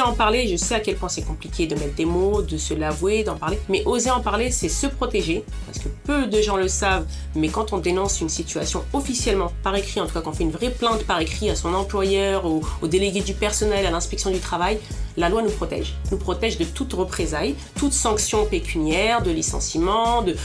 en 0.00 0.12
parler, 0.12 0.46
je 0.48 0.56
sais 0.56 0.74
à 0.74 0.80
quel 0.80 0.96
point 0.96 1.08
c'est 1.08 1.22
compliqué 1.22 1.66
de 1.66 1.74
mettre 1.74 1.94
des 1.94 2.04
mots, 2.04 2.42
de 2.42 2.56
se 2.56 2.74
l'avouer, 2.74 3.24
d'en 3.24 3.36
parler, 3.36 3.58
mais 3.68 3.82
oser 3.86 4.10
en 4.10 4.20
parler, 4.20 4.50
c'est 4.50 4.68
se 4.68 4.86
protéger, 4.86 5.44
parce 5.66 5.78
que 5.78 5.88
peu 6.04 6.26
de 6.26 6.40
gens 6.40 6.56
le 6.56 6.68
savent, 6.68 7.06
mais 7.34 7.48
quand 7.48 7.72
on 7.72 7.78
dénonce 7.78 8.20
une 8.20 8.28
situation 8.28 8.84
officiellement, 8.92 9.52
par 9.62 9.74
écrit, 9.74 10.00
en 10.00 10.06
tout 10.06 10.14
cas 10.14 10.20
quand 10.20 10.30
on 10.30 10.34
fait 10.34 10.44
une 10.44 10.50
vraie 10.50 10.70
plainte 10.70 11.04
par 11.04 11.20
écrit 11.20 11.50
à 11.50 11.54
son 11.54 11.74
employeur, 11.74 12.46
au, 12.46 12.62
au 12.82 12.86
délégué 12.86 13.20
du 13.20 13.34
personnel, 13.34 13.86
à 13.86 13.90
l'inspection 13.90 14.30
du 14.30 14.38
travail, 14.38 14.78
la 15.16 15.28
loi 15.28 15.42
nous 15.42 15.50
protège. 15.50 15.94
Nous 16.10 16.18
protège 16.18 16.58
de 16.58 16.64
toute 16.64 16.92
représailles, 16.92 17.54
toute 17.76 17.92
sanction 17.92 18.46
pécuniaire, 18.46 19.22
de 19.22 19.30
licenciement, 19.30 20.22
de... 20.22 20.36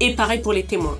et 0.00 0.14
pareil 0.14 0.40
pour 0.40 0.52
les 0.52 0.64
témoins. 0.64 0.98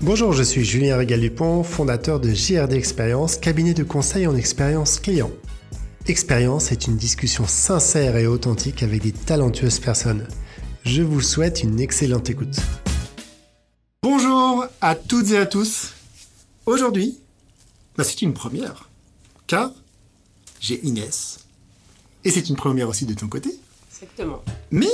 Bonjour, 0.00 0.32
je 0.32 0.44
suis 0.44 0.64
Julien 0.64 0.96
Régal-Dupont, 0.96 1.64
fondateur 1.64 2.20
de 2.20 2.32
JRD 2.32 2.74
Expérience, 2.74 3.36
cabinet 3.36 3.74
de 3.74 3.82
conseil 3.82 4.28
en 4.28 4.36
expérience 4.36 5.00
client. 5.00 5.30
Expérience 6.08 6.72
est 6.72 6.86
une 6.86 6.96
discussion 6.96 7.46
sincère 7.46 8.16
et 8.16 8.26
authentique 8.26 8.82
avec 8.82 9.02
des 9.02 9.12
talentueuses 9.12 9.78
personnes. 9.78 10.26
Je 10.82 11.02
vous 11.02 11.20
souhaite 11.20 11.62
une 11.62 11.80
excellente 11.80 12.30
écoute. 12.30 12.56
Bonjour 14.02 14.64
à 14.80 14.94
toutes 14.94 15.32
et 15.32 15.36
à 15.36 15.44
tous. 15.44 15.92
Aujourd'hui, 16.64 17.18
bah, 17.94 18.04
c'est 18.04 18.22
une 18.22 18.32
première, 18.32 18.88
car 19.46 19.70
j'ai 20.60 20.80
Inès. 20.86 21.40
Et 22.24 22.30
c'est 22.30 22.48
une 22.48 22.56
première 22.56 22.88
aussi 22.88 23.04
de 23.04 23.12
ton 23.12 23.28
côté. 23.28 23.50
Exactement. 23.92 24.42
Mais 24.70 24.88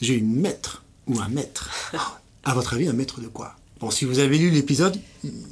j'ai 0.00 0.14
une 0.14 0.36
maître 0.36 0.84
ou 1.08 1.18
un 1.18 1.28
maître. 1.28 1.68
À 2.44 2.54
votre 2.54 2.74
avis, 2.74 2.88
un 2.88 2.92
maître 2.92 3.20
de 3.20 3.28
quoi? 3.28 3.56
Bon, 3.78 3.90
si 3.90 4.04
vous 4.04 4.18
avez 4.18 4.36
lu 4.36 4.50
l'épisode, 4.50 5.00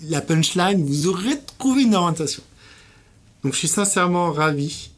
la 0.08 0.20
punchline, 0.20 0.84
vous 0.84 1.06
aurez 1.06 1.40
trouvé 1.58 1.82
une 1.82 1.94
orientation. 1.94 2.42
Donc, 3.42 3.54
je 3.54 3.58
suis 3.58 3.68
sincèrement 3.68 4.32
ravi 4.32 4.90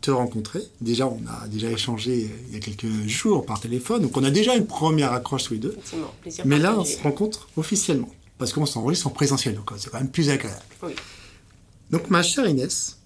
de 0.00 0.06
te 0.06 0.10
rencontrer. 0.10 0.60
Déjà, 0.80 1.06
on 1.06 1.20
a 1.28 1.46
déjà 1.48 1.70
échangé 1.70 2.30
il 2.48 2.54
y 2.54 2.56
a 2.56 2.60
quelques 2.60 3.06
jours 3.06 3.46
par 3.46 3.60
téléphone, 3.60 4.02
donc 4.02 4.16
on 4.16 4.24
a 4.24 4.30
déjà 4.30 4.54
une 4.56 4.66
première 4.66 5.12
accroche 5.12 5.44
tous 5.44 5.54
les 5.54 5.60
deux. 5.60 5.76
Plaisir 6.20 6.44
Mais 6.46 6.58
là, 6.58 6.76
on 6.78 6.84
se 6.84 7.00
rencontre 7.02 7.48
officiellement, 7.56 8.10
parce 8.38 8.52
qu'on 8.52 8.66
s'enregistre 8.66 9.06
en 9.06 9.10
présentiel, 9.10 9.54
donc 9.54 9.70
c'est 9.76 9.90
quand 9.90 9.98
même 9.98 10.10
plus 10.10 10.30
agréable. 10.30 10.62
Oui. 10.82 10.92
Donc, 11.90 12.10
ma 12.10 12.22
chère 12.22 12.48
Inès, 12.48 12.98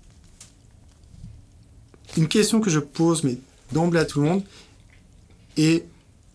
une 2.17 2.29
question 2.29 2.61
que 2.61 2.71
je 2.71 2.79
pose, 2.79 3.23
mais 3.25 3.39
d'emblée 3.73 4.01
à 4.01 4.05
tout 4.05 4.21
le 4.21 4.29
monde, 4.29 4.43
et 5.57 5.85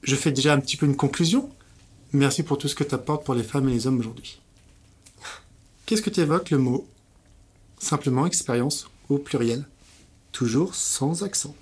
je 0.03 0.15
fais 0.15 0.31
déjà 0.31 0.53
un 0.53 0.59
petit 0.59 0.77
peu 0.77 0.85
une 0.85 0.95
conclusion. 0.95 1.49
Merci 2.11 2.43
pour 2.43 2.57
tout 2.57 2.67
ce 2.67 2.75
que 2.75 2.83
tu 2.83 2.93
apportes 2.93 3.25
pour 3.25 3.33
les 3.33 3.43
femmes 3.43 3.67
et 3.69 3.73
les 3.73 3.87
hommes 3.87 3.99
aujourd'hui. 3.99 4.39
Qu'est-ce 5.85 6.01
que 6.01 6.09
tu 6.09 6.19
évoques 6.19 6.51
le 6.51 6.59
mot 6.59 6.87
simplement 7.83 8.25
expérience 8.25 8.87
au 9.09 9.17
pluriel, 9.17 9.65
toujours 10.31 10.73
sans 10.73 11.23
accent. 11.23 11.53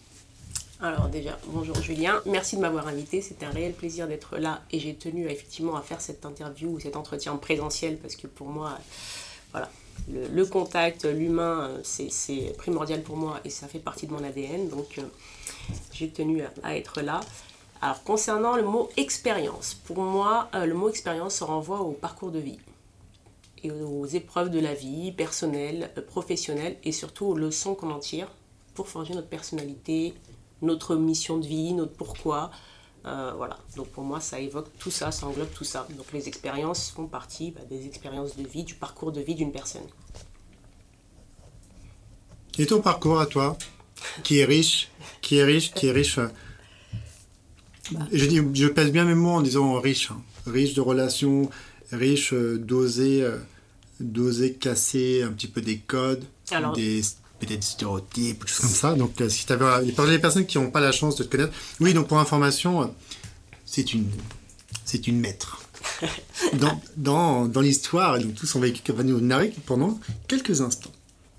Alors 0.80 1.10
déjà, 1.10 1.38
bonjour 1.48 1.80
Julien, 1.82 2.22
merci 2.26 2.56
de 2.56 2.62
m'avoir 2.62 2.88
invité, 2.88 3.22
c'était 3.22 3.46
un 3.46 3.52
réel 3.52 3.74
plaisir 3.74 4.08
d'être 4.08 4.38
là 4.38 4.62
et 4.72 4.80
j'ai 4.80 4.96
tenu 4.96 5.28
effectivement 5.28 5.76
à 5.76 5.82
faire 5.82 6.02
cette 6.02 6.26
interview 6.26 6.70
ou 6.70 6.80
cet 6.80 6.96
entretien 6.96 7.34
en 7.34 7.38
présentiel 7.38 7.98
parce 7.98 8.16
que 8.16 8.26
pour 8.26 8.48
moi, 8.48 8.80
voilà, 9.52 9.70
le, 10.12 10.46
contact, 10.46 11.06
l'humain, 11.06 11.72
c'est 11.84 12.12
c'est 12.12 12.56
primordial 12.58 13.04
pour 13.04 13.16
moi 13.16 13.40
et 13.46 13.52
ça 13.52 13.68
fait 13.68 13.80
partie 13.80 14.08
de 14.08 14.14
mon 14.14 14.24
ADN, 14.24 14.70
donc 14.70 14.98
euh, 14.98 15.04
j'ai 15.92 16.10
tenu 16.10 16.42
à, 16.42 16.52
à 16.64 16.76
être 16.76 17.02
là. 17.02 17.20
Alors 17.82 18.04
concernant 18.04 18.56
le 18.56 18.64
mot 18.64 18.90
expérience, 18.98 19.76
pour 19.86 20.00
moi, 20.00 20.50
euh, 20.56 20.66
le 20.66 20.74
mot 20.74 20.90
expérience 20.90 21.36
se 21.36 21.44
renvoie 21.44 21.82
au 21.82 21.92
parcours 21.92 22.32
de 22.32 22.40
vie 22.40 22.60
et 23.64 23.72
aux 23.72 24.06
épreuves 24.06 24.50
de 24.50 24.60
la 24.60 24.74
vie, 24.74 25.12
personnelles, 25.12 25.92
euh, 25.98 26.02
professionnelles, 26.02 26.78
et 26.84 26.92
surtout 26.92 27.26
aux 27.26 27.36
leçons 27.36 27.76
qu'on 27.76 27.92
en 27.92 28.00
tire 28.00 28.28
pour 28.74 28.88
forger 28.88 29.14
notre 29.14 29.28
personnalité, 29.28 30.14
notre 30.62 30.96
mission 30.96 31.38
de 31.38 31.46
vie, 31.48 31.74
notre 31.74 31.94
pourquoi. 31.94 32.52
Euh, 33.06 33.34
voilà, 33.36 33.58
donc 33.76 33.88
pour 33.88 34.04
moi 34.04 34.20
ça 34.20 34.40
évoque 34.40 34.68
tout 34.78 34.92
ça, 34.92 35.12
ça 35.12 35.26
englobe 35.26 35.52
tout 35.54 35.64
ça. 35.64 35.88
Donc 35.98 36.12
les 36.14 36.28
expériences 36.28 36.92
font 36.92 37.08
partie 37.08 37.52
bah, 37.52 37.62
des 37.70 37.86
expériences 37.88 38.36
de 38.36 38.48
vie, 38.48 38.64
du 38.64 38.76
parcours 38.76 39.12
de 39.12 39.22
vie 39.22 39.36
d'une 39.36 39.52
personne. 39.52 39.82
Et 42.60 42.66
ton 42.66 42.82
parcours 42.82 43.20
à 43.20 43.26
toi, 43.26 43.58
qui 44.24 44.40
est 44.40 44.46
riche, 44.46 44.90
qui 45.22 45.38
est 45.38 45.44
riche, 45.44 45.74
qui 45.74 45.88
est 45.88 45.92
riche. 45.92 46.20
Je, 48.12 48.26
dis, 48.26 48.40
je 48.54 48.68
pèse 48.68 48.92
bien 48.92 49.06
mes 49.06 49.16
mots 49.16 49.32
en 49.32 49.42
disant 49.42 49.80
riche. 49.80 50.12
hein. 50.12 50.22
Riche 50.46 50.74
de 50.74 50.82
relations, 50.82 51.50
riche 51.92 52.34
euh, 52.34 52.58
d'oser, 52.58 53.22
euh, 53.24 53.38
d'oser 54.00 54.54
casser 54.54 55.24
un 55.24 55.32
petit 55.32 55.48
peu 55.48 55.62
des 55.62 55.78
codes, 55.78 56.24
Alors- 56.52 56.74
des 56.74 57.02
peut-être 57.40 57.64
stéréotypes, 57.64 58.42
des 58.44 58.48
choses 58.48 58.60
comme 58.60 58.70
ça. 58.70 58.94
Donc, 58.96 59.20
euh, 59.20 59.28
si 59.30 59.46
tu 59.46 59.54
les 60.08 60.20
personnes 60.20 60.46
qui 60.46 60.58
n'ont 60.60 60.70
pas 60.72 60.80
la 60.82 60.92
chance 60.92 61.16
de 61.16 61.24
te 61.24 61.30
connaître, 61.36 61.54
oui, 61.80 61.94
donc 61.94 62.08
pour 62.08 62.20
information, 62.20 62.94
c'est 63.66 63.94
une, 63.94 64.08
c'est 64.86 65.08
une 65.08 65.20
maître. 65.20 65.58
Dans, 66.54 66.80
dans, 66.98 67.46
dans 67.48 67.62
l'histoire, 67.62 68.18
et 68.18 68.24
donc 68.24 68.36
tout 68.36 68.46
son 68.46 68.60
vécu 68.60 68.92
va 68.92 69.04
nous 69.04 69.20
narrer 69.22 69.54
pendant 69.66 70.00
quelques 70.28 70.62
instants. 70.62 70.92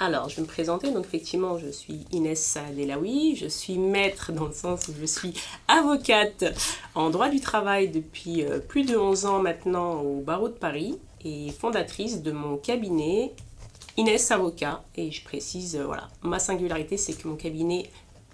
Alors, 0.04 0.28
je 0.28 0.34
vais 0.34 0.42
me 0.42 0.48
présenter. 0.48 0.90
Donc, 0.90 1.04
effectivement, 1.04 1.58
je 1.58 1.68
suis 1.68 2.04
Inès 2.10 2.42
Saadelaoui. 2.42 3.36
Je 3.36 3.46
suis 3.46 3.78
maître 3.78 4.32
dans 4.32 4.46
le 4.46 4.52
sens 4.52 4.88
où 4.88 4.92
je 5.00 5.06
suis 5.06 5.32
avocate 5.68 6.44
en 6.96 7.08
droit 7.08 7.28
du 7.28 7.38
travail 7.38 7.88
depuis 7.88 8.42
euh, 8.42 8.58
plus 8.58 8.82
de 8.82 8.96
11 8.96 9.26
ans 9.26 9.38
maintenant 9.38 10.00
au 10.00 10.20
barreau 10.20 10.48
de 10.48 10.54
Paris 10.54 10.98
et 11.24 11.52
fondatrice 11.52 12.20
de 12.20 12.32
mon 12.32 12.56
cabinet 12.56 13.32
Inès 13.96 14.32
Avocat. 14.32 14.82
Et 14.96 15.12
je 15.12 15.22
précise, 15.22 15.76
euh, 15.76 15.84
voilà, 15.84 16.08
ma 16.22 16.40
singularité, 16.40 16.96
c'est 16.96 17.12
que 17.12 17.28
mon 17.28 17.36
cabinet 17.36 17.88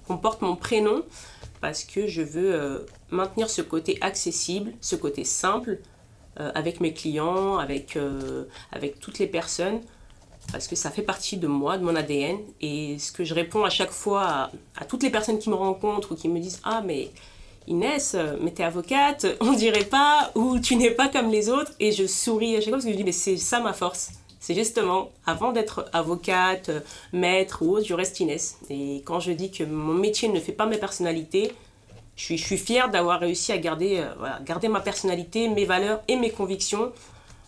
comporte 0.07 0.41
mon 0.41 0.57
prénom 0.57 1.03
parce 1.61 1.85
que 1.85 2.07
je 2.07 2.23
veux 2.23 2.55
euh, 2.55 2.79
maintenir 3.11 3.51
ce 3.51 3.61
côté 3.61 3.99
accessible, 4.01 4.73
ce 4.81 4.97
côté 4.97 5.25
simple 5.25 5.81
avec 6.55 6.81
mes 6.81 6.95
clients, 6.95 7.59
avec 7.59 7.99
toutes 9.01 9.19
les 9.19 9.27
personnes 9.27 9.81
parce 10.53 10.67
que 10.67 10.77
ça 10.77 10.91
fait 10.91 11.03
partie 11.03 11.37
de 11.37 11.47
moi, 11.47 11.79
de 11.79 11.85
mon 11.85 11.95
ADN. 11.95 12.39
Et 12.61 12.99
ce 12.99 13.13
que 13.13 13.25
je 13.25 13.35
réponds 13.35 13.65
à 13.65 13.71
chaque 13.71 13.91
fois 13.91 14.51
à, 14.77 14.85
toutes 14.85 15.03
les 15.03 15.11
personnes 15.11 15.39
qui 15.39 15.51
me 15.51 15.55
rencontrent 15.55 16.13
ou 16.13 16.15
qui 16.17 16.29
me 16.29 16.41
disent 16.41 16.61
Ah, 16.65 16.83
mais 16.85 17.11
Inès, 17.67 18.15
euh, 18.15 18.37
mais 18.41 18.51
t'es 18.53 18.65
avocate, 18.65 19.27
on 19.41 19.53
dirait 19.53 19.85
pas, 19.85 20.33
ou 20.35 20.59
tu 20.59 20.77
n'es 20.77 20.91
pas 20.91 21.09
comme 21.09 21.31
les 21.31 21.49
autres. 21.49 21.73
Et 21.81 21.93
je 21.93 22.07
souris 22.07 22.57
à 22.57 22.61
chaque 22.61 22.69
fois 22.69 22.79
parce 22.79 22.85
que 22.87 22.93
je 22.93 22.97
dis 22.97 23.05
Mais 23.05 23.13
c'est 23.13 23.37
ça 23.37 23.61
ma 23.61 23.73
force. 23.73 24.11
C'est 24.41 24.55
justement, 24.55 25.11
avant 25.27 25.53
d'être 25.53 25.87
avocate, 25.93 26.69
euh, 26.69 26.81
maître 27.13 27.63
ou 27.63 27.77
autre, 27.77 27.87
je 27.87 27.95
reste 27.95 28.19
Inès. 28.21 28.57
Et 28.71 29.03
quand 29.05 29.21
je 29.21 29.33
dis 29.33 29.51
que 29.51 29.65
mon 29.65 29.95
métier 29.95 30.29
ne 30.29 30.41
fait 30.41 30.53
pas 30.53 30.65
ma 30.65 30.79
personnalité, 30.79 31.53
je 32.17 32.25
suis, 32.25 32.39
je 32.39 32.45
suis 32.45 32.57
fière 32.57 32.89
d'avoir 32.89 33.21
réussi 33.21 33.53
à 33.53 33.59
garder, 33.59 33.99
euh, 33.99 34.15
voilà, 34.19 34.41
garder 34.45 34.69
ma 34.69 34.81
personnalité, 34.81 35.49
mes 35.49 35.65
valeurs 35.65 36.03
et 36.09 36.17
mes 36.17 36.31
convictions. 36.31 36.93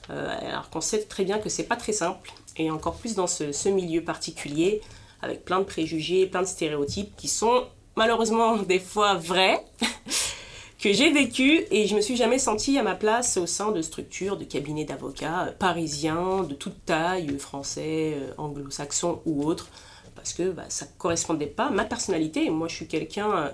Alors 0.09 0.71
qu'on 0.71 0.81
sait 0.81 1.05
très 1.05 1.23
bien 1.23 1.39
que 1.39 1.49
c'est 1.49 1.63
pas 1.63 1.77
très 1.77 1.93
simple, 1.93 2.33
et 2.61 2.71
encore 2.71 2.95
plus 2.95 3.15
dans 3.15 3.27
ce, 3.27 3.69
milieu 3.69 4.03
particulier, 4.03 4.83
avec 5.23 5.45
plein 5.45 5.61
de 5.61 5.65
préjugés, 5.65 6.27
plein 6.27 6.43
de 6.43 6.47
stéréotypes 6.47 7.15
qui 7.17 7.29
sont 7.29 7.65
malheureusement 7.97 8.57
des 8.69 8.79
fois 8.79 9.15
vrais, 9.15 9.65
que 10.79 10.93
j'ai 10.93 11.11
vécu, 11.11 11.65
et 11.71 11.87
je 11.87 11.95
me 11.95 12.01
suis 12.01 12.17
jamais 12.17 12.39
sentie 12.39 12.79
à 12.79 12.83
ma 12.83 12.95
place 12.95 13.37
au 13.37 13.47
sein 13.47 13.73
de 13.73 13.83
structures, 13.83 14.37
de 14.37 14.45
cabinets 14.45 14.85
d'avocats 14.85 15.49
euh, 15.49 15.53
parisiens, 15.53 16.43
de 16.43 16.55
toute 16.55 16.85
taille, 16.85 17.31
euh, 17.31 17.39
français, 17.39 18.15
euh, 18.17 18.33
anglo-saxons 18.39 19.21
ou 19.25 19.45
autres, 19.45 19.69
parce 20.15 20.33
que 20.35 20.51
bah, 20.51 20.65
ça 20.69 20.87
correspondait 20.99 21.47
pas 21.47 21.67
à 21.67 21.71
ma 21.71 21.85
personnalité. 21.85 22.51
Moi, 22.51 22.69
je 22.69 22.75
suis 22.77 22.87
quelqu'un. 22.87 23.53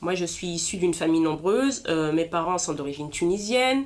moi, 0.00 0.14
je 0.14 0.24
suis 0.24 0.46
issue 0.48 0.78
d'une 0.78 0.94
famille 0.94 1.20
nombreuse. 1.20 1.82
mes 2.14 2.24
parents 2.24 2.56
sont 2.56 2.72
d'origine 2.72 3.10
tunisienne. 3.10 3.84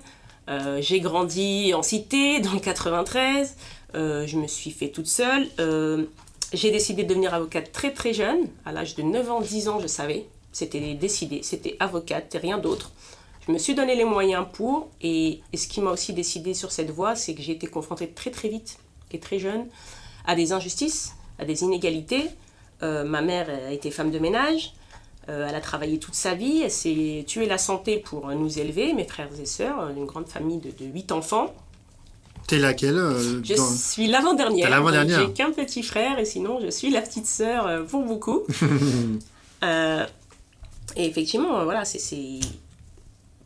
J'ai 0.79 1.01
grandi 1.01 1.73
en 1.75 1.83
cité 1.83 2.39
dans 2.39 2.53
le 2.53 2.61
93. 2.61 3.57
Euh, 3.95 4.27
je 4.27 4.37
me 4.39 4.47
suis 4.47 4.71
fait 4.71 4.89
toute 4.89 5.07
seule. 5.07 5.49
Euh, 5.61 6.05
j'ai 6.53 6.71
décidé 6.71 7.05
de 7.05 7.09
devenir 7.09 7.35
avocate 7.35 7.73
très 7.73 7.93
très 7.93 8.13
jeune. 8.13 8.49
À 8.65 8.73
l'âge 8.73 8.95
de 8.95 9.03
9 9.03 9.31
ans, 9.31 9.41
10 9.41 9.69
ans, 9.69 9.81
je 9.81 9.87
savais. 9.87 10.27
C'était 10.53 10.95
décidé. 10.95 11.41
C'était 11.43 11.77
avocate 11.81 12.35
et 12.35 12.39
rien 12.39 12.59
d'autre. 12.59 12.93
Je 13.47 13.53
me 13.53 13.59
suis 13.59 13.75
donné 13.75 13.95
les 13.95 14.05
moyens 14.05 14.47
pour. 14.53 14.89
Et, 15.01 15.41
ce 15.55 15.67
qui 15.67 15.81
m'a 15.81 15.91
aussi 15.91 16.13
décidé 16.13 16.55
sur 16.55 16.71
cette 16.71 16.91
voie, 16.91 17.17
c'est 17.17 17.35
que 17.35 17.43
j'ai 17.43 17.53
été 17.53 17.67
confrontée 17.67 18.09
très 18.09 18.31
très 18.31 18.49
vite 18.49 18.79
et 19.11 19.19
très 19.19 19.39
jeune 19.39 19.67
à 20.27 20.35
des 20.35 20.53
injustices, 20.53 21.15
à 21.39 21.45
des 21.45 21.63
inégalités. 21.63 22.29
Euh, 22.83 23.05
ma 23.05 23.23
mère 23.23 23.49
a 23.49 23.73
été 23.73 23.91
femme 23.91 24.11
de 24.11 24.19
ménage. 24.19 24.75
Elle 25.27 25.55
a 25.55 25.61
travaillé 25.61 25.99
toute 25.99 26.15
sa 26.15 26.35
vie, 26.35 26.63
elle 26.65 26.71
s'est 26.71 27.23
tuée 27.27 27.45
la 27.45 27.59
santé 27.59 27.99
pour 27.99 28.29
nous 28.29 28.59
élever, 28.59 28.95
mes 28.95 29.05
frères 29.05 29.29
et 29.39 29.45
sœurs, 29.45 29.91
une 29.91 30.07
grande 30.07 30.27
famille 30.27 30.57
de, 30.57 30.71
de 30.71 30.87
8 30.91 31.13
enfants. 31.13 31.53
T'es 32.49 32.59
laquelle 32.59 32.97
euh, 32.97 33.41
Je 33.45 33.55
dans- 33.55 33.71
suis 33.77 34.09
l'avant-dernière. 34.09 34.69
L'avant-dernière. 34.71 35.21
J'ai 35.21 35.33
qu'un 35.33 35.53
petit 35.53 35.83
frère 35.83 36.19
et 36.19 36.25
sinon 36.25 36.59
je 36.61 36.71
suis 36.71 36.91
la 36.91 37.03
petite 37.03 37.27
sœur 37.27 37.67
euh, 37.67 37.85
pour 37.85 38.03
beaucoup. 38.05 38.43
Euh, 39.65 40.07
et 40.95 41.07
effectivement, 41.07 41.59
euh, 41.59 41.65
voilà, 41.65 41.85
c'est, 41.85 42.39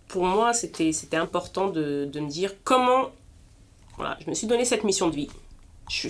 pour 0.09 0.25
moi, 0.27 0.53
c'était, 0.53 0.93
c'était 0.93 1.17
important 1.17 1.69
de, 1.69 2.07
de 2.13 2.21
me 2.21 2.29
dire 2.29 2.53
comment. 2.65 3.11
Voilà, 3.97 4.19
je 4.23 4.29
me 4.29 4.35
suis 4.35 4.47
donné 4.47 4.67
cette 4.67 4.85
mission 4.85 5.09
de 5.09 5.15
vie. 5.17 5.29
Je 5.89 6.09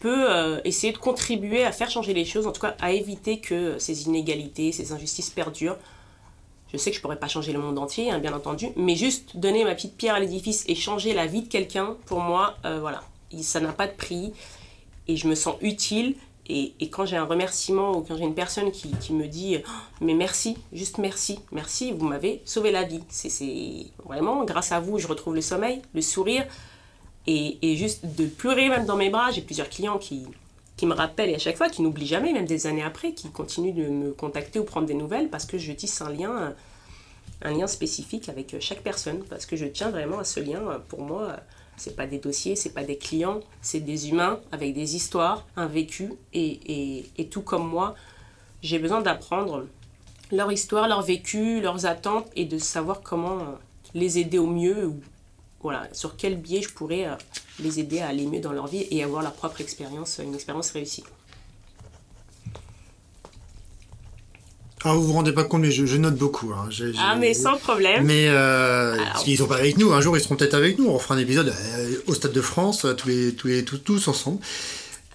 peux 0.00 0.30
euh, 0.32 0.58
essayer 0.64 0.92
de 0.94 0.96
contribuer 0.98 1.64
à 1.64 1.70
faire 1.72 1.90
changer 1.90 2.14
les 2.14 2.24
choses, 2.24 2.46
en 2.46 2.52
tout 2.52 2.62
cas 2.62 2.74
à 2.80 2.92
éviter 2.92 3.40
que 3.40 3.78
ces 3.78 4.04
inégalités, 4.04 4.72
ces 4.72 4.92
injustices 4.92 5.28
perdurent. 5.28 5.76
Je 6.72 6.78
sais 6.78 6.90
que 6.90 6.96
je 6.96 7.02
pourrais 7.02 7.18
pas 7.18 7.28
changer 7.28 7.52
le 7.52 7.58
monde 7.58 7.78
entier, 7.78 8.10
hein, 8.10 8.18
bien 8.18 8.32
entendu, 8.32 8.68
mais 8.76 8.96
juste 8.96 9.36
donner 9.36 9.64
ma 9.64 9.74
petite 9.74 9.96
pierre 9.96 10.14
à 10.14 10.20
l'édifice 10.20 10.64
et 10.68 10.74
changer 10.74 11.12
la 11.12 11.26
vie 11.26 11.42
de 11.42 11.48
quelqu'un, 11.48 11.96
pour 12.06 12.20
moi, 12.20 12.56
euh, 12.64 12.80
voilà, 12.80 13.02
ça 13.40 13.60
n'a 13.60 13.72
pas 13.72 13.86
de 13.86 13.92
prix 13.92 14.32
et 15.08 15.16
je 15.16 15.28
me 15.28 15.34
sens 15.34 15.56
utile. 15.60 16.14
Et, 16.48 16.74
quand 16.90 17.06
j'ai 17.06 17.16
un 17.16 17.24
remerciement 17.24 17.96
ou 17.96 18.02
quand 18.02 18.16
j'ai 18.16 18.24
une 18.24 18.34
personne 18.34 18.72
qui, 18.72 19.12
me 19.12 19.26
dit 19.26 19.58
oh, 19.66 19.70
mais 20.00 20.12
merci, 20.12 20.58
juste 20.72 20.98
merci, 20.98 21.38
merci, 21.50 21.92
vous 21.92 22.06
m'avez 22.06 22.42
sauvé 22.44 22.70
la 22.70 22.82
vie. 22.82 23.00
C'est 23.08 23.86
vraiment 24.04 24.44
grâce 24.44 24.72
à 24.72 24.80
vous, 24.80 24.98
je 24.98 25.06
retrouve 25.06 25.34
le 25.34 25.40
sommeil, 25.40 25.80
le 25.94 26.02
sourire 26.02 26.44
et, 27.26 27.76
juste 27.76 28.04
de 28.16 28.26
pleurer 28.26 28.68
même 28.68 28.84
dans 28.84 28.96
mes 28.96 29.08
bras. 29.08 29.30
J'ai 29.30 29.40
plusieurs 29.40 29.70
clients 29.70 29.98
qui, 29.98 30.26
qui 30.82 30.86
me 30.86 30.94
rappellent 30.94 31.30
et 31.30 31.36
à 31.36 31.38
chaque 31.38 31.56
fois 31.56 31.68
qui 31.68 31.80
n'oublient 31.80 32.08
jamais, 32.08 32.32
même 32.32 32.44
des 32.44 32.66
années 32.66 32.82
après, 32.82 33.12
qui 33.12 33.30
continuent 33.30 33.72
de 33.72 33.88
me 33.88 34.10
contacter 34.10 34.58
ou 34.58 34.64
prendre 34.64 34.88
des 34.88 34.94
nouvelles 34.94 35.30
parce 35.30 35.44
que 35.44 35.56
je 35.56 35.70
tisse 35.70 36.00
un 36.00 36.10
lien, 36.10 36.56
un 37.40 37.52
lien 37.52 37.68
spécifique 37.68 38.28
avec 38.28 38.56
chaque 38.58 38.80
personne 38.80 39.22
parce 39.30 39.46
que 39.46 39.54
je 39.54 39.64
tiens 39.66 39.90
vraiment 39.90 40.18
à 40.18 40.24
ce 40.24 40.40
lien. 40.40 40.60
Pour 40.88 41.02
moi, 41.02 41.36
c'est 41.76 41.94
pas 41.94 42.08
des 42.08 42.18
dossiers, 42.18 42.56
c'est 42.56 42.74
pas 42.74 42.82
des 42.82 42.96
clients, 42.96 43.38
c'est 43.60 43.78
des 43.78 44.08
humains 44.08 44.40
avec 44.50 44.74
des 44.74 44.96
histoires, 44.96 45.46
un 45.54 45.68
vécu 45.68 46.14
et, 46.34 47.04
et 47.16 47.26
tout 47.28 47.42
comme 47.42 47.68
moi, 47.68 47.94
j'ai 48.60 48.80
besoin 48.80 49.02
d'apprendre 49.02 49.68
leur 50.32 50.50
histoire, 50.50 50.88
leur 50.88 51.02
vécu, 51.02 51.60
leurs 51.60 51.86
attentes 51.86 52.26
et 52.34 52.44
de 52.44 52.58
savoir 52.58 53.02
comment 53.02 53.38
les 53.94 54.18
aider 54.18 54.38
au 54.38 54.48
mieux 54.48 54.94
voilà, 55.62 55.88
sur 55.92 56.16
quel 56.16 56.36
biais 56.36 56.62
je 56.62 56.70
pourrais 56.70 57.06
euh, 57.06 57.14
les 57.60 57.78
aider 57.78 58.00
à 58.00 58.08
aller 58.08 58.26
mieux 58.26 58.40
dans 58.40 58.52
leur 58.52 58.66
vie 58.66 58.86
et 58.90 59.02
avoir 59.02 59.22
leur 59.22 59.32
propre 59.32 59.60
expérience, 59.60 60.20
une 60.22 60.34
expérience 60.34 60.70
réussie. 60.70 61.04
Ah, 64.84 64.94
vous 64.94 65.04
vous 65.04 65.12
rendez 65.12 65.32
pas 65.32 65.44
compte, 65.44 65.60
mais 65.60 65.70
je, 65.70 65.96
note 65.96 66.16
beaucoup. 66.16 66.52
Hein. 66.52 66.68
ah, 66.98 67.14
mais 67.14 67.34
sans 67.34 67.56
problème. 67.56 68.04
Mais 68.04 68.26
euh, 68.26 68.96
ils 69.28 69.38
sont 69.38 69.46
pas 69.46 69.58
avec 69.58 69.78
nous. 69.78 69.92
Un 69.92 70.00
jour, 70.00 70.16
ils 70.16 70.20
seront 70.20 70.34
peut-être 70.34 70.54
avec 70.54 70.76
nous. 70.76 70.88
On 70.88 70.98
fera 70.98 71.14
un 71.14 71.18
épisode 71.18 71.54
euh, 71.56 71.94
au 72.08 72.14
Stade 72.14 72.32
de 72.32 72.40
France, 72.40 72.84
tous 72.96 73.06
les, 73.06 73.32
tous 73.32 73.46
les, 73.46 73.64
tous, 73.64 73.78
tous 73.78 74.08
ensemble. 74.08 74.40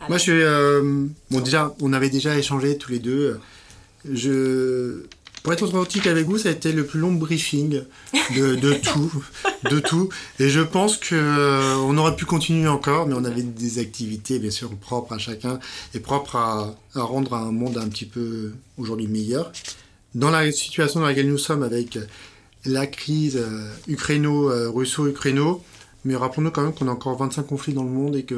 Moi, 0.08 0.18
je 0.18 0.24
suis. 0.24 1.12
bon, 1.32 1.42
déjà, 1.42 1.76
on 1.82 1.92
avait 1.92 2.10
déjà 2.10 2.38
échangé 2.38 2.78
tous 2.78 2.92
les 2.92 3.00
deux. 3.00 3.42
Je 4.10 5.04
pour 5.44 5.54
être 5.54 5.64
authentique 5.64 6.08
avec 6.08 6.26
vous, 6.26 6.38
ça 6.38 6.50
a 6.50 6.52
été 6.52 6.72
le 6.72 6.86
plus 6.86 7.00
long 7.00 7.12
briefing 7.12 7.82
de, 8.36 8.74
tout, 8.84 9.24
de 9.70 9.80
tout. 9.80 10.10
Et 10.40 10.50
je 10.50 10.62
pense 10.62 10.98
que 10.98 11.16
euh, 11.16 11.76
on 11.78 11.98
aurait 11.98 12.16
pu 12.16 12.26
continuer 12.26 12.68
encore, 12.68 13.08
mais 13.08 13.16
on 13.16 13.24
avait 13.24 13.44
des 13.44 13.80
activités 13.80 14.40
bien 14.40 14.52
sûr 14.52 14.70
propres 14.76 15.14
à 15.14 15.18
chacun 15.18 15.60
et 15.94 16.00
propres 16.00 16.36
à, 16.36 16.76
rendre 16.96 17.36
un 17.36 17.52
monde 17.52 17.78
un 17.78 17.88
petit 17.88 18.06
peu 18.06 18.54
aujourd'hui 18.78 19.08
meilleur. 19.08 19.52
Dans 20.16 20.32
la 20.32 20.52
situation 20.52 21.02
dans 21.02 21.06
laquelle 21.06 21.30
nous 21.30 21.38
sommes 21.38 21.64
avec 21.64 22.00
la 22.66 22.88
crise 22.88 23.38
euh, 23.38 23.70
ukraino-russo-ukraino, 23.88 25.64
mais 26.06 26.16
rappelons-nous 26.16 26.52
quand 26.52 26.64
même 26.64 26.74
qu'on 26.74 26.88
a 26.88 26.92
encore 26.92 27.18
25 27.18 27.44
conflits 27.44 27.74
dans 27.74 27.84
le 27.84 27.90
monde 27.90 28.16
et 28.16 28.24
que 28.24 28.36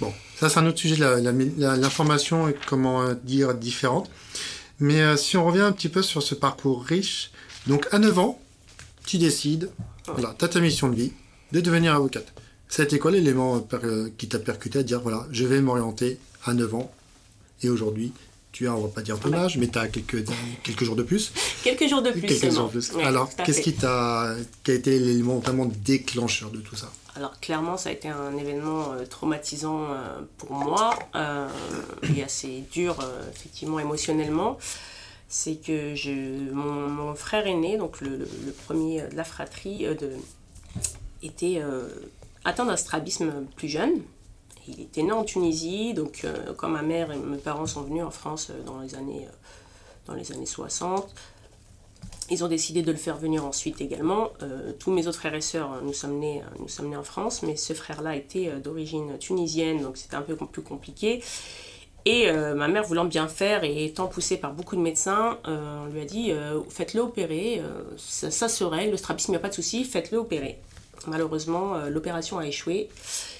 bon, 0.00 0.12
ça 0.36 0.48
c'est 0.48 0.58
un 0.58 0.66
autre 0.66 0.78
sujet, 0.78 0.96
l'information 1.58 2.48
est 2.48 2.56
comment 2.66 3.12
dire 3.24 3.54
différente. 3.54 4.10
Mais 4.80 5.00
euh, 5.00 5.16
si 5.16 5.36
on 5.36 5.46
revient 5.46 5.60
un 5.60 5.72
petit 5.72 5.88
peu 5.88 6.02
sur 6.02 6.22
ce 6.22 6.34
parcours 6.34 6.84
riche, 6.84 7.30
donc 7.66 7.86
à 7.92 7.98
9 7.98 8.18
ans, 8.18 8.40
tu 9.06 9.18
décides, 9.18 9.70
voilà, 10.06 10.34
tu 10.38 10.44
as 10.44 10.48
ta 10.48 10.60
mission 10.60 10.88
de 10.88 10.96
vie, 10.96 11.12
de 11.52 11.60
devenir 11.60 11.94
avocate. 11.94 12.32
Ça 12.68 12.82
a 12.82 12.84
été 12.84 12.98
quoi 12.98 13.10
l'élément 13.10 13.66
euh, 13.72 14.08
qui 14.18 14.28
t'a 14.28 14.38
percuté 14.38 14.80
à 14.80 14.82
dire, 14.82 15.00
voilà, 15.00 15.26
je 15.30 15.44
vais 15.44 15.60
m'orienter 15.60 16.18
à 16.44 16.54
9 16.54 16.74
ans, 16.74 16.92
et 17.62 17.68
aujourd'hui, 17.68 18.12
tu 18.52 18.68
as, 18.68 18.74
on 18.74 18.82
va 18.82 18.88
pas 18.88 19.02
dire 19.02 19.18
ton 19.18 19.32
âge, 19.32 19.58
mais 19.58 19.68
tu 19.68 19.78
as 19.78 19.88
quelques, 19.88 20.24
quelques 20.62 20.84
jours 20.84 20.96
de 20.96 21.02
plus. 21.02 21.32
Quelques 21.62 21.88
jours 21.88 22.02
de 22.02 22.10
plus. 22.10 22.20
Quelques 22.22 22.52
jours 22.52 22.66
de 22.66 22.78
plus. 22.78 22.92
Alors, 23.02 23.28
qu'est-ce 23.34 23.60
qui, 23.60 23.74
t'a, 23.74 24.34
qui 24.62 24.70
a 24.70 24.74
été 24.74 24.98
l'élément 24.98 25.38
vraiment 25.38 25.66
déclencheur 25.84 26.50
de 26.50 26.58
tout 26.58 26.76
ça? 26.76 26.92
Alors 27.16 27.38
clairement, 27.38 27.76
ça 27.76 27.90
a 27.90 27.92
été 27.92 28.08
un 28.08 28.36
événement 28.36 28.92
euh, 28.92 29.06
traumatisant 29.06 29.84
euh, 29.84 30.20
pour 30.36 30.52
moi 30.52 30.98
euh, 31.14 31.48
et 32.14 32.24
assez 32.24 32.64
dur 32.72 32.96
effectivement 33.30 33.78
émotionnellement. 33.78 34.58
C'est 35.28 35.56
que 35.56 35.94
je, 35.94 36.50
mon, 36.52 37.14
frère 37.14 37.46
aîné, 37.46 37.76
donc 37.76 38.00
le, 38.00 38.26
premier 38.66 39.02
de 39.02 39.16
la 39.16 39.24
fratrie, 39.24 39.86
était 41.22 41.60
atteint 42.44 42.66
d'un 42.66 42.76
strabisme 42.76 43.32
plus 43.56 43.68
jeune. 43.68 44.02
Il 44.68 44.80
était 44.80 45.02
né 45.02 45.10
en 45.10 45.24
Tunisie, 45.24 45.92
donc 45.92 46.24
quand 46.56 46.68
ma 46.68 46.82
mère 46.82 47.10
et 47.10 47.16
mes 47.16 47.38
parents 47.38 47.66
sont 47.66 47.82
venus 47.82 48.04
en 48.04 48.10
France 48.10 48.52
dans 48.64 48.80
les 48.80 48.94
années, 48.94 49.26
dans 50.06 50.14
les 50.14 50.30
années 50.30 50.46
60, 50.46 51.12
ils 52.30 52.44
ont 52.44 52.48
décidé 52.48 52.82
de 52.82 52.90
le 52.90 52.96
faire 52.96 53.16
venir 53.16 53.44
ensuite 53.44 53.80
également. 53.80 54.30
Euh, 54.42 54.72
tous 54.78 54.90
mes 54.90 55.06
autres 55.06 55.18
frères 55.18 55.34
et 55.34 55.40
sœurs, 55.40 55.72
euh, 55.72 55.80
nous 55.82 55.92
sommes 55.92 56.18
nés, 56.18 56.40
euh, 56.40 56.58
nous 56.58 56.68
sommes 56.68 56.88
nés 56.88 56.96
en 56.96 57.04
France, 57.04 57.42
mais 57.42 57.56
ce 57.56 57.72
frère-là 57.72 58.16
était 58.16 58.50
d'origine 58.62 59.18
tunisienne, 59.18 59.82
donc 59.82 59.96
c'était 59.96 60.16
un 60.16 60.22
peu 60.22 60.36
plus 60.36 60.62
compliqué. 60.62 61.22
Et 62.06 62.30
ma 62.30 62.68
mère 62.68 62.84
voulant 62.84 63.06
bien 63.06 63.28
faire 63.28 63.64
et 63.64 63.86
étant 63.86 64.08
poussée 64.08 64.36
par 64.36 64.52
beaucoup 64.52 64.76
de 64.76 64.80
médecins, 64.82 65.38
on 65.44 65.86
lui 65.86 66.02
a 66.02 66.04
dit 66.04 66.32
faites-le 66.68 67.00
opérer, 67.00 67.62
ça, 67.96 68.30
ça, 68.30 68.46
se 68.50 68.62
règle, 68.62 68.90
le 68.90 68.98
strabisme, 68.98 69.30
il 69.30 69.32
n'y 69.32 69.38
a 69.38 69.40
pas 69.40 69.48
de 69.48 69.54
souci, 69.54 69.84
faites-le 69.84 70.18
opérer. 70.18 70.58
Malheureusement, 71.06 71.78
l'opération 71.88 72.38
a 72.38 72.46
échoué. 72.46 72.90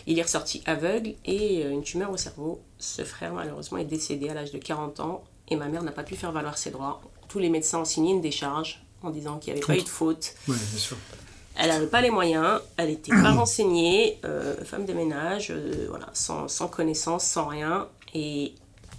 Il 0.07 0.19
est 0.19 0.23
ressorti 0.23 0.63
aveugle 0.65 1.13
et 1.27 1.61
une 1.61 1.83
tumeur 1.83 2.11
au 2.11 2.17
cerveau. 2.17 2.63
Ce 2.79 3.03
frère, 3.05 3.35
malheureusement, 3.35 3.77
est 3.77 3.85
décédé 3.85 4.31
à 4.31 4.35
l'âge 4.35 4.53
de 4.53 4.59
40 4.59 5.01
ans 5.01 5.25
et 5.49 5.57
ma 5.57 5.69
mère 5.69 5.83
n'a 5.83 5.93
pas 5.93 6.03
pu 6.03 6.17
faire 6.17 6.33
valoir 6.33 6.57
ses 6.57 6.71
droits 6.71 7.03
tous 7.29 7.39
les 7.39 7.49
médecins 7.49 7.81
ont 7.81 7.85
signé 7.85 8.13
une 8.13 8.21
décharge 8.21 8.83
en 9.03 9.11
disant 9.11 9.39
qu'il 9.39 9.53
n'y 9.53 9.61
avait 9.61 9.67
pas 9.67 9.77
eu 9.77 9.83
de 9.83 9.89
faute. 9.89 10.35
Elle 11.57 11.69
n'avait 11.69 11.87
pas 11.87 12.01
les 12.01 12.11
moyens, 12.11 12.61
elle 12.77 12.89
n'était 12.89 13.13
pas 13.13 13.31
renseignée, 13.31 14.19
euh, 14.25 14.57
femme 14.65 14.87
de 14.87 14.93
ménage, 14.93 15.49
euh, 15.51 15.87
voilà, 15.89 16.11
sans, 16.13 16.49
sans, 16.49 16.67
connaissance, 16.67 17.25
sans 17.25 17.47
rien. 17.47 17.87
Et, 18.13 18.55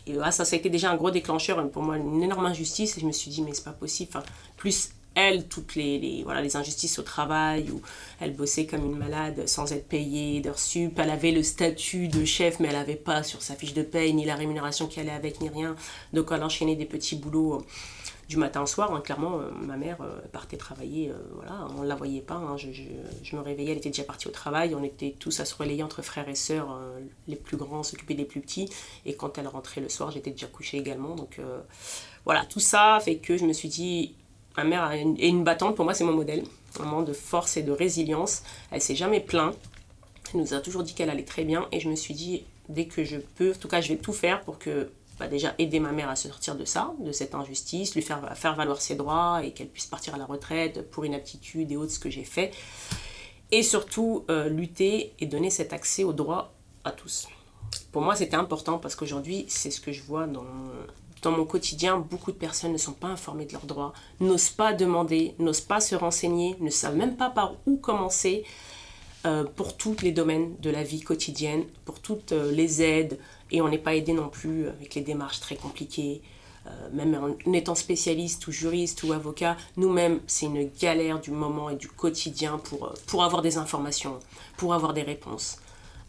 et 0.07 0.15
ça, 0.31 0.45
ça 0.45 0.55
a 0.55 0.59
été 0.59 0.69
déjà 0.69 0.89
un 0.89 0.95
gros 0.95 1.11
déclencheur, 1.11 1.69
pour 1.69 1.83
moi, 1.83 1.97
une 1.97 2.23
énorme 2.23 2.45
injustice. 2.45 2.97
Et 2.97 3.01
je 3.01 3.05
me 3.05 3.11
suis 3.11 3.29
dit, 3.29 3.41
mais 3.41 3.53
c'est 3.53 3.65
pas 3.65 3.71
possible. 3.71 4.11
Enfin, 4.13 4.23
plus 4.55 4.91
elle, 5.15 5.47
toutes 5.47 5.75
les, 5.75 5.97
les, 5.97 6.23
voilà, 6.23 6.41
les 6.41 6.55
injustices 6.55 6.99
au 6.99 7.01
travail, 7.01 7.69
où 7.71 7.81
elle 8.19 8.33
bossait 8.33 8.65
comme 8.65 8.85
une 8.85 8.97
malade 8.97 9.47
sans 9.47 9.71
être 9.71 9.87
payée 9.87 10.41
d'heures 10.41 10.59
sup, 10.59 10.99
elle 10.99 11.09
avait 11.09 11.31
le 11.31 11.41
statut 11.41 12.07
de 12.07 12.25
chef, 12.25 12.59
mais 12.59 12.67
elle 12.67 12.75
n'avait 12.75 12.95
pas 12.95 13.23
sur 13.23 13.41
sa 13.41 13.55
fiche 13.55 13.73
de 13.73 13.81
paye, 13.81 14.13
ni 14.13 14.25
la 14.25 14.35
rémunération 14.35 14.87
qui 14.87 14.99
allait 14.99 15.11
avec, 15.11 15.41
ni 15.41 15.49
rien. 15.49 15.75
Donc 16.13 16.27
elle 16.31 16.43
enchaînait 16.43 16.75
des 16.75 16.85
petits 16.85 17.15
boulots 17.15 17.65
du 18.27 18.37
matin 18.37 18.61
au 18.61 18.65
soir. 18.65 18.93
Hein, 18.93 19.01
clairement, 19.01 19.39
euh, 19.39 19.51
ma 19.51 19.77
mère 19.77 19.97
euh, 20.01 20.19
partait 20.31 20.57
travailler, 20.57 21.09
euh, 21.09 21.13
voilà, 21.33 21.67
on 21.77 21.83
ne 21.83 21.87
la 21.87 21.95
voyait 21.95 22.21
pas. 22.21 22.35
Hein. 22.35 22.57
je, 22.57 23.35
me 23.35 23.41
réveillais, 23.41 23.71
elle 23.71 23.77
était 23.77 23.89
déjà 23.89 24.03
partie 24.03 24.27
au 24.27 24.31
travail. 24.31 24.75
On 24.75 24.83
était 24.83 25.15
tous 25.17 25.39
à 25.39 25.45
se 25.45 25.55
relayer 25.55 25.83
entre 25.83 26.01
frères 26.01 26.29
et 26.29 26.35
sœurs, 26.35 26.79
les 27.27 27.35
plus 27.35 27.57
grands 27.57 27.83
s'occupaient 27.83 28.13
des 28.13 28.25
plus 28.25 28.41
petits. 28.41 28.69
Et 29.05 29.15
quand 29.15 29.37
elle 29.37 29.47
rentrait 29.47 29.81
le 29.81 29.89
soir, 29.89 30.11
j'étais 30.11 30.31
déjà 30.31 30.47
couchée 30.47 30.77
également. 30.77 31.15
Donc 31.15 31.39
voilà, 32.23 32.45
tout 32.45 32.59
ça 32.59 32.99
fait 33.03 33.17
que 33.17 33.37
je 33.37 33.45
me 33.45 33.53
suis 33.53 33.69
dit, 33.69 34.15
ma 34.57 34.63
mère 34.63 34.91
est 34.91 35.01
une, 35.01 35.43
battante, 35.43 35.75
pour 35.75 35.85
moi 35.85 35.93
c'est 35.93 36.03
mon 36.03 36.13
modèle. 36.13 36.43
Un 36.79 36.83
moment 36.83 37.03
de 37.03 37.13
force 37.13 37.57
et 37.57 37.63
de 37.63 37.71
résilience. 37.71 38.43
Elle 38.71 38.81
s'est 38.81 38.95
jamais 38.95 39.19
plainte. 39.19 39.57
Elle 40.33 40.41
nous 40.41 40.53
a 40.53 40.59
toujours 40.59 40.83
dit 40.83 40.93
qu'elle 40.93 41.09
allait 41.09 41.23
très 41.23 41.43
bien. 41.43 41.67
Et 41.71 41.79
je 41.79 41.89
me 41.89 41.95
suis 41.95 42.13
dit, 42.13 42.43
dès 42.69 42.85
que 42.85 43.03
je 43.03 43.17
peux, 43.17 43.51
en 43.51 43.55
tout 43.55 43.67
cas 43.67 43.81
je 43.81 43.89
vais 43.89 43.97
tout 43.97 44.13
faire 44.13 44.41
pour 44.41 44.59
que 44.59 44.89
bah, 45.19 45.27
déjà 45.27 45.55
aider 45.57 45.79
ma 45.79 45.91
mère 45.91 46.09
à 46.09 46.15
sortir 46.15 46.55
de 46.55 46.65
ça, 46.65 46.93
de 46.99 47.11
cette 47.11 47.35
injustice, 47.35 47.95
lui 47.95 48.01
faire, 48.01 48.37
faire 48.37 48.55
valoir 48.55 48.81
ses 48.81 48.95
droits 48.95 49.41
et 49.43 49.51
qu'elle 49.51 49.69
puisse 49.69 49.85
partir 49.85 50.13
à 50.15 50.17
la 50.17 50.25
retraite 50.25 50.89
pour 50.91 51.03
une 51.05 51.13
aptitude 51.13 51.71
et 51.71 51.77
autres, 51.77 51.93
ce 51.93 51.99
que 51.99 52.09
j'ai 52.09 52.23
fait. 52.23 52.51
Et 53.51 53.63
surtout, 53.63 54.25
euh, 54.29 54.49
lutter 54.49 55.13
et 55.19 55.25
donner 55.25 55.49
cet 55.49 55.71
accès 55.71 56.03
aux 56.03 56.13
droits 56.13 56.53
à 56.83 56.91
tous. 56.91 57.27
Pour 57.91 58.01
moi, 58.01 58.15
c'était 58.15 58.35
important 58.35 58.77
parce 58.77 58.95
qu'aujourd'hui, 58.95 59.45
c'est 59.47 59.71
ce 59.71 59.79
que 59.79 59.91
je 59.91 60.03
vois 60.03 60.27
dans, 60.27 60.45
dans 61.21 61.31
mon 61.31 61.45
quotidien. 61.45 61.97
Beaucoup 61.97 62.31
de 62.31 62.37
personnes 62.37 62.73
ne 62.73 62.77
sont 62.77 62.93
pas 62.93 63.07
informées 63.07 63.45
de 63.45 63.53
leurs 63.53 63.65
droits, 63.65 63.93
n'osent 64.19 64.49
pas 64.49 64.73
demander, 64.73 65.35
n'osent 65.39 65.61
pas 65.61 65.79
se 65.79 65.95
renseigner, 65.95 66.55
ne 66.59 66.69
savent 66.69 66.97
même 66.97 67.15
pas 67.15 67.29
par 67.29 67.55
où 67.65 67.77
commencer. 67.77 68.43
Euh, 69.25 69.43
pour 69.43 69.75
tous 69.75 70.01
les 70.03 70.11
domaines 70.11 70.55
de 70.59 70.69
la 70.69 70.83
vie 70.83 71.01
quotidienne, 71.01 71.63
pour 71.83 71.99
toutes 71.99 72.31
euh, 72.31 72.51
les 72.51 72.83
aides, 72.83 73.17
et 73.51 73.61
on 73.61 73.69
n'est 73.69 73.77
pas 73.77 73.95
aidé 73.95 74.13
non 74.13 74.29
plus 74.29 74.67
avec 74.67 74.95
les 74.95 75.01
démarches 75.01 75.39
très 75.39 75.55
compliquées. 75.55 76.21
Euh, 76.67 76.69
même 76.93 77.35
en 77.45 77.53
étant 77.53 77.75
spécialiste 77.75 78.47
ou 78.47 78.51
juriste 78.51 79.03
ou 79.03 79.13
avocat, 79.13 79.55
nous-mêmes, 79.77 80.19
c'est 80.25 80.47
une 80.47 80.67
galère 80.81 81.19
du 81.19 81.29
moment 81.29 81.69
et 81.69 81.75
du 81.75 81.87
quotidien 81.87 82.57
pour, 82.57 82.93
pour 83.05 83.23
avoir 83.23 83.43
des 83.43 83.57
informations, 83.57 84.19
pour 84.57 84.73
avoir 84.73 84.93
des 84.93 85.03
réponses. 85.03 85.57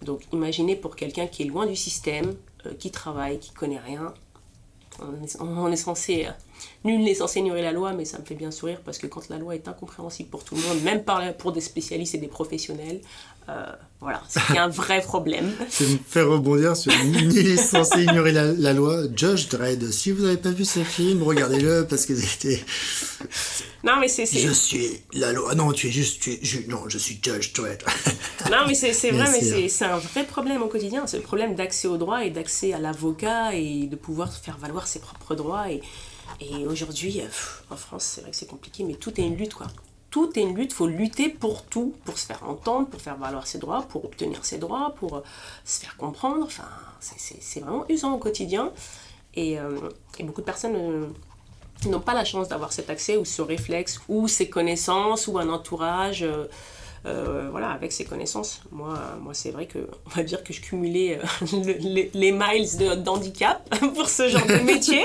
Donc 0.03 0.23
imaginez 0.33 0.75
pour 0.75 0.97
quelqu'un 0.97 1.27
qui 1.27 1.43
est 1.43 1.47
loin 1.47 1.67
du 1.67 1.77
système, 1.77 2.35
qui 2.79 2.91
travaille, 2.91 3.39
qui 3.39 3.53
connaît 3.53 3.79
rien, 3.79 4.15
on 5.01 5.71
est, 5.71 5.77
censé, 5.77 6.29
nul 6.85 7.03
n'est 7.03 7.15
censé 7.15 7.41
ignorer 7.41 7.63
la 7.63 7.73
loi, 7.73 7.93
mais 7.93 8.05
ça 8.05 8.19
me 8.19 8.25
fait 8.25 8.35
bien 8.35 8.51
sourire 8.51 8.81
parce 8.85 8.99
que 8.99 9.07
quand 9.07 9.29
la 9.29 9.39
loi 9.39 9.55
est 9.55 9.69
incompréhensible 9.69 10.31
pour 10.31 10.45
tout 10.45 10.55
le 10.55 10.63
monde, 10.63 10.83
même 10.83 11.03
pour 11.39 11.53
des 11.53 11.61
spécialistes 11.61 12.15
et 12.15 12.19
des 12.19 12.29
professionnels, 12.29 13.01
euh, 13.49 13.65
voilà, 14.01 14.23
c'est 14.29 14.59
un 14.59 14.69
vrai 14.83 15.01
problème. 15.01 15.53
Ça 15.69 15.85
me 15.85 15.99
fait 16.05 16.23
rebondir 16.23 16.77
sur 16.77 16.93
nul 17.05 17.29
n'est 17.29 17.57
censé 17.57 18.03
ignorer 18.03 18.33
la, 18.33 18.73
loi. 18.73 19.03
Judge 19.15 19.49
Dredd, 19.49 19.91
si 19.93 20.11
vous 20.11 20.25
n'avez 20.25 20.37
pas 20.37 20.51
vu 20.51 20.65
ce 20.65 20.81
film, 20.81 21.23
regardez-le 21.23 21.87
parce 21.89 22.07
que 22.07 22.17
c'était. 22.17 22.61
Non, 23.85 23.95
mais 24.01 24.09
c'est. 24.09 24.27
Je 24.27 24.51
suis 24.51 25.01
la 25.13 25.33
loi. 25.33 25.55
Non, 25.55 25.73
tu 25.73 25.87
es 25.87 25.91
juste. 25.91 26.21
Tu 26.21 26.65
non, 26.69 26.89
je 26.89 26.99
suis 26.99 27.21
Judge 27.23 27.53
Dredd. 27.53 27.85
non, 28.51 28.65
mais 28.67 28.75
c'est 28.75 29.11
vrai, 29.11 29.29
mais 29.31 29.69
c'est 29.69 29.85
un 29.85 29.99
vrai 29.99 30.25
problème 30.25 30.63
au 30.63 30.69
quotidien. 30.69 31.07
C'est 31.07 31.19
le 31.19 31.23
problème 31.23 31.55
d'accès 31.55 31.87
au 31.87 31.99
droit 31.99 32.25
et 32.25 32.31
d'accès 32.31 32.73
à 32.73 32.79
l'avocat 32.79 33.55
et 33.55 33.87
de 33.87 33.97
pouvoir 33.97 34.33
faire 34.33 34.59
valoir 34.59 34.89
ses 34.89 34.99
propres 34.99 35.37
droits. 35.37 35.71
Et, 35.71 35.83
et 36.41 36.67
aujourd'hui, 36.67 37.21
en 37.71 37.77
France, 37.77 38.05
c'est 38.05 38.21
vrai 38.21 38.31
que 38.31 38.37
c'est 38.37 38.47
compliqué, 38.47 38.85
mais 38.85 38.95
tout 38.95 39.21
est 39.21 39.25
une 39.25 39.37
lutte, 39.37 39.55
quoi 39.55 39.67
tout 40.17 40.31
est 40.39 40.41
une 40.41 40.57
lutte, 40.57 40.73
il 40.73 40.75
faut 40.75 40.87
lutter 40.87 41.29
pour 41.29 41.65
tout, 41.65 41.95
pour 42.07 42.17
se 42.17 42.25
faire 42.25 42.43
entendre, 42.49 42.89
pour 42.89 43.03
faire 43.03 43.19
valoir 43.19 43.47
ses 43.47 43.59
droits, 43.59 43.83
pour 43.83 44.07
obtenir 44.07 44.47
ses 44.47 44.57
droits, 44.57 44.95
pour 44.97 45.17
euh, 45.17 45.21
se 45.67 45.81
faire 45.81 45.95
comprendre. 45.99 46.43
Enfin, 46.43 46.65
c'est 47.01 47.61
vraiment 47.61 47.85
usant 47.91 48.15
au 48.15 48.19
quotidien. 48.19 48.73
Et, 49.35 49.59
euh, 49.59 49.79
beaucoup 50.21 50.41
de 50.41 50.47
personnes 50.47 50.75
euh, 50.75 51.07
n'ont 51.87 52.01
pas 52.01 52.15
la 52.15 52.25
chance 52.25 52.49
d'avoir 52.49 52.73
cet 52.73 52.89
accès 52.89 53.19
ou 53.19 53.27
ce 53.27 53.43
réflexe 53.43 54.01
ou 54.09 54.27
ces 54.27 54.49
connaissances 54.49 55.27
ou 55.27 55.39
un 55.39 55.51
entourage. 55.51 56.23
Euh, 56.23 56.47
voilà, 57.51 57.71
avec 57.71 57.93
ses 57.93 58.05
connaissances. 58.05 58.63
Moi, 58.73 58.99
moi 59.23 59.35
c'est 59.35 59.51
vrai 59.51 59.67
que, 59.67 59.79
on 60.07 60.11
va 60.11 60.23
dire 60.23 60.43
que 60.43 60.53
je 60.53 60.61
cumulais 60.61 61.19
euh, 61.19 61.57
les, 62.15 62.33
miles 62.33 63.03
d'handicap 63.03 63.69
pour 63.95 64.09
ce 64.09 64.29
genre 64.29 64.47
de 64.47 64.65
métier. 64.65 65.05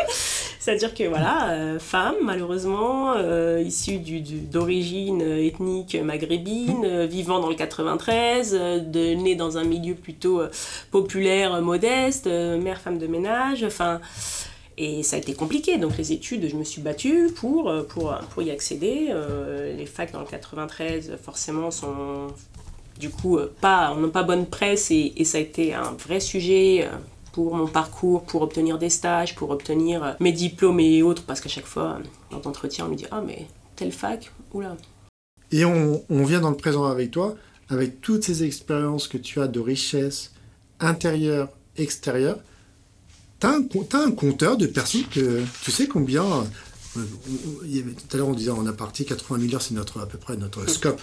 C'est-à-dire 0.60 0.94
que, 0.94 1.08
voilà, 1.08 1.50
euh, 1.50 1.80
femme, 1.80 2.16
malheureusement, 2.22 3.16
issue 3.60 4.00
d'origine 4.00 5.22
ethnique 5.22 5.96
maghrébine, 5.96 7.06
vivant 7.06 7.40
dans 7.40 7.50
le 7.50 7.56
93, 7.56 8.52
de, 8.52 9.14
née 9.16 9.36
dans 9.36 9.58
un 9.58 9.64
milieu 9.64 9.96
plutôt 9.96 10.42
populaire, 10.92 11.62
modeste, 11.62 12.28
mère, 12.28 12.80
femme 12.80 13.00
de 13.00 13.08
ménage, 13.08 13.64
enfin 13.64 14.00
et 14.78 15.04
ça 15.04 15.16
a 15.16 15.20
été 15.20 15.34
compliqué. 15.34 15.78
Donc 15.78 15.98
les 15.98 16.12
études, 16.12 16.48
je 16.50 16.56
me 16.56 16.64
suis 16.64 16.82
battue 16.82 17.30
pour, 17.36 17.70
euh, 17.70 17.84
pour, 17.84 18.14
pour 18.30 18.44
y 18.44 18.52
accéder. 18.52 19.08
Euh, 19.10 19.76
les 19.76 19.86
facs 19.86 20.12
dans 20.12 20.22
le 20.22 20.26
93, 20.26 21.18
forcément, 21.22 21.72
sont 21.72 22.28
du 23.00 23.10
coup 23.10 23.38
euh, 23.38 23.54
pas, 23.62 23.96
n'ont 23.96 24.10
pas 24.10 24.24
bonne 24.24 24.46
presse 24.46 24.92
et, 24.92 25.14
et, 25.18 25.26
ça 25.26 25.38
a 25.38 25.42
été 25.42 25.74
un 25.74 25.94
vrai 25.94 26.20
sujet 26.20 26.88
pour 27.32 27.56
mon 27.56 27.68
parcours, 27.68 28.24
pour 28.24 28.42
obtenir 28.42 28.78
des 28.78 28.90
stages, 28.90 29.36
pour 29.36 29.52
obtenir 29.52 30.16
mes 30.20 30.32
diplômes 30.32 30.80
et 30.80 31.02
autres, 31.02 31.24
parce 31.24 31.40
qu'à 31.40 31.50
chaque 31.50 31.66
fois, 31.66 32.00
dans 32.30 32.42
l'entretien, 32.44 32.86
on 32.86 32.90
me 32.90 32.96
dit 32.96 33.06
Ah, 33.12 33.22
mais 33.26 33.48
telle 33.76 33.92
fac, 33.92 34.32
oula. 34.54 34.76
Et 35.52 35.66
on, 35.66 36.04
on 36.10 36.24
vient 36.24 36.42
dans 36.42 36.50
le 36.50 36.58
présent 36.58 36.86
avec 36.86 37.12
toi, 37.12 37.36
avec 37.70 38.02
toutes 38.02 38.24
ces 38.24 38.44
expériences 38.44 39.08
que 39.08 39.18
tu 39.18 39.42
as 39.42 39.48
de 39.48 39.60
richesse 39.60 40.34
intérieure, 40.80 41.50
extérieure 41.78 42.40
T'as 43.42 43.58
un, 43.58 43.66
un 43.94 44.12
compteur 44.12 44.56
de 44.56 44.68
personnes 44.68 45.08
que 45.08 45.44
tu 45.64 45.72
sais 45.72 45.88
combien. 45.88 46.24
Euh, 46.96 47.06
tout 47.66 48.14
à 48.14 48.18
l'heure, 48.18 48.28
on 48.28 48.34
disait 48.34 48.52
en 48.52 48.64
parti 48.74 49.04
80 49.04 49.40
000 49.40 49.56
heures, 49.56 49.62
c'est 49.64 49.74
notre, 49.74 50.00
à 50.00 50.06
peu 50.06 50.20
près 50.20 50.38
notre 50.38 50.70
scope. 50.70 51.02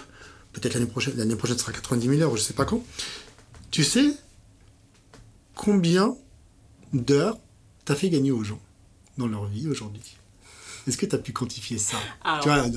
Peut-être 0.53 0.75
l'année 0.75 0.85
prochaine, 0.85 1.17
l'année 1.17 1.35
prochaine 1.35 1.57
sera 1.57 1.73
90 1.73 2.07
000 2.07 2.21
heures, 2.21 2.35
je 2.37 2.41
ne 2.41 2.45
sais 2.45 2.53
pas 2.53 2.63
quand. 2.63 2.81
Tu 3.71 3.83
sais 3.83 4.13
combien 5.53 6.15
d'heures 6.93 7.37
tu 7.85 7.91
as 7.91 7.95
fait 7.95 8.09
gagner 8.09 8.31
aux 8.31 8.45
gens 8.45 8.61
dans 9.17 9.27
leur 9.27 9.45
vie 9.45 9.67
aujourd'hui? 9.67 10.15
Est-ce 10.87 10.97
que 10.97 11.05
tu 11.05 11.15
as 11.15 11.19
pu 11.19 11.33
quantifier 11.33 11.77
ça? 11.77 11.97
Tu 12.41 12.47
vois, 12.47 12.69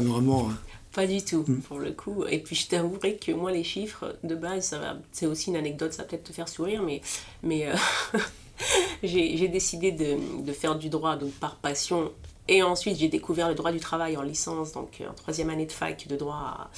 normalement. 0.00 0.48
Hein. 0.48 0.56
Pas 0.94 1.06
du 1.06 1.22
tout, 1.22 1.44
hmm. 1.46 1.60
pour 1.60 1.78
le 1.78 1.92
coup. 1.92 2.24
Et 2.24 2.38
puis 2.38 2.56
je 2.56 2.68
t'avouerai 2.68 3.16
que 3.16 3.32
moi, 3.32 3.52
les 3.52 3.64
chiffres, 3.64 4.16
de 4.24 4.34
base, 4.34 4.74
c'est 5.12 5.26
aussi 5.26 5.50
une 5.50 5.56
anecdote, 5.56 5.92
ça 5.92 6.02
va 6.02 6.08
peut-être 6.08 6.24
te 6.24 6.32
faire 6.32 6.48
sourire, 6.48 6.82
mais, 6.82 7.02
mais 7.42 7.66
euh, 7.66 7.76
j'ai 9.02 9.48
décidé 9.48 9.92
de, 9.92 10.52
faire 10.52 10.76
du 10.76 10.88
droit 10.88 11.16
donc 11.16 11.32
par 11.32 11.56
passion. 11.56 12.12
Et 12.48 12.62
ensuite, 12.62 12.98
j'ai 12.98 13.08
découvert 13.08 13.48
le 13.48 13.54
droit 13.54 13.72
du 13.72 13.80
travail 13.80 14.16
en 14.16 14.22
licence, 14.22 14.72
donc 14.72 15.02
en 15.08 15.14
troisième 15.14 15.50
année 15.50 15.66
de 15.66 15.72
fac 15.72 16.06
de 16.08 16.16
droit 16.16 16.70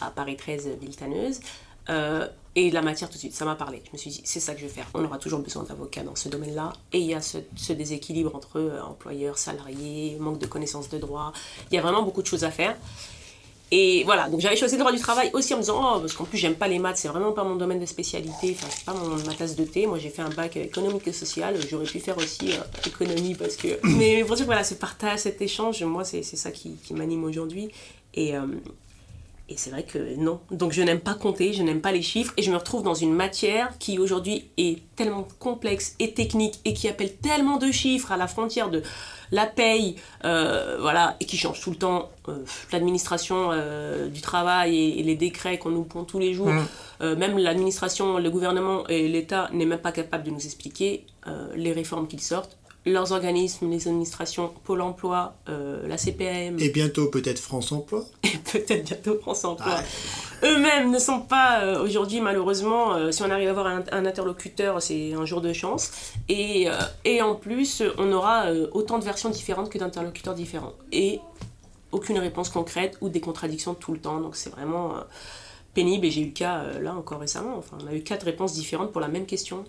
à, 0.00 0.10
Paris 0.10 0.36
13, 0.36 0.68
Villetaneuse. 0.80 1.40
Euh, 1.90 2.28
et 2.54 2.70
la 2.70 2.82
matière 2.82 3.08
tout 3.08 3.14
de 3.14 3.20
suite, 3.20 3.34
ça 3.34 3.44
m'a 3.44 3.54
parlé. 3.54 3.82
Je 3.86 3.92
me 3.92 3.98
suis 3.98 4.10
dit, 4.10 4.20
c'est 4.24 4.40
ça 4.40 4.54
que 4.54 4.60
je 4.60 4.66
vais 4.66 4.72
faire. 4.72 4.86
On 4.94 5.04
aura 5.04 5.18
toujours 5.18 5.40
besoin 5.40 5.62
d'avocats 5.64 6.02
dans 6.02 6.16
ce 6.16 6.28
domaine-là. 6.28 6.72
Et 6.92 6.98
il 6.98 7.06
y 7.06 7.14
a 7.14 7.20
ce, 7.20 7.38
déséquilibre 7.72 8.34
entre 8.34 8.58
euh, 8.58 8.82
employeurs, 8.82 9.38
salariés, 9.38 10.16
manque 10.18 10.38
de 10.38 10.46
connaissances 10.46 10.88
de 10.88 10.98
droit. 10.98 11.32
Il 11.70 11.74
y 11.74 11.78
a 11.78 11.82
vraiment 11.82 12.02
beaucoup 12.02 12.22
de 12.22 12.26
choses 12.26 12.44
à 12.44 12.50
faire. 12.50 12.76
Et 13.70 14.02
voilà, 14.04 14.30
donc 14.30 14.40
j'avais 14.40 14.56
choisi 14.56 14.76
le 14.76 14.80
droit 14.80 14.92
du 14.92 14.98
travail 14.98 15.30
aussi 15.34 15.52
en 15.52 15.58
me 15.58 15.62
disant, 15.62 15.96
oh, 15.96 16.00
parce 16.00 16.14
qu'en 16.14 16.24
plus 16.24 16.38
j'aime 16.38 16.54
pas 16.54 16.68
les 16.68 16.78
maths, 16.78 16.96
c'est 16.96 17.08
vraiment 17.08 17.32
pas 17.32 17.44
mon 17.44 17.56
domaine 17.56 17.80
de 17.80 17.86
spécialité, 17.86 18.56
enfin 18.58 18.66
c'est 18.70 18.84
pas 18.86 18.94
mon, 18.94 19.16
ma 19.26 19.34
tasse 19.34 19.56
de 19.56 19.64
thé. 19.64 19.86
Moi 19.86 19.98
j'ai 19.98 20.08
fait 20.08 20.22
un 20.22 20.30
bac 20.30 20.56
économique 20.56 21.06
et 21.06 21.12
social, 21.12 21.54
j'aurais 21.68 21.84
pu 21.84 22.00
faire 22.00 22.16
aussi 22.16 22.52
euh, 22.52 22.86
économie 22.86 23.34
parce 23.34 23.56
que. 23.56 23.68
Mais 23.98 24.24
pour 24.24 24.36
dire 24.36 24.46
voilà, 24.46 24.64
ce 24.64 24.74
partage, 24.74 25.20
cet 25.20 25.42
échange, 25.42 25.82
moi 25.82 26.04
c'est 26.04 26.22
ça 26.22 26.50
qui, 26.50 26.76
qui 26.82 26.94
m'anime 26.94 27.24
aujourd'hui. 27.24 27.68
Et, 28.14 28.34
euh, 28.34 28.46
et 29.50 29.56
c'est 29.56 29.70
vrai 29.70 29.82
que 29.82 30.16
non. 30.16 30.40
Donc 30.50 30.72
je 30.72 30.80
n'aime 30.80 31.00
pas 31.00 31.14
compter, 31.14 31.52
je 31.52 31.62
n'aime 31.62 31.82
pas 31.82 31.92
les 31.92 32.02
chiffres 32.02 32.32
et 32.36 32.42
je 32.42 32.50
me 32.50 32.56
retrouve 32.56 32.82
dans 32.82 32.94
une 32.94 33.14
matière 33.14 33.76
qui 33.78 33.98
aujourd'hui 33.98 34.44
est 34.56 34.78
tellement 34.96 35.26
complexe 35.38 35.94
et 35.98 36.12
technique 36.12 36.60
et 36.64 36.72
qui 36.72 36.88
appelle 36.88 37.14
tellement 37.16 37.58
de 37.58 37.70
chiffres 37.70 38.12
à 38.12 38.16
la 38.16 38.28
frontière 38.28 38.70
de 38.70 38.82
la 39.32 39.46
paye, 39.46 39.96
euh, 40.24 40.76
voilà, 40.80 41.16
et 41.20 41.24
qui 41.24 41.36
change 41.36 41.60
tout 41.60 41.70
le 41.70 41.76
temps. 41.76 42.10
Euh, 42.28 42.44
l'administration 42.72 43.50
euh, 43.52 44.08
du 44.08 44.20
travail 44.20 44.98
et, 44.98 45.02
les 45.02 45.16
décrets 45.16 45.58
qu'on 45.58 45.70
nous 45.70 45.84
pond 45.84 46.04
tous 46.04 46.18
les 46.18 46.34
jours, 46.34 46.50
mmh. 46.50 47.14
même 47.14 47.38
l'administration, 47.38 48.18
le 48.18 48.30
gouvernement 48.30 48.86
et 48.88 49.08
l'État 49.08 49.48
n'est 49.52 49.64
même 49.64 49.78
pas 49.78 49.92
capable 49.92 50.24
de 50.24 50.30
nous 50.30 50.44
expliquer 50.44 51.06
les 51.54 51.72
réformes 51.72 52.06
qu'ils 52.06 52.20
sortent 52.20 52.57
leurs 52.86 53.12
organismes, 53.12 53.70
les 53.70 53.88
administrations, 53.88 54.52
Pôle 54.64 54.80
emploi, 54.80 55.34
euh, 55.48 55.86
la 55.86 55.98
CPM. 55.98 56.58
Et 56.58 56.70
bientôt 56.70 57.08
peut-être 57.08 57.38
France 57.38 57.72
Emploi. 57.72 58.04
Et 58.22 58.38
peut-être 58.38 58.84
bientôt 58.84 59.18
France 59.18 59.44
Emploi. 59.44 59.80
Eux-mêmes 60.42 60.90
ne 60.90 60.98
sont 60.98 61.20
pas 61.20 61.62
euh, 61.62 61.82
aujourd'hui, 61.82 62.20
malheureusement, 62.20 62.94
euh, 62.94 63.10
si 63.10 63.22
on 63.22 63.30
arrive 63.30 63.48
à 63.48 63.50
avoir 63.50 63.66
un, 63.66 63.84
interlocuteur, 64.06 64.80
c'est 64.80 65.12
un 65.12 65.24
jour 65.24 65.40
de 65.40 65.52
chance. 65.52 65.90
Et, 66.28 66.68
et 67.04 67.22
en 67.22 67.34
plus, 67.34 67.82
on 67.98 68.12
aura 68.12 68.46
autant 68.72 68.98
de 68.98 69.04
versions 69.04 69.30
différentes 69.30 69.70
que 69.70 69.78
d'interlocuteurs 69.78 70.34
différents. 70.34 70.74
Et 70.92 71.20
aucune 71.90 72.18
réponse 72.18 72.50
concrète 72.50 72.98
ou 73.00 73.08
des 73.08 73.20
contradictions 73.20 73.74
tout 73.74 73.92
le 73.92 73.98
temps. 73.98 74.20
Donc 74.20 74.36
c'est 74.36 74.50
vraiment 74.50 74.94
pénible. 75.74 76.06
Et 76.06 76.10
j'ai 76.10 76.22
eu 76.22 76.26
le 76.26 76.32
cas 76.32 76.64
là 76.80 76.94
encore 76.94 77.20
récemment. 77.20 77.56
Enfin, 77.56 77.78
on 77.82 77.86
a 77.86 77.94
eu 77.94 78.02
quatre 78.02 78.24
réponses 78.24 78.52
différentes 78.52 78.92
pour 78.92 79.00
la 79.00 79.08
même 79.08 79.26
question. 79.26 79.64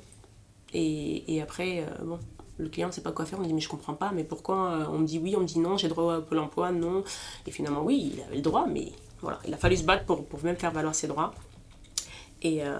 Et, 0.73 1.33
et 1.33 1.41
après, 1.41 1.85
bon, 2.03 2.19
le 2.59 2.67
client 2.69 2.87
ne 2.89 2.93
sait 2.93 3.01
pas 3.01 3.11
quoi 3.11 3.25
faire, 3.25 3.39
on 3.39 3.43
dit 3.43 3.53
mais 3.53 3.61
je 3.61 3.69
comprends 3.69 3.93
pas, 3.93 4.11
mais 4.13 4.23
pourquoi 4.23 4.71
euh, 4.71 4.85
on 4.89 4.99
me 4.99 5.07
dit 5.07 5.17
oui, 5.17 5.33
on 5.35 5.39
me 5.39 5.45
dit 5.45 5.59
non, 5.59 5.77
j'ai 5.77 5.87
droit 5.87 6.15
à 6.15 6.21
Pôle 6.21 6.39
emploi, 6.39 6.71
non. 6.71 7.03
Et 7.47 7.51
finalement 7.51 7.81
oui, 7.81 8.11
il 8.13 8.21
avait 8.21 8.35
le 8.35 8.41
droit, 8.41 8.67
mais 8.67 8.91
voilà, 9.21 9.39
il 9.47 9.53
a 9.53 9.57
fallu 9.57 9.77
se 9.77 9.83
battre 9.83 10.05
pour, 10.05 10.25
pour 10.25 10.43
même 10.43 10.57
faire 10.57 10.71
valoir 10.71 10.93
ses 10.93 11.07
droits. 11.07 11.33
Et 12.41 12.63
euh, 12.63 12.77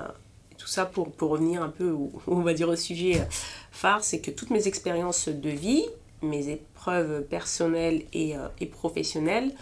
tout 0.57 0.67
ça 0.67 0.85
pour, 0.85 1.11
pour, 1.11 1.31
revenir 1.31 1.63
un 1.63 1.69
peu, 1.69 1.95
on 2.27 2.41
va 2.41 2.53
dire 2.53 2.67
au 2.67 2.75
sujet 2.75 3.21
euh, 3.21 3.25
phare, 3.71 4.03
c'est 4.03 4.19
que 4.19 4.31
toutes 4.31 4.49
mes 4.49 4.67
expériences 4.67 5.29
de 5.29 5.49
vie, 5.49 5.85
mes 6.21 6.49
épreuves 6.49 7.23
personnelles 7.23 8.03
et, 8.11 8.35
et 8.59 8.65
professionnelles, 8.65 9.53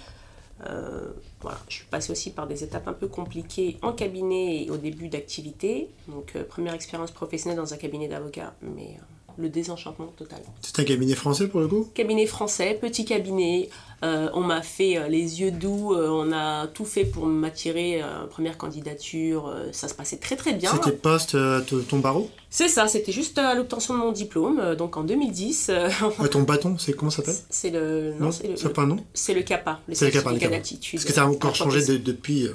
voilà, 1.40 1.60
je 1.70 1.76
suis 1.76 1.86
passée 1.86 2.12
aussi 2.12 2.32
par 2.32 2.48
des 2.48 2.64
étapes 2.64 2.88
un 2.88 2.94
peu 2.94 3.08
compliquées 3.08 3.78
en 3.84 3.94
cabinet 3.94 4.64
et 4.64 4.72
au 4.72 4.78
début 4.78 5.08
d'activité. 5.08 5.88
Donc, 6.08 6.36
première 6.50 6.74
expérience 6.74 7.12
professionnelle 7.12 7.58
dans 7.58 7.76
un 7.76 7.78
cabinet 7.78 8.08
d'avocat, 8.08 8.56
mais 8.64 8.98
le 9.38 9.50
désenchantement 9.50 10.13
total. 10.17 10.39
C'est 10.62 10.79
un 10.79 10.84
cabinet 10.84 11.15
français 11.15 11.48
pour 11.48 11.60
le 11.60 11.67
coup? 11.67 11.89
Cabinet 11.94 12.25
français, 12.25 12.77
petit 12.79 13.06
cabinet. 13.06 13.70
Euh, 14.03 14.29
on 14.34 14.41
m'a 14.41 14.62
fait 14.62 14.96
euh, 14.98 15.08
les 15.08 15.41
yeux 15.41 15.50
doux, 15.50 15.94
euh, 15.94 16.08
on 16.08 16.32
a 16.32 16.67
tout 16.67 16.86
fait 16.86 17.03
pour 17.03 17.25
m'attirer. 17.25 18.01
première 18.29 18.58
candidature, 18.58 19.53
ça 19.72 19.88
se 19.88 19.94
passait 19.94 20.17
très 20.17 20.36
très 20.36 20.53
bien. 20.53 20.72
C'était 20.72 20.91
post 20.91 21.38
ton 21.88 22.00
barreau? 22.00 22.29
C'est 22.50 22.67
ça, 22.67 22.88
c'était 22.88 23.12
juste 23.12 23.38
à 23.38 23.56
l'obtention 23.56 23.94
de 23.96 24.00
mon 24.00 24.12
diplôme, 24.12 24.75
donc 24.75 24.98
en 24.98 25.03
2010. 25.03 25.72
ton 26.32 26.44
bâton, 26.44 26.77
c'est 26.77 26.94
comment 26.94 27.12
ça 27.12 27.17
s'appelle? 27.17 27.41
C'est 27.50 27.72
le. 27.72 28.13
Non, 28.20 28.32
c'est 28.32 28.48
le. 28.48 28.70
pas 28.70 28.84
un 28.84 28.88
nom? 28.88 28.98
C'est 29.13 29.34
le 29.34 29.41
CAPA, 29.41 29.82
le 29.88 29.96
certificat. 29.96 30.58
Est-ce 30.58 31.06
que 31.06 31.13
ça 31.13 31.24
a 31.24 31.27
encore 31.27 31.56
changé 31.56 31.98
depuis 31.98 32.48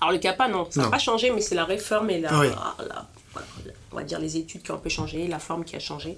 Alors 0.00 0.12
le 0.12 0.18
CAPA, 0.18 0.48
non, 0.48 0.66
ça 0.70 0.82
n'a 0.82 0.88
pas 0.88 0.98
changé, 0.98 1.30
mais 1.30 1.40
c'est 1.40 1.54
la 1.54 1.64
réforme 1.64 2.10
et 2.10 2.20
la, 2.20 2.30
ah 2.32 3.06
on 3.92 3.96
va 3.96 4.04
dire 4.04 4.18
les 4.18 4.36
études 4.36 4.62
qui 4.62 4.70
ont 4.70 4.74
un 4.74 4.78
peu 4.78 4.90
changé, 4.90 5.26
la 5.26 5.38
forme 5.38 5.64
qui 5.64 5.76
a 5.76 5.80
changé. 5.80 6.16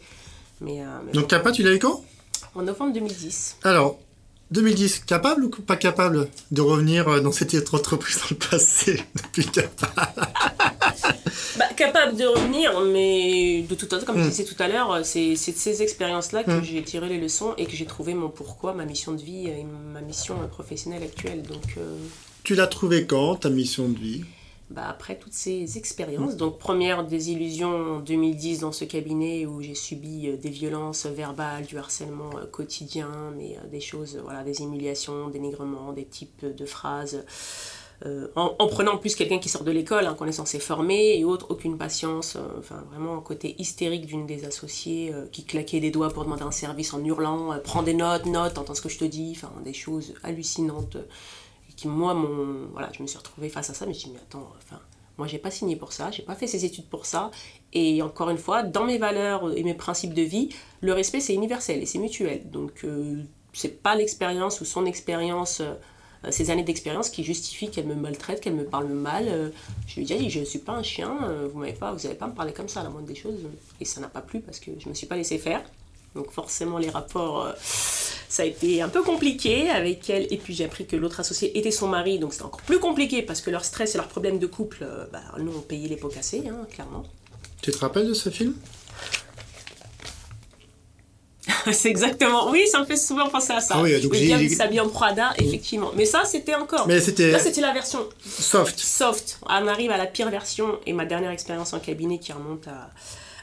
Mais, 0.61 0.83
euh, 0.83 1.13
Donc 1.13 1.29
CAPA, 1.29 1.53
tu 1.53 1.63
l'as 1.63 1.73
eu 1.73 1.79
quand? 1.79 2.05
En 2.55 2.63
novembre 2.63 2.93
2010. 2.93 3.57
Alors, 3.65 3.99
2010, 4.51 5.01
capable 5.01 5.45
ou 5.45 5.49
pas 5.49 5.77
capable 5.77 6.29
de 6.51 6.61
revenir 6.61 7.09
euh, 7.09 7.21
dans 7.21 7.33
cette 7.33 7.55
entreprise 7.75 8.19
dans 8.19 8.27
le 8.31 8.37
passé 8.37 9.03
depuis 9.15 9.47
CAPA 9.47 9.93
bah, 11.57 11.65
capable 11.77 12.17
de 12.17 12.25
revenir, 12.25 12.79
mais 12.81 13.63
de 13.63 13.75
toute 13.75 13.89
façon, 13.91 14.05
comme 14.05 14.23
je 14.23 14.29
disais 14.29 14.45
tout 14.45 14.61
à 14.61 14.69
l'heure, 14.69 15.05
c'est 15.05 15.37
c'est 15.37 15.53
de 15.53 15.57
ces 15.57 15.83
expériences-là 15.83 16.45
que 16.45 16.63
j'ai 16.63 16.83
tiré 16.83 17.09
les 17.09 17.19
leçons 17.19 17.55
et 17.57 17.67
que 17.67 17.73
j'ai 17.73 17.87
trouvé 17.87 18.15
mon 18.15 18.29
pourquoi, 18.29 18.75
ma 18.75 18.85
mission 18.85 19.13
de 19.13 19.23
vie 19.23 19.49
et 19.49 19.65
ma 19.65 20.01
mission 20.01 20.37
professionnelle 20.49 21.03
actuelle. 21.03 21.43
Donc, 21.43 21.77
euh, 21.79 21.97
Tu 22.45 22.55
l'as 22.55 22.67
trouvé 22.67 23.07
quand, 23.07 23.37
ta 23.37 23.51
mission 23.51 23.89
de 23.89 23.99
vie? 23.99 24.25
Bah, 24.73 24.87
après 24.89 25.19
toutes 25.19 25.33
ces 25.33 25.79
expériences, 25.79 26.37
donc 26.37 26.59
première 26.59 27.05
désillusion 27.05 27.97
en 27.97 28.01
2010 28.01 28.61
dans 28.61 28.73
ce 28.73 28.85
cabinet 28.85 29.47
où 29.47 29.61
j'ai 29.63 29.75
subi 29.75 30.29
euh, 30.29 30.37
des 30.37 30.51
violences 30.51 31.07
verbales, 31.07 31.67
du 31.67 31.79
harcèlement 31.79 32.31
euh, 32.37 32.47
quotidien, 32.47 33.11
mais 33.37 33.57
euh, 33.59 33.69
des 33.69 33.81
choses, 33.81 34.19
voilà, 34.23 34.43
des 34.43 34.63
humiliations, 34.63 35.29
dénigrements, 35.29 35.93
des 35.93 36.05
types 36.07 36.45
de 36.45 36.67
phrases. 36.67 37.25
euh, 38.07 38.27
en, 38.35 38.57
en 38.59 38.67
prenant 38.67 38.95
en 38.95 38.99
plus 38.99 39.15
quelqu'un 39.15 39.39
qui 39.39 39.49
sort 39.49 39.63
de 39.63 39.71
l'école, 39.71 40.07
hein, 40.07 40.15
qu'on 40.19 40.27
est 40.27 40.33
censé 40.33 40.59
former, 40.59 41.19
et 41.19 41.25
autre, 41.25 41.47
aucune 41.51 41.79
patience, 41.79 42.37
euh, 42.37 42.41
enfin 42.59 42.83
vraiment 42.91 43.17
un 43.17 43.21
côté 43.21 43.55
hystérique 43.59 44.07
d'une 44.07 44.27
des 44.27 44.45
associées 44.45 45.13
euh, 45.15 45.27
qui 45.31 45.45
claquait 45.45 45.79
des 45.81 45.91
doigts 45.93 46.11
pour 46.11 46.25
demander 46.25 46.43
un 46.43 46.51
service 46.51 46.93
en 46.95 47.05
hurlant, 47.05 47.55
prends 47.63 47.83
des 47.85 47.95
notes, 47.95 48.27
notes, 48.27 48.59
entends 48.59 48.75
ce 48.75 48.81
que 48.83 48.89
je 48.89 48.99
te 48.99 49.05
dis, 49.05 49.33
enfin 49.37 49.53
des 49.65 49.73
choses 49.73 50.15
hallucinantes. 50.25 50.97
Moi, 51.89 52.15
mon, 52.15 52.69
voilà, 52.73 52.91
je 52.93 53.03
me 53.03 53.07
suis 53.07 53.19
retrouvée 53.19 53.49
face 53.49 53.71
à 53.71 53.75
ça, 53.75 53.87
mais 53.87 53.93
je 53.93 53.99
me 53.99 54.01
suis 54.01 54.09
dit, 54.11 54.15
mais 54.15 54.21
attends, 54.21 54.53
enfin, 54.59 54.81
moi 55.19 55.27
j'ai 55.27 55.39
pas 55.39 55.51
signé 55.51 55.77
pour 55.77 55.93
ça, 55.93 56.11
j'ai 56.11 56.23
pas 56.23 56.35
fait 56.35 56.47
ces 56.47 56.65
études 56.65 56.89
pour 56.89 57.07
ça, 57.07 57.31
et 57.73 58.03
encore 58.03 58.31
une 58.31 58.39
fois, 58.39 58.63
dans 58.63 58.85
mes 58.85 58.99
valeurs 58.99 59.57
et 59.57 59.63
mes 59.63 59.75
principes 59.75 60.15
de 60.15 60.23
vie, 60.23 60.51
le 60.81 60.93
respect 60.93 61.21
c'est 61.21 61.35
universel 61.35 61.83
et 61.83 61.87
c'est 61.87 61.99
mutuel, 61.99 62.51
donc 62.51 62.85
euh, 62.85 63.23
c'est 63.53 63.83
pas 63.83 63.95
l'expérience 63.95 64.61
ou 64.61 64.65
son 64.65 64.87
expérience 64.87 65.63
euh, 66.25 66.31
ces 66.31 66.51
années 66.51 66.63
d'expérience 66.63 67.11
qui 67.11 67.25
justifient 67.25 67.71
qu'elle 67.71 67.87
me 67.87 67.95
maltraite, 67.95 68.41
qu'elle 68.41 68.55
me 68.55 68.65
parle 68.65 68.89
mal. 68.89 69.27
Euh, 69.29 69.51
je 69.87 69.97
lui 69.97 70.05
dis, 70.05 70.31
je 70.31 70.45
suis 70.45 70.61
pas 70.61 70.73
un 70.73 70.83
chien, 70.83 71.19
euh, 71.25 71.49
vous 71.53 71.59
m'avez 71.59 71.73
pas, 71.73 71.93
vous 71.93 72.03
n'allez 72.03 72.15
pas 72.15 72.29
me 72.29 72.35
parler 72.35 72.53
comme 72.53 72.69
ça, 72.69 72.83
la 72.83 72.91
moindre 72.91 73.09
des 73.09 73.15
choses. 73.15 73.41
Et 73.81 73.85
ça 73.85 74.01
n'a 74.01 74.09
pas 74.09 74.21
plu 74.23 74.41
parce 74.41 74.61
que 74.61 74.71
je 74.79 74.89
me 74.89 74.95
suis 74.95 75.07
pas 75.07 75.17
laissé 75.17 75.39
faire. 75.39 75.63
Donc 76.15 76.31
forcément, 76.31 76.79
les 76.79 76.91
rapports, 76.91 77.49
ça 78.33 78.45
a 78.45 78.47
été 78.47 78.81
un 78.81 78.89
peu 78.89 79.03
compliqué 79.03 79.69
avec 79.69 80.09
elle. 80.09 80.27
Et 80.33 80.39
puis 80.39 80.55
j'ai 80.55 80.65
appris 80.65 80.87
que 80.87 80.97
l'autre 80.97 81.21
associé 81.21 81.59
était 81.59 81.71
son 81.71 81.87
mari, 81.87 82.19
donc 82.19 82.33
c'était 82.33 82.47
encore 82.47 82.63
plus 82.63 82.79
compliqué 82.79 83.21
parce 83.21 83.43
que 83.43 83.51
leur 83.51 83.63
stress 83.63 83.95
et 83.95 83.99
leurs 83.99 84.09
problèmes 84.09 84.39
de 84.39 84.47
couple, 84.47 84.79
euh, 84.83 85.05
bah, 85.13 85.21
nous, 85.39 85.53
on 85.55 85.61
payait 85.61 85.87
les 85.87 85.97
pots 85.97 86.09
cassés, 86.09 86.43
hein, 86.49 86.67
clairement. 86.73 87.03
Tu 87.61 87.71
te 87.73 87.77
rappelles 87.79 88.07
de 88.09 88.15
ce 88.15 88.31
film? 88.31 88.55
C'est 91.73 91.91
exactement, 91.91 92.51
oui, 92.51 92.63
ça 92.71 92.81
me 92.81 92.87
fait 92.87 92.97
souvent 92.97 93.29
penser 93.29 93.53
à 93.53 93.61
ça. 93.61 93.75
Ah 93.77 93.83
oui, 93.83 94.01
donc 94.01 94.15
j'ai- 94.15 94.49
s'habille 94.49 94.81
en 94.81 94.89
Prada, 94.89 95.35
effectivement. 95.39 95.91
Mais 95.95 96.07
ça, 96.07 96.25
c'était 96.25 96.55
encore. 96.55 96.87
Mais 96.89 97.01
c'était 97.03 97.33
Là, 97.33 97.39
c'était 97.39 97.61
la 97.61 97.73
version 97.75 98.09
soft. 98.25 98.79
soft. 98.79 99.39
On 99.45 99.67
arrive 99.69 99.91
à 99.91 99.99
la 99.99 100.07
pire 100.07 100.31
version 100.31 100.79
et 100.87 100.95
ma 100.95 101.05
dernière 101.05 101.31
expérience 101.33 101.75
en 101.75 101.81
cabinet 101.81 102.19
qui 102.19 102.33
remonte 102.33 102.67
à, 102.69 102.91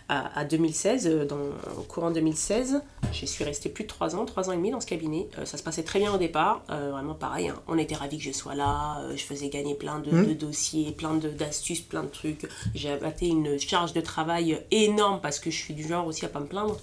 à, 0.09 0.37
à 0.39 0.43
2016, 0.45 1.07
euh, 1.07 1.25
dans, 1.25 1.37
au 1.77 1.83
courant 1.83 2.11
2016. 2.11 2.81
Je 3.13 3.25
suis 3.25 3.43
restée 3.43 3.69
plus 3.69 3.83
de 3.85 3.89
3 3.89 4.15
ans, 4.15 4.25
3 4.25 4.49
ans 4.49 4.51
et 4.51 4.57
demi 4.57 4.71
dans 4.71 4.81
ce 4.81 4.85
cabinet. 4.87 5.27
Euh, 5.37 5.45
ça 5.45 5.57
se 5.57 5.63
passait 5.63 5.83
très 5.83 5.99
bien 5.99 6.13
au 6.13 6.17
départ, 6.17 6.63
euh, 6.69 6.91
vraiment 6.91 7.13
pareil. 7.15 7.47
hein. 7.47 7.55
On 7.67 7.77
était 7.77 7.95
ravis 7.95 8.17
que 8.17 8.23
je 8.23 8.31
sois 8.31 8.55
là, 8.55 9.01
euh, 9.03 9.15
je 9.15 9.23
faisais 9.23 9.49
gagner 9.49 9.75
plein 9.75 9.99
de, 9.99 10.09
de 10.11 10.33
dossiers, 10.33 10.91
plein 10.91 11.13
d'astuces, 11.15 11.81
plein 11.81 12.03
de 12.03 12.09
trucs. 12.09 12.47
J'ai 12.75 12.89
abatté 12.91 13.27
une 13.27 13.57
charge 13.59 13.93
de 13.93 14.01
travail 14.01 14.59
énorme 14.71 15.19
parce 15.21 15.39
que 15.39 15.49
je 15.51 15.57
suis 15.57 15.73
du 15.73 15.87
genre 15.87 16.05
aussi 16.05 16.25
à 16.25 16.29
pas 16.29 16.39
me 16.39 16.47
plaindre. 16.47 16.77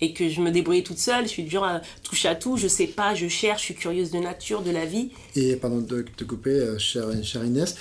Et 0.00 0.12
que 0.14 0.28
je 0.28 0.40
me 0.40 0.50
débrouillais 0.50 0.82
toute 0.82 0.98
seule, 0.98 1.24
je 1.24 1.28
suis 1.28 1.44
du 1.44 1.50
genre 1.50 1.64
à 1.64 1.80
toucher 2.02 2.28
à 2.28 2.34
tout, 2.34 2.56
je 2.56 2.66
sais 2.66 2.88
pas, 2.88 3.14
je 3.14 3.28
cherche, 3.28 3.60
je 3.60 3.64
suis 3.66 3.74
curieuse 3.76 4.10
de 4.10 4.18
nature, 4.18 4.62
de 4.62 4.72
la 4.72 4.84
vie. 4.84 5.10
Et 5.36 5.54
pardon 5.54 5.78
de 5.80 6.02
te 6.16 6.24
couper, 6.24 6.74
chère, 6.78 7.06
chère 7.22 7.44
Inès. 7.44 7.76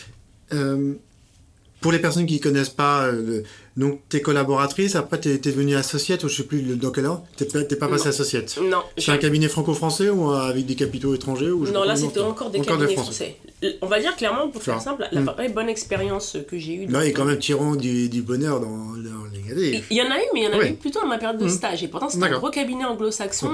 Pour 1.81 1.91
les 1.91 1.99
personnes 1.99 2.27
qui 2.27 2.35
ne 2.35 2.39
connaissent 2.39 2.69
pas, 2.69 3.07
euh, 3.07 3.41
donc 3.75 4.01
tes 4.07 4.21
collaboratrices, 4.21 4.95
après 4.95 5.19
tu 5.19 5.29
es, 5.29 5.37
devenue 5.39 5.75
associate, 5.75 6.23
ou 6.23 6.29
je 6.29 6.35
sais 6.37 6.43
plus 6.43 6.61
dans 6.61 6.91
quel 6.91 7.07
ordre, 7.07 7.23
tu 7.35 7.43
n'es 7.43 7.63
pas 7.75 7.87
passée 7.87 8.05
Non. 8.05 8.09
associate. 8.09 8.59
Non, 8.63 8.83
C'est 8.97 9.11
un 9.11 9.17
cabinet 9.17 9.47
franco-français 9.47 10.09
ou 10.09 10.31
euh, 10.31 10.35
avec 10.35 10.67
des 10.67 10.75
capitaux 10.75 11.15
étrangers 11.15 11.49
ou 11.49 11.65
je 11.65 11.71
Non, 11.71 11.83
là 11.83 11.95
c'était 11.95 12.19
encore 12.19 12.51
des 12.51 12.59
encore 12.59 12.77
cabinets 12.77 12.93
français. 12.93 13.35
français. 13.35 13.37
On 13.81 13.87
va 13.87 13.99
dire 13.99 14.15
clairement, 14.15 14.47
pour 14.49 14.63
faire 14.63 14.81
simple, 14.81 15.07
la 15.11 15.21
hmm. 15.21 15.25
vraie 15.25 15.49
bonne 15.49 15.69
expérience 15.69 16.37
que 16.47 16.57
j'ai 16.57 16.73
eue. 16.73 16.85
Là, 16.87 17.03
il 17.05 17.09
y 17.09 17.11
a 17.11 17.13
quand 17.13 17.25
même 17.25 17.37
tirant 17.37 17.75
du, 17.75 18.09
du 18.09 18.21
bonheur 18.23 18.59
dans, 18.59 18.67
dans 18.67 19.25
les. 19.31 19.83
Il 19.91 19.97
y 19.97 20.01
en 20.01 20.09
a 20.09 20.17
eu, 20.17 20.23
mais 20.33 20.41
il 20.41 20.43
y 20.43 20.47
en 20.47 20.53
a 20.53 20.57
Ouais. 20.57 20.71
eu 20.71 20.73
plutôt 20.75 21.01
dans 21.01 21.07
ma 21.07 21.17
période 21.17 21.37
de 21.39 21.45
Hmm. 21.45 21.49
stage. 21.49 21.83
Et 21.83 21.87
pourtant, 21.87 22.09
c'était 22.09 22.25
un 22.25 22.37
gros 22.39 22.49
cabinet 22.49 22.85
anglo-saxon. 22.85 23.51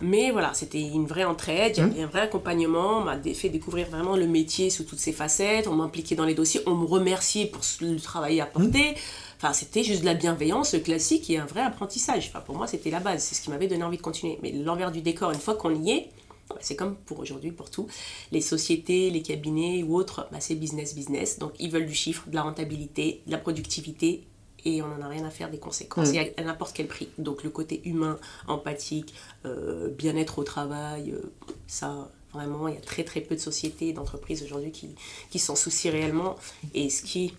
Mais 0.00 0.30
voilà, 0.30 0.52
c'était 0.54 0.80
une 0.80 1.06
vraie 1.06 1.24
entraide, 1.24 1.74
il 1.76 1.82
y 1.82 1.86
Hmm. 1.86 1.90
avait 1.92 2.02
un 2.02 2.06
vrai 2.06 2.20
accompagnement. 2.20 2.98
On 2.98 3.04
m'a 3.04 3.16
fait 3.34 3.48
découvrir 3.48 3.88
vraiment 3.88 4.16
le 4.16 4.26
métier 4.26 4.70
sous 4.70 4.84
toutes 4.84 5.00
ses 5.00 5.12
facettes. 5.12 5.66
On 5.66 5.74
m'impliquait 5.74 6.14
dans 6.14 6.24
les 6.26 6.34
dossiers. 6.34 6.60
On 6.66 6.74
me 6.74 6.86
remerciait 6.86 7.46
pour 7.46 7.62
le 7.80 7.98
travail 7.98 8.40
apporté. 8.40 8.94
Enfin, 9.40 9.52
c'était 9.52 9.82
juste 9.84 10.00
de 10.00 10.06
la 10.06 10.14
bienveillance 10.14 10.74
classique 10.84 11.30
et 11.30 11.38
un 11.38 11.46
vrai 11.46 11.62
apprentissage. 11.62 12.28
Enfin, 12.32 12.40
pour 12.44 12.56
moi, 12.56 12.66
c'était 12.66 12.90
la 12.90 13.00
base. 13.00 13.22
C'est 13.22 13.34
ce 13.34 13.40
qui 13.40 13.50
m'avait 13.50 13.68
donné 13.68 13.82
envie 13.84 13.96
de 13.96 14.02
continuer. 14.02 14.38
Mais 14.42 14.52
l'envers 14.52 14.90
du 14.92 15.00
décor, 15.00 15.30
une 15.30 15.38
fois 15.40 15.54
qu'on 15.54 15.74
y 15.74 15.90
est, 15.92 16.08
c'est 16.60 16.76
comme 16.76 16.96
pour 16.96 17.18
aujourd'hui, 17.20 17.52
pour 17.52 17.70
tout. 17.70 17.86
Les 18.32 18.40
sociétés, 18.40 19.10
les 19.10 19.22
cabinets 19.22 19.82
ou 19.82 19.96
autres, 19.96 20.28
bah, 20.32 20.38
c'est 20.40 20.54
business, 20.54 20.94
business. 20.94 21.38
Donc, 21.38 21.52
ils 21.58 21.70
veulent 21.70 21.86
du 21.86 21.94
chiffre, 21.94 22.28
de 22.28 22.34
la 22.34 22.42
rentabilité, 22.42 23.22
de 23.26 23.32
la 23.32 23.38
productivité. 23.38 24.24
Et 24.64 24.82
on 24.82 24.88
n'en 24.88 25.02
a 25.02 25.08
rien 25.08 25.24
à 25.24 25.30
faire 25.30 25.50
des 25.50 25.58
conséquences, 25.58 26.10
Mm. 26.10 26.14
et 26.14 26.34
à, 26.36 26.40
à 26.40 26.44
n'importe 26.44 26.74
quel 26.74 26.88
prix. 26.88 27.08
Donc, 27.18 27.44
le 27.44 27.50
côté 27.50 27.80
humain, 27.88 28.18
empathique, 28.48 29.14
euh, 29.46 29.88
bien-être 29.88 30.38
au 30.40 30.44
travail, 30.44 31.12
euh, 31.12 31.22
ça, 31.68 32.10
vraiment, 32.32 32.66
il 32.66 32.74
y 32.74 32.78
a 32.78 32.80
très 32.80 33.04
très 33.04 33.20
peu 33.20 33.36
de 33.36 33.40
sociétés 33.40 33.88
et 33.88 33.92
d'entreprises 33.92 34.42
aujourd'hui 34.42 34.72
qui, 34.72 34.96
qui 35.30 35.38
s'en 35.38 35.54
soucient 35.54 35.92
réellement. 35.92 36.34
Et 36.74 36.90
ce 36.90 37.02
qui 37.02 37.34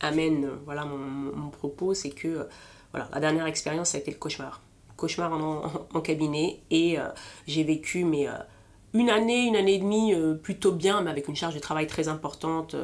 amène 0.00 0.48
voilà, 0.64 0.84
mon, 0.84 1.50
propos, 1.50 1.92
c'est 1.92 2.10
que 2.10 2.28
euh, 2.28 2.44
voilà, 2.92 3.08
la 3.12 3.20
dernière 3.20 3.46
expérience, 3.46 3.90
ça 3.90 3.98
a 3.98 4.00
été 4.00 4.10
le 4.12 4.16
cauchemar. 4.16 4.62
Cauchemar 5.00 5.32
en, 5.32 5.64
en- 5.64 5.86
en 5.94 6.00
cabinet. 6.00 6.60
Et 6.70 6.98
euh, 6.98 7.08
j'ai 7.46 7.64
vécu 7.64 8.04
mais, 8.04 8.28
euh, 8.28 8.32
une 8.92 9.08
année, 9.08 9.44
une 9.46 9.54
année 9.54 9.74
et 9.74 9.78
demie 9.78 10.12
euh, 10.14 10.34
plutôt 10.34 10.72
bien, 10.72 11.00
mais 11.02 11.10
avec 11.10 11.28
une 11.28 11.36
charge 11.36 11.54
de 11.54 11.60
travail 11.60 11.86
très 11.86 12.08
importante. 12.08 12.74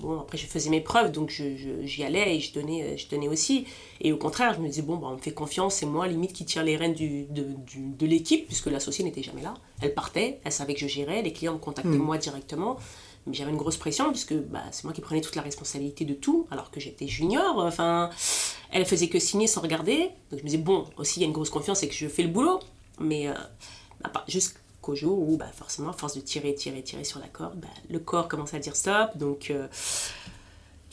bon, 0.00 0.20
après, 0.20 0.38
je 0.38 0.46
faisais 0.46 0.70
mes 0.70 0.80
preuves, 0.80 1.10
donc 1.10 1.28
je- 1.30 1.56
je- 1.56 1.84
j'y 1.84 2.04
allais 2.04 2.36
et 2.36 2.40
je 2.40 2.52
donnais, 2.54 2.96
je 2.96 3.08
aussi. 3.28 3.66
Et 4.00 4.12
au 4.12 4.16
contraire, 4.16 4.54
je 4.54 4.60
me 4.60 4.68
disais, 4.68 4.82
bon, 4.82 4.96
bah, 4.96 5.08
on 5.10 5.14
me 5.14 5.18
fait 5.18 5.32
confiance, 5.32 5.74
c'est 5.74 5.86
moi 5.86 6.06
limite 6.06 6.32
qui 6.32 6.44
tire 6.44 6.62
les 6.62 6.76
rênes 6.76 6.94
du, 6.94 7.24
de, 7.24 7.46
de 7.76 8.06
l'équipe, 8.06 8.46
puisque 8.46 8.66
l'associée 8.66 9.04
n'était 9.04 9.24
jamais 9.24 9.42
là. 9.42 9.54
Elle 9.82 9.92
partait, 9.92 10.38
elle 10.44 10.52
savait 10.52 10.74
que 10.74 10.80
je 10.80 10.86
gérais, 10.88 11.20
les 11.22 11.32
clients 11.32 11.54
me 11.54 11.58
contactaient 11.58 11.88
moi 11.98 12.16
directement. 12.16 12.76
Mais 13.26 13.34
j'avais 13.34 13.50
une 13.50 13.56
grosse 13.56 13.76
pression, 13.76 14.10
puisque 14.10 14.34
bah, 14.34 14.62
c'est 14.70 14.84
moi 14.84 14.92
qui 14.92 15.00
prenais 15.00 15.20
toute 15.20 15.36
la 15.36 15.42
responsabilité 15.42 16.04
de 16.04 16.14
tout, 16.14 16.46
alors 16.50 16.70
que 16.70 16.80
j'étais 16.80 17.06
junior. 17.06 17.58
Enfin, 17.58 18.10
elle 18.70 18.84
faisait 18.84 19.08
que 19.08 19.18
signer 19.18 19.46
sans 19.46 19.60
regarder. 19.60 20.10
Donc 20.30 20.40
je 20.40 20.44
me 20.44 20.48
disais, 20.48 20.58
bon, 20.58 20.86
aussi, 20.96 21.20
il 21.20 21.22
y 21.22 21.24
a 21.24 21.26
une 21.26 21.32
grosse 21.32 21.50
confiance 21.50 21.82
et 21.82 21.88
que 21.88 21.94
je 21.94 22.06
fais 22.08 22.22
le 22.22 22.28
boulot. 22.28 22.60
Mais 23.00 23.28
euh, 23.28 23.34
jusqu'au 24.28 24.94
jour 24.94 25.18
où, 25.18 25.36
bah, 25.36 25.50
forcément, 25.54 25.90
à 25.90 25.92
force 25.92 26.14
de 26.16 26.20
tirer, 26.20 26.54
tirer, 26.54 26.82
tirer 26.82 27.04
sur 27.04 27.18
la 27.20 27.28
corde, 27.28 27.58
bah, 27.60 27.68
le 27.88 27.98
corps 27.98 28.28
commence 28.28 28.54
à 28.54 28.58
dire 28.58 28.76
stop. 28.76 29.16
Donc 29.16 29.50
euh, 29.50 29.68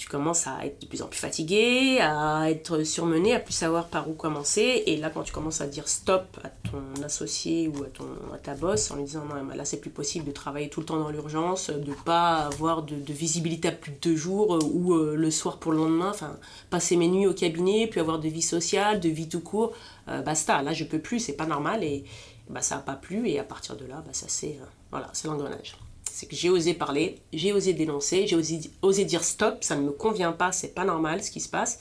tu 0.01 0.07
commences 0.07 0.47
à 0.47 0.65
être 0.65 0.81
de 0.81 0.87
plus 0.87 1.03
en 1.03 1.07
plus 1.07 1.19
fatigué, 1.19 1.99
à 2.01 2.49
être 2.49 2.83
surmené, 2.83 3.35
à 3.35 3.39
plus 3.39 3.53
savoir 3.53 3.85
par 3.85 4.09
où 4.09 4.13
commencer. 4.13 4.81
Et 4.87 4.97
là, 4.97 5.11
quand 5.11 5.21
tu 5.21 5.31
commences 5.31 5.61
à 5.61 5.67
dire 5.67 5.87
stop 5.87 6.39
à 6.43 6.49
ton 6.49 7.03
associé 7.03 7.67
ou 7.67 7.83
à, 7.83 7.85
ton, 7.85 8.07
à 8.33 8.39
ta 8.39 8.55
boss 8.55 8.89
en 8.89 8.95
lui 8.95 9.03
disant 9.03 9.25
non, 9.25 9.35
là, 9.53 9.63
c'est 9.63 9.79
plus 9.79 9.91
possible 9.91 10.25
de 10.25 10.31
travailler 10.31 10.69
tout 10.69 10.79
le 10.79 10.87
temps 10.87 10.97
dans 10.97 11.11
l'urgence, 11.11 11.69
de 11.69 11.93
pas 12.03 12.47
avoir 12.47 12.81
de, 12.81 12.95
visibilité 13.13 13.67
à 13.67 13.73
plus 13.73 13.91
de 13.91 13.97
deux 14.01 14.15
jours 14.15 14.55
euh, 14.55 14.59
ou 14.73 14.95
euh, 14.95 15.15
le 15.15 15.29
soir 15.29 15.59
pour 15.59 15.71
le 15.71 15.77
lendemain, 15.77 16.09
enfin, 16.09 16.35
passer 16.71 16.95
mes 16.95 17.07
nuits 17.07 17.27
au 17.27 17.35
cabinet, 17.35 17.85
puis 17.85 17.99
avoir 17.99 18.17
de 18.17 18.27
vie 18.27 18.41
sociale, 18.41 18.99
de 18.99 19.09
vie 19.09 19.29
tout 19.29 19.41
court, 19.41 19.71
euh, 20.07 20.23
basta, 20.23 20.63
là, 20.63 20.73
je 20.73 20.83
peux 20.83 20.99
plus, 20.99 21.19
c'est 21.19 21.33
pas 21.33 21.45
normal. 21.45 21.83
Et 21.83 22.05
bah, 22.49 22.63
ça 22.63 22.77
n'a 22.77 22.81
pas 22.81 22.95
plu. 22.95 23.29
Et 23.29 23.37
à 23.37 23.43
partir 23.43 23.77
de 23.77 23.85
là, 23.85 24.01
bah, 24.03 24.13
ça 24.13 24.25
c'est 24.27 24.57
voilà, 24.89 25.11
c'est 25.13 25.27
l'engrenage 25.27 25.75
c'est 26.13 26.27
que 26.27 26.35
j'ai 26.35 26.49
osé 26.49 26.73
parler, 26.73 27.17
j'ai 27.33 27.53
osé 27.53 27.73
dénoncer, 27.73 28.27
j'ai 28.27 28.35
osé, 28.35 28.59
osé 28.81 29.05
dire 29.05 29.23
stop, 29.23 29.63
ça 29.63 29.75
ne 29.75 29.81
me 29.81 29.91
convient 29.91 30.31
pas, 30.31 30.51
c'est 30.51 30.73
pas 30.75 30.83
normal 30.85 31.23
ce 31.23 31.31
qui 31.31 31.39
se 31.39 31.49
passe. 31.49 31.79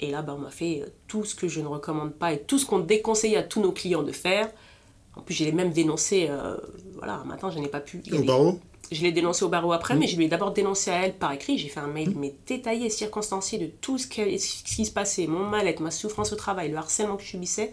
Et 0.00 0.10
là, 0.10 0.22
bah, 0.22 0.34
on 0.36 0.40
m'a 0.40 0.50
fait 0.50 0.82
euh, 0.82 0.86
tout 1.06 1.24
ce 1.24 1.34
que 1.34 1.46
je 1.48 1.60
ne 1.60 1.66
recommande 1.68 2.12
pas 2.12 2.32
et 2.32 2.40
tout 2.40 2.58
ce 2.58 2.66
qu'on 2.66 2.80
déconseille 2.80 3.36
à 3.36 3.42
tous 3.42 3.60
nos 3.60 3.72
clients 3.72 4.02
de 4.02 4.12
faire. 4.12 4.50
En 5.14 5.20
plus, 5.20 5.34
j'ai 5.34 5.52
même 5.52 5.72
dénoncé, 5.72 6.26
euh, 6.28 6.56
voilà, 6.96 7.14
un 7.14 7.24
matin, 7.24 7.50
je 7.50 7.58
n'ai 7.58 7.68
pas 7.68 7.80
pu. 7.80 8.02
Au 8.12 8.22
barreau? 8.24 8.58
Je 8.90 9.02
l'ai 9.02 9.12
dénoncé 9.12 9.44
au 9.44 9.48
barreau 9.48 9.72
après, 9.72 9.94
mais 9.94 10.06
je 10.06 10.16
lui 10.16 10.24
ai 10.24 10.28
d'abord 10.28 10.52
dénoncé 10.52 10.90
à 10.90 11.06
elle 11.06 11.14
par 11.14 11.32
écrit. 11.32 11.56
J'ai 11.56 11.68
fait 11.68 11.80
un 11.80 11.86
mail 11.86 12.12
mais 12.16 12.34
détaillé, 12.46 12.90
circonstancié 12.90 13.58
de 13.58 13.66
tout 13.66 13.96
ce, 13.96 14.06
que- 14.06 14.36
ce 14.38 14.62
qui 14.64 14.84
se 14.84 14.90
passait, 14.90 15.26
mon 15.26 15.44
mal-être, 15.48 15.80
ma 15.80 15.90
souffrance 15.90 16.32
au 16.32 16.36
travail, 16.36 16.70
le 16.70 16.76
harcèlement 16.76 17.16
que 17.16 17.22
je 17.22 17.28
subissais. 17.28 17.72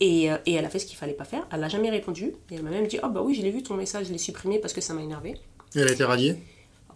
Et, 0.00 0.30
euh, 0.30 0.36
et 0.46 0.52
elle 0.54 0.64
a 0.64 0.70
fait 0.70 0.78
ce 0.78 0.86
qu'il 0.86 0.96
fallait 0.96 1.12
pas 1.12 1.24
faire. 1.24 1.46
Elle 1.52 1.60
n'a 1.60 1.68
jamais 1.68 1.90
répondu. 1.90 2.32
Et 2.50 2.54
elle 2.54 2.62
m'a 2.62 2.70
même 2.70 2.86
dit 2.86 2.98
Oh, 3.02 3.08
bah 3.08 3.20
oui, 3.22 3.34
je 3.34 3.42
l'ai 3.42 3.50
vu 3.50 3.62
ton 3.62 3.74
message, 3.74 4.06
je 4.06 4.12
l'ai 4.12 4.18
supprimé 4.18 4.58
parce 4.58 4.72
que 4.72 4.80
ça 4.80 4.94
m'a 4.94 5.02
énervé. 5.02 5.34
Elle 5.74 5.88
a 5.88 5.92
été 5.92 6.04
radiée? 6.04 6.36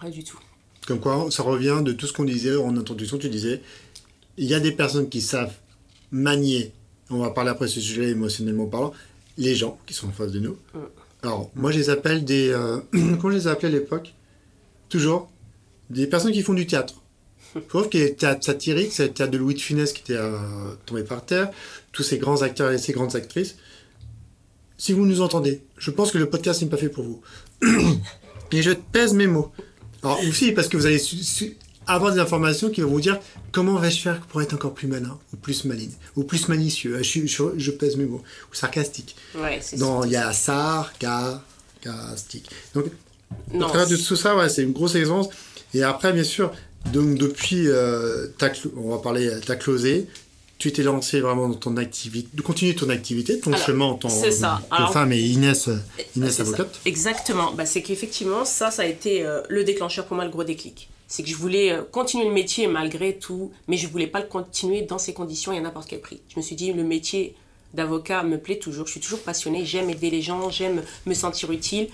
Rien 0.00 0.10
du 0.10 0.24
tout. 0.24 0.38
Comme 0.86 1.00
quoi, 1.00 1.28
ça 1.30 1.42
revient 1.42 1.80
de 1.84 1.92
tout 1.92 2.06
ce 2.06 2.12
qu'on 2.12 2.24
disait 2.24 2.56
en 2.56 2.76
introduction. 2.76 3.18
Tu 3.18 3.28
disais, 3.28 3.60
il 4.36 4.46
y 4.46 4.54
a 4.54 4.60
des 4.60 4.72
personnes 4.72 5.08
qui 5.08 5.20
savent 5.20 5.54
manier, 6.10 6.72
on 7.10 7.18
va 7.18 7.30
parler 7.30 7.50
après 7.50 7.68
ce 7.68 7.80
sujet 7.80 8.10
émotionnellement 8.10 8.66
parlant, 8.66 8.92
les 9.38 9.54
gens 9.54 9.78
qui 9.86 9.94
sont 9.94 10.08
en 10.08 10.12
face 10.12 10.32
de 10.32 10.40
nous. 10.40 10.56
Alors, 11.22 11.50
moi, 11.54 11.70
je 11.70 11.78
les 11.78 11.90
appelle 11.90 12.24
des... 12.24 12.48
euh, 12.50 12.80
comment 12.92 13.30
je 13.30 13.36
les 13.36 13.48
ai 13.48 13.50
appelés 13.50 13.68
à 13.68 13.78
l'époque? 13.78 14.12
Toujours 14.88 15.30
Des 15.90 16.06
personnes 16.06 16.32
qui 16.32 16.42
font 16.42 16.52
du 16.54 16.66
théâtre. 16.66 17.01
Je 17.54 17.60
trouve 17.60 17.88
que 17.88 18.08
tu 18.12 18.24
as 18.24 18.40
Satirique, 18.40 18.92
tu 18.92 19.22
as 19.22 19.26
de 19.26 19.38
Louis 19.38 19.54
de 19.54 19.60
Funès 19.60 19.92
qui 19.92 20.02
était 20.02 20.16
euh, 20.16 20.38
tombé 20.86 21.02
par 21.02 21.24
terre, 21.24 21.50
tous 21.92 22.02
ces 22.02 22.18
grands 22.18 22.42
acteurs 22.42 22.72
et 22.72 22.78
ces 22.78 22.92
grandes 22.92 23.14
actrices. 23.16 23.56
Si 24.78 24.92
vous 24.92 25.06
nous 25.06 25.20
entendez, 25.20 25.62
je 25.78 25.90
pense 25.90 26.10
que 26.10 26.18
le 26.18 26.28
podcast 26.28 26.62
n'est 26.62 26.68
pas 26.68 26.76
fait 26.76 26.88
pour 26.88 27.04
vous. 27.04 27.20
et 28.52 28.62
je 28.62 28.72
pèse 28.72 29.12
mes 29.14 29.26
mots. 29.26 29.52
Alors 30.02 30.20
aussi 30.24 30.52
parce 30.52 30.68
que 30.68 30.76
vous 30.76 30.86
allez 30.86 31.00
avoir 31.86 32.12
des 32.12 32.20
informations 32.20 32.70
qui 32.70 32.80
vont 32.80 32.90
vous 32.90 33.00
dire 33.00 33.18
comment 33.52 33.76
vais-je 33.76 34.00
faire 34.00 34.20
pour 34.22 34.42
être 34.42 34.54
encore 34.54 34.74
plus 34.74 34.88
malin, 34.88 35.18
ou 35.32 35.36
plus 35.36 35.64
maligne, 35.64 35.92
ou 36.16 36.24
plus 36.24 36.48
malicieux? 36.48 37.02
Je, 37.02 37.26
je, 37.56 37.70
pèse 37.70 37.96
mes 37.96 38.06
mots. 38.06 38.22
Ou 38.50 38.54
sarcastique. 38.54 39.14
Ouais, 39.34 39.58
c'est 39.60 39.76
Il 39.76 40.10
y 40.10 40.16
a 40.16 40.32
sarcastique. 40.32 40.90
Donc, 42.74 42.86
non, 43.52 43.66
à 43.66 43.68
travers 43.68 43.88
de 43.88 43.96
tout 43.96 44.16
ça, 44.16 44.36
ouais, 44.36 44.48
c'est 44.48 44.62
une 44.62 44.72
grosse 44.72 44.94
expérience. 44.94 45.28
Et 45.74 45.82
après, 45.82 46.12
bien 46.12 46.24
sûr, 46.24 46.52
donc 46.86 47.16
depuis, 47.16 47.68
euh, 47.68 48.28
on 48.76 48.90
va 48.90 48.98
parler, 48.98 49.30
ta 49.46 49.56
closé, 49.56 50.06
tu 50.62 50.72
t'es 50.72 50.84
lancé 50.84 51.20
vraiment 51.20 51.48
dans 51.48 51.56
ton 51.56 51.76
activité, 51.76 52.28
de 52.32 52.40
continuer 52.40 52.76
ton 52.76 52.88
activité, 52.88 53.40
ton 53.40 53.56
chemin 53.56 53.86
en 53.86 53.94
tant 53.94 54.08
que 54.08 54.92
femme 54.92 55.12
et 55.12 55.18
Inès, 55.18 55.68
Inès 56.16 56.38
avocate. 56.38 56.80
Exactement. 56.84 57.52
Bah, 57.52 57.66
c'est 57.66 57.82
qu'effectivement, 57.82 58.44
ça, 58.44 58.70
ça 58.70 58.82
a 58.82 58.84
été 58.84 59.26
euh, 59.26 59.42
le 59.48 59.64
déclencheur 59.64 60.06
pour 60.06 60.14
moi, 60.14 60.24
le 60.24 60.30
gros 60.30 60.44
déclic. 60.44 60.88
C'est 61.08 61.24
que 61.24 61.28
je 61.28 61.34
voulais 61.34 61.72
euh, 61.72 61.82
continuer 61.82 62.26
le 62.26 62.32
métier 62.32 62.68
malgré 62.68 63.18
tout, 63.18 63.50
mais 63.66 63.76
je 63.76 63.88
voulais 63.88 64.06
pas 64.06 64.20
le 64.20 64.26
continuer 64.26 64.82
dans 64.82 64.98
ces 64.98 65.12
conditions 65.12 65.52
et 65.52 65.58
à 65.58 65.60
n'importe 65.60 65.88
quel 65.88 66.00
prix. 66.00 66.20
Je 66.28 66.36
me 66.36 66.42
suis 66.42 66.54
dit, 66.54 66.72
le 66.72 66.84
métier 66.84 67.34
d'avocat 67.74 68.22
me 68.22 68.38
plaît 68.38 68.58
toujours, 68.58 68.86
je 68.86 68.92
suis 68.92 69.00
toujours 69.00 69.22
passionnée, 69.22 69.64
j'aime 69.64 69.90
aider 69.90 70.10
les 70.10 70.22
gens, 70.22 70.48
j'aime 70.48 70.82
me 71.06 71.14
sentir 71.14 71.50
utile. 71.50 71.88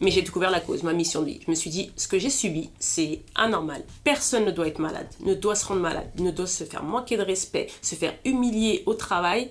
Mais 0.00 0.10
j'ai 0.10 0.22
découvert 0.22 0.50
la 0.50 0.60
cause, 0.60 0.82
ma 0.84 0.92
mission 0.92 1.22
de 1.22 1.26
vie. 1.26 1.40
Je 1.44 1.50
me 1.50 1.56
suis 1.56 1.70
dit, 1.70 1.90
ce 1.96 2.06
que 2.06 2.18
j'ai 2.18 2.30
subi, 2.30 2.70
c'est 2.78 3.20
anormal. 3.34 3.82
Personne 4.04 4.44
ne 4.44 4.50
doit 4.52 4.68
être 4.68 4.78
malade, 4.78 5.08
ne 5.20 5.34
doit 5.34 5.56
se 5.56 5.66
rendre 5.66 5.80
malade, 5.80 6.08
ne 6.18 6.30
doit 6.30 6.46
se 6.46 6.64
faire 6.64 6.84
manquer 6.84 7.16
de 7.16 7.22
respect, 7.22 7.68
se 7.82 7.94
faire 7.94 8.14
humilier 8.24 8.84
au 8.86 8.94
travail. 8.94 9.50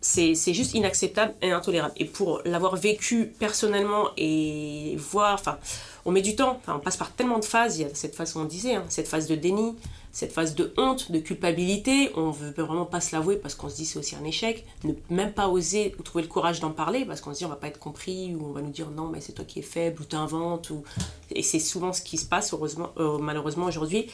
C'est 0.00 0.34
juste 0.52 0.74
inacceptable 0.74 1.34
et 1.42 1.50
intolérable. 1.50 1.94
Et 1.96 2.04
pour 2.04 2.40
l'avoir 2.44 2.76
vécu 2.76 3.32
personnellement 3.40 4.10
et 4.16 4.94
voir, 4.96 5.34
enfin, 5.34 5.58
on 6.04 6.12
met 6.12 6.22
du 6.22 6.36
temps, 6.36 6.60
enfin, 6.62 6.76
on 6.76 6.80
passe 6.80 6.96
par 6.96 7.12
tellement 7.12 7.40
de 7.40 7.44
phases. 7.44 7.78
Il 7.78 7.82
y 7.82 7.84
a 7.84 7.94
cette 7.94 8.14
phase, 8.14 8.36
on 8.36 8.44
disait, 8.44 8.76
hein, 8.76 8.84
cette 8.88 9.08
phase 9.08 9.26
de 9.26 9.34
déni, 9.34 9.74
cette 10.16 10.32
phase 10.32 10.54
de 10.54 10.72
honte, 10.78 11.12
de 11.12 11.18
culpabilité, 11.18 12.10
on 12.16 12.30
veut 12.30 12.50
vraiment 12.56 12.86
pas 12.86 13.02
se 13.02 13.14
l'avouer 13.14 13.36
parce 13.36 13.54
qu'on 13.54 13.68
se 13.68 13.76
dit 13.76 13.84
c'est 13.84 13.98
aussi 13.98 14.16
un 14.16 14.24
échec, 14.24 14.64
ne 14.82 14.94
même 15.10 15.34
pas 15.34 15.46
oser 15.46 15.94
ou 15.98 16.02
trouver 16.02 16.22
le 16.22 16.28
courage 16.30 16.58
d'en 16.58 16.70
parler 16.70 17.04
parce 17.04 17.20
qu'on 17.20 17.34
se 17.34 17.40
dit 17.40 17.44
on 17.44 17.50
va 17.50 17.56
pas 17.56 17.66
être 17.66 17.78
compris 17.78 18.34
ou 18.34 18.46
on 18.46 18.52
va 18.52 18.62
nous 18.62 18.70
dire 18.70 18.88
non 18.88 19.08
mais 19.08 19.20
c'est 19.20 19.34
toi 19.34 19.44
qui 19.44 19.58
es 19.58 19.62
faible 19.62 20.00
ou 20.00 20.06
t'inventes 20.06 20.70
ou 20.70 20.84
et 21.30 21.42
c'est 21.42 21.58
souvent 21.58 21.92
ce 21.92 22.00
qui 22.00 22.16
se 22.16 22.24
passe 22.24 22.54
euh, 22.54 23.18
malheureusement 23.18 23.66
aujourd'hui. 23.66 24.06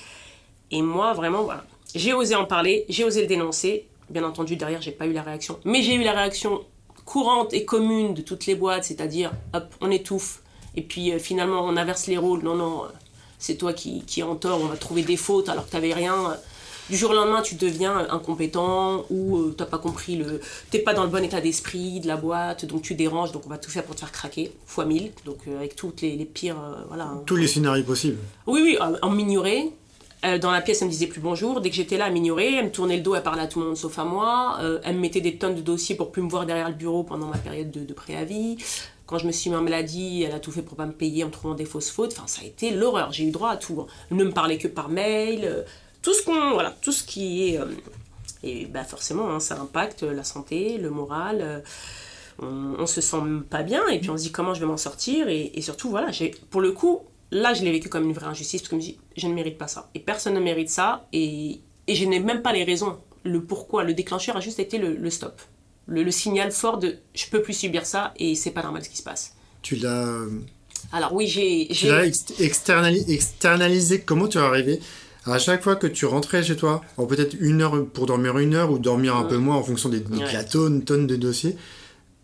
Et 0.72 0.82
moi 0.82 1.12
vraiment 1.12 1.44
voilà, 1.44 1.64
j'ai 1.94 2.14
osé 2.14 2.34
en 2.34 2.46
parler, 2.46 2.84
j'ai 2.88 3.04
osé 3.04 3.20
le 3.20 3.28
dénoncer. 3.28 3.86
Bien 4.10 4.24
entendu 4.24 4.56
derrière 4.56 4.82
j'ai 4.82 4.90
pas 4.90 5.06
eu 5.06 5.12
la 5.12 5.22
réaction, 5.22 5.60
mais 5.64 5.82
j'ai 5.82 5.94
eu 5.94 6.02
la 6.02 6.14
réaction 6.14 6.64
courante 7.04 7.54
et 7.54 7.64
commune 7.64 8.12
de 8.12 8.22
toutes 8.22 8.46
les 8.46 8.56
boîtes, 8.56 8.82
c'est-à-dire 8.82 9.30
hop 9.54 9.72
on 9.80 9.88
étouffe 9.92 10.42
et 10.74 10.82
puis 10.82 11.12
euh, 11.12 11.20
finalement 11.20 11.64
on 11.64 11.76
inverse 11.76 12.08
les 12.08 12.18
rôles. 12.18 12.42
Non 12.42 12.56
non 12.56 12.88
c'est 13.42 13.56
toi 13.56 13.72
qui, 13.72 14.02
qui 14.06 14.20
es 14.20 14.22
en 14.22 14.36
tort, 14.36 14.60
on 14.62 14.66
va 14.66 14.76
trouver 14.76 15.02
des 15.02 15.16
fautes 15.16 15.48
alors 15.48 15.66
que 15.66 15.70
tu 15.70 15.76
n'avais 15.76 15.92
rien. 15.92 16.36
Du 16.88 16.96
jour 16.96 17.10
au 17.10 17.14
lendemain, 17.14 17.42
tu 17.42 17.56
deviens 17.56 18.06
incompétent 18.10 19.04
ou 19.10 19.42
tu 19.42 19.48
euh, 19.48 19.54
t'as 19.56 19.66
pas 19.66 19.78
compris 19.78 20.14
le. 20.16 20.40
T'es 20.70 20.78
pas 20.78 20.94
dans 20.94 21.02
le 21.02 21.08
bon 21.08 21.24
état 21.24 21.40
d'esprit 21.40 21.98
de 21.98 22.06
la 22.06 22.16
boîte, 22.16 22.66
donc 22.66 22.82
tu 22.82 22.94
déranges, 22.94 23.32
donc 23.32 23.42
on 23.46 23.48
va 23.48 23.58
tout 23.58 23.70
faire 23.70 23.82
pour 23.82 23.96
te 23.96 24.00
faire 24.00 24.12
craquer, 24.12 24.52
fois 24.64 24.84
mille, 24.84 25.10
donc 25.24 25.38
euh, 25.48 25.56
avec 25.56 25.74
toutes 25.74 26.02
les, 26.02 26.16
pires. 26.24 26.56
Euh, 26.58 26.84
voilà. 26.86 27.10
Tous 27.26 27.36
les 27.36 27.48
scénarios 27.48 27.82
possibles. 27.82 28.18
Oui, 28.46 28.60
oui, 28.62 28.78
en 29.02 29.10
m'ignorer. 29.10 29.70
dans 30.40 30.52
la 30.52 30.60
pièce, 30.60 30.82
elle 30.82 30.86
me 30.86 30.92
disait 30.92 31.08
plus 31.08 31.20
bonjour. 31.20 31.60
Dès 31.60 31.70
que 31.70 31.76
j'étais 31.76 31.96
là, 31.96 32.06
elle 32.06 32.12
m'ignorait. 32.12 32.54
Elle 32.54 32.66
me 32.66 32.70
tournait 32.70 32.96
le 32.96 33.02
dos, 33.02 33.16
elle 33.16 33.24
parlait 33.24 33.42
à 33.42 33.48
tout 33.48 33.58
le 33.58 33.66
monde 33.66 33.76
sauf 33.76 33.98
à 33.98 34.04
moi. 34.04 34.58
elle 34.84 34.94
me 34.94 35.00
mettait 35.00 35.20
des 35.20 35.36
tonnes 35.36 35.56
de 35.56 35.62
dossiers 35.62 35.96
pour 35.96 36.12
plus 36.12 36.22
me 36.22 36.28
voir 36.28 36.46
derrière 36.46 36.68
le 36.68 36.76
bureau 36.76 37.02
pendant 37.02 37.26
ma 37.26 37.38
période 37.38 37.72
de, 37.72 37.84
de 37.84 37.92
préavis. 37.92 38.58
Quand 39.12 39.18
je 39.18 39.26
me 39.26 39.32
suis 39.32 39.50
mis 39.50 39.56
en 39.56 39.60
maladie, 39.60 40.22
elle 40.22 40.32
a 40.32 40.40
tout 40.40 40.50
fait 40.50 40.62
pour 40.62 40.74
pas 40.74 40.86
me 40.86 40.92
payer 40.94 41.22
en 41.22 41.28
trouvant 41.28 41.54
des 41.54 41.66
fausses 41.66 41.90
fautes. 41.90 42.14
Enfin, 42.16 42.26
ça 42.26 42.40
a 42.40 42.46
été 42.46 42.70
l'horreur. 42.70 43.12
J'ai 43.12 43.24
eu 43.24 43.30
droit 43.30 43.50
à 43.50 43.58
tout. 43.58 43.82
Hein. 43.82 43.86
Ne 44.10 44.24
me 44.24 44.30
parler 44.30 44.56
que 44.56 44.68
par 44.68 44.88
mail. 44.88 45.42
Euh, 45.44 45.64
tout 46.00 46.14
ce 46.14 46.22
qu'on, 46.22 46.52
voilà, 46.54 46.74
tout 46.80 46.92
ce 46.92 47.04
qui 47.04 47.50
est. 47.50 47.58
Euh, 47.58 47.66
et 48.42 48.64
bah 48.64 48.84
forcément, 48.84 49.28
hein, 49.30 49.38
ça 49.38 49.60
impacte 49.60 50.02
la 50.02 50.24
santé, 50.24 50.78
le 50.78 50.88
moral. 50.88 51.40
Euh, 51.42 51.60
on, 52.38 52.76
on, 52.78 52.86
se 52.86 53.02
sent 53.02 53.18
pas 53.50 53.62
bien 53.62 53.86
et 53.88 54.00
puis 54.00 54.08
on 54.08 54.16
se 54.16 54.22
dit 54.22 54.32
comment 54.32 54.54
je 54.54 54.60
vais 54.60 54.66
m'en 54.66 54.78
sortir. 54.78 55.28
Et, 55.28 55.60
surtout, 55.60 55.90
voilà, 55.90 56.08
pour 56.48 56.62
le 56.62 56.72
coup, 56.72 57.00
là, 57.30 57.52
je 57.52 57.64
l'ai 57.64 57.70
vécu 57.70 57.90
comme 57.90 58.04
une 58.04 58.14
vraie 58.14 58.28
injustice 58.28 58.62
parce 58.62 58.70
que 58.70 58.76
je 58.76 58.80
me 58.80 58.86
dis, 58.92 58.98
je 59.18 59.26
ne 59.26 59.34
mérite 59.34 59.58
pas 59.58 59.68
ça. 59.68 59.90
Et 59.94 60.00
personne 60.00 60.32
ne 60.32 60.40
mérite 60.40 60.70
ça. 60.70 61.06
Et, 61.12 61.60
et 61.86 61.94
je 61.94 62.06
n'ai 62.06 62.18
même 62.18 62.40
pas 62.40 62.54
les 62.54 62.64
raisons. 62.64 62.98
Le 63.24 63.44
pourquoi, 63.44 63.84
le 63.84 63.92
déclencheur 63.92 64.38
a 64.38 64.40
juste 64.40 64.58
été 64.58 64.78
le 64.78 65.10
stop 65.10 65.38
le, 65.86 66.10
signal 66.10 66.52
fort 66.52 66.78
de 66.78 66.96
je 67.14 67.26
peux 67.26 67.42
plus 67.42 67.54
subir 67.54 67.86
ça 67.86 68.12
et 68.16 68.34
c'est 68.34 68.50
pas 68.50 68.62
normal 68.62 68.84
ce 68.84 68.88
qui 68.88 68.96
se 68.96 69.02
passe. 69.02 69.34
Tu 69.62 69.76
l'as. 69.76 70.06
Euh, 70.06 70.28
Alors 70.92 71.12
oui, 71.12 71.26
j'ai. 71.26 71.68
Tu 71.68 71.86
l'as 71.86 72.04
externalisé. 72.04 74.00
Comment 74.00 74.28
tu 74.28 74.38
es 74.38 74.40
arrivé 74.40 74.80
à 75.24 75.38
chaque 75.38 75.62
fois 75.62 75.76
que 75.76 75.86
tu 75.86 76.04
rentrais 76.04 76.42
chez 76.42 76.56
toi, 76.56 76.82
peut-être 76.96 77.36
une 77.38 77.62
heure 77.62 77.86
pour 77.86 78.06
dormir 78.06 78.38
une 78.38 78.54
heure 78.54 78.72
ou 78.72 78.78
dormir 78.78 79.16
un 79.16 79.24
peu 79.24 79.36
moins 79.36 79.56
en 79.56 79.62
fonction 79.62 79.88
des, 79.88 80.00
de 80.00 80.50
tonnes, 80.50 80.82
tonnes 80.82 81.06
de 81.06 81.14
dossiers, 81.14 81.56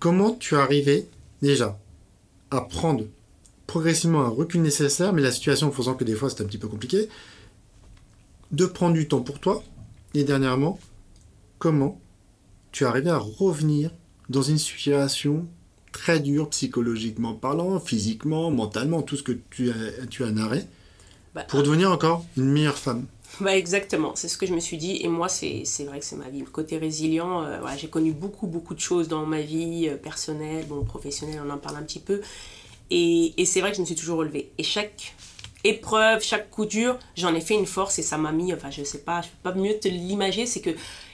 comment 0.01 0.33
tu 0.33 0.57
es 0.57 0.59
arrivé 0.59 1.07
déjà 1.41 1.79
à 2.51 2.63
prendre 2.63 3.05
progressivement 3.69 4.23
un 4.23 4.29
recul 4.29 4.63
nécessaire, 4.63 5.13
mais 5.13 5.23
la 5.23 5.31
situation 5.31 5.71
faisant 5.71 5.95
que 5.95 6.03
des 6.03 6.15
fois 6.15 6.29
c'est 6.29 6.43
un 6.43 6.47
petit 6.47 6.59
peu 6.59 6.67
compliqué, 6.67 7.09
de 8.51 8.67
prendre 8.67 8.95
du 8.95 9.07
temps 9.07 9.21
pour 9.21 9.39
toi, 9.39 9.63
et 10.15 10.25
dernièrement, 10.25 10.81
comment 11.59 12.01
tu 12.73 12.85
arrivé 12.85 13.11
à 13.11 13.19
revenir 13.19 13.91
dans 14.29 14.43
une 14.43 14.59
situation 14.59 15.47
très 15.93 16.21
dure 16.21 16.51
psychologiquement 16.51 17.35
parlant, 17.35 17.81
physiquement, 17.81 18.51
mentalement, 18.51 19.03
tout 19.03 19.17
ce 19.17 19.23
que 19.23 19.33
tu 19.51 19.71
as, 19.71 20.07
tu 20.07 20.25
as 20.25 20.31
narré, 20.31 20.65
bah, 21.35 21.45
pour 21.45 21.63
devenir 21.63 21.91
encore 21.91 22.25
une 22.37 22.51
meilleure 22.51 22.79
femme. 22.79 23.07
Bah 23.41 23.57
exactement, 23.57 24.13
c'est 24.15 24.29
ce 24.29 24.37
que 24.39 24.47
je 24.47 24.55
me 24.55 24.61
suis 24.61 24.79
dit. 24.79 25.01
Et 25.03 25.09
moi, 25.09 25.29
c'est 25.29 25.65
vrai 25.85 26.01
que 26.01 26.05
c'est 26.05 26.17
ma 26.17 26.29
vie. 26.29 26.41
Le 26.41 26.47
côté 26.47 26.79
résilient, 26.79 27.43
euh, 27.43 27.59
j'ai 27.77 27.89
connu 27.89 28.13
beaucoup, 28.13 28.47
beaucoup 28.47 28.75
de 28.75 28.81
choses 28.81 29.07
dans 29.07 29.27
ma 29.27 29.41
vie 29.41 29.89
euh, 29.89 29.97
personnelle, 29.97 30.67
bon, 30.67 30.83
professionnelle, 30.85 31.41
on 31.47 31.51
en 31.51 31.59
parle 31.59 31.77
un 31.77 31.83
petit 31.83 32.01
peu. 32.01 32.21
Et, 32.91 33.35
et 33.37 33.45
c'est 33.45 33.61
vrai 33.61 33.71
que 33.71 33.77
je 33.77 33.83
me 33.83 33.87
suis 33.87 33.95
toujours 33.95 34.19
relevée. 34.19 34.51
Et 34.59 34.63
chaque 34.63 35.15
épreuve, 35.65 36.23
chaque 36.23 36.51
coup 36.51 36.67
dur, 36.67 36.99
j'en 37.17 37.35
ai 37.35 37.41
fait 37.41 37.55
une 37.55 37.67
force 37.67 37.99
et 37.99 38.03
ça 38.03 38.19
m'a 38.19 38.33
mis, 38.33 38.53
enfin, 38.55 38.71
je 38.71 38.85
sais 38.85 38.99
pas, 38.99 39.23
je 39.23 39.29
peux 39.29 39.51
pas 39.51 39.55
mieux 39.55 39.79
te 39.79 39.89
l'imager, 39.89 40.47
c'est 40.47 40.61
que 40.61 40.71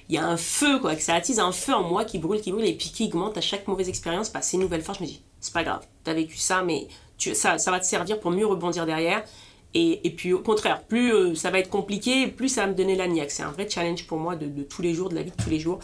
il 0.09 0.14
y 0.14 0.18
a 0.18 0.26
un 0.26 0.37
feu, 0.37 0.80
quoi, 0.80 0.94
que 0.94 1.02
ça 1.02 1.14
attise 1.14 1.38
un 1.38 1.52
feu 1.52 1.72
en 1.72 1.83
moi 1.83 2.04
qui 2.04 2.18
brûle, 2.18 2.40
qui 2.40 2.52
brûle, 2.52 2.66
et 2.66 2.74
puis 2.74 2.90
qui 2.90 3.04
augmente 3.04 3.38
à 3.38 3.40
chaque 3.40 3.66
mauvaise 3.66 3.88
expérience, 3.88 4.30
bah, 4.30 4.42
c'est 4.42 4.57
une 4.57 4.62
nouvelle 4.62 4.83
force. 4.83 4.98
Je 4.98 5.04
me 5.04 5.09
dis, 5.09 5.22
c'est 5.40 5.54
pas 5.54 5.64
grave, 5.64 5.87
t'as 6.04 6.12
vécu 6.12 6.37
ça, 6.37 6.62
mais 6.62 6.88
tu, 7.16 7.35
ça, 7.35 7.59
ça 7.59 7.70
va 7.70 7.80
te 7.80 7.87
servir 7.87 8.20
pour 8.20 8.30
mieux 8.30 8.46
rebondir 8.46 8.85
derrière. 8.87 9.24
Et, 9.72 10.07
et 10.07 10.11
puis 10.11 10.33
au 10.33 10.38
contraire, 10.38 10.85
plus 10.85 11.12
euh, 11.12 11.35
ça 11.35 11.50
va 11.50 11.59
être 11.59 11.70
compliqué, 11.70 12.28
plus 12.28 12.48
ça 12.48 12.62
va 12.62 12.68
me 12.68 12.74
donner 12.74 12.94
la 12.94 13.09
niaque. 13.09 13.30
C'est 13.30 13.42
un 13.42 13.50
vrai 13.50 13.68
challenge 13.68 14.07
pour 14.07 14.18
moi 14.18 14.37
de, 14.37 14.46
de, 14.46 14.62
tous 14.62 14.83
les 14.83 14.94
jours, 14.94 15.09
de 15.09 15.16
la 15.16 15.22
vie 15.22 15.33
de 15.33 15.42
tous 15.42 15.50
les 15.50 15.59
jours. 15.59 15.80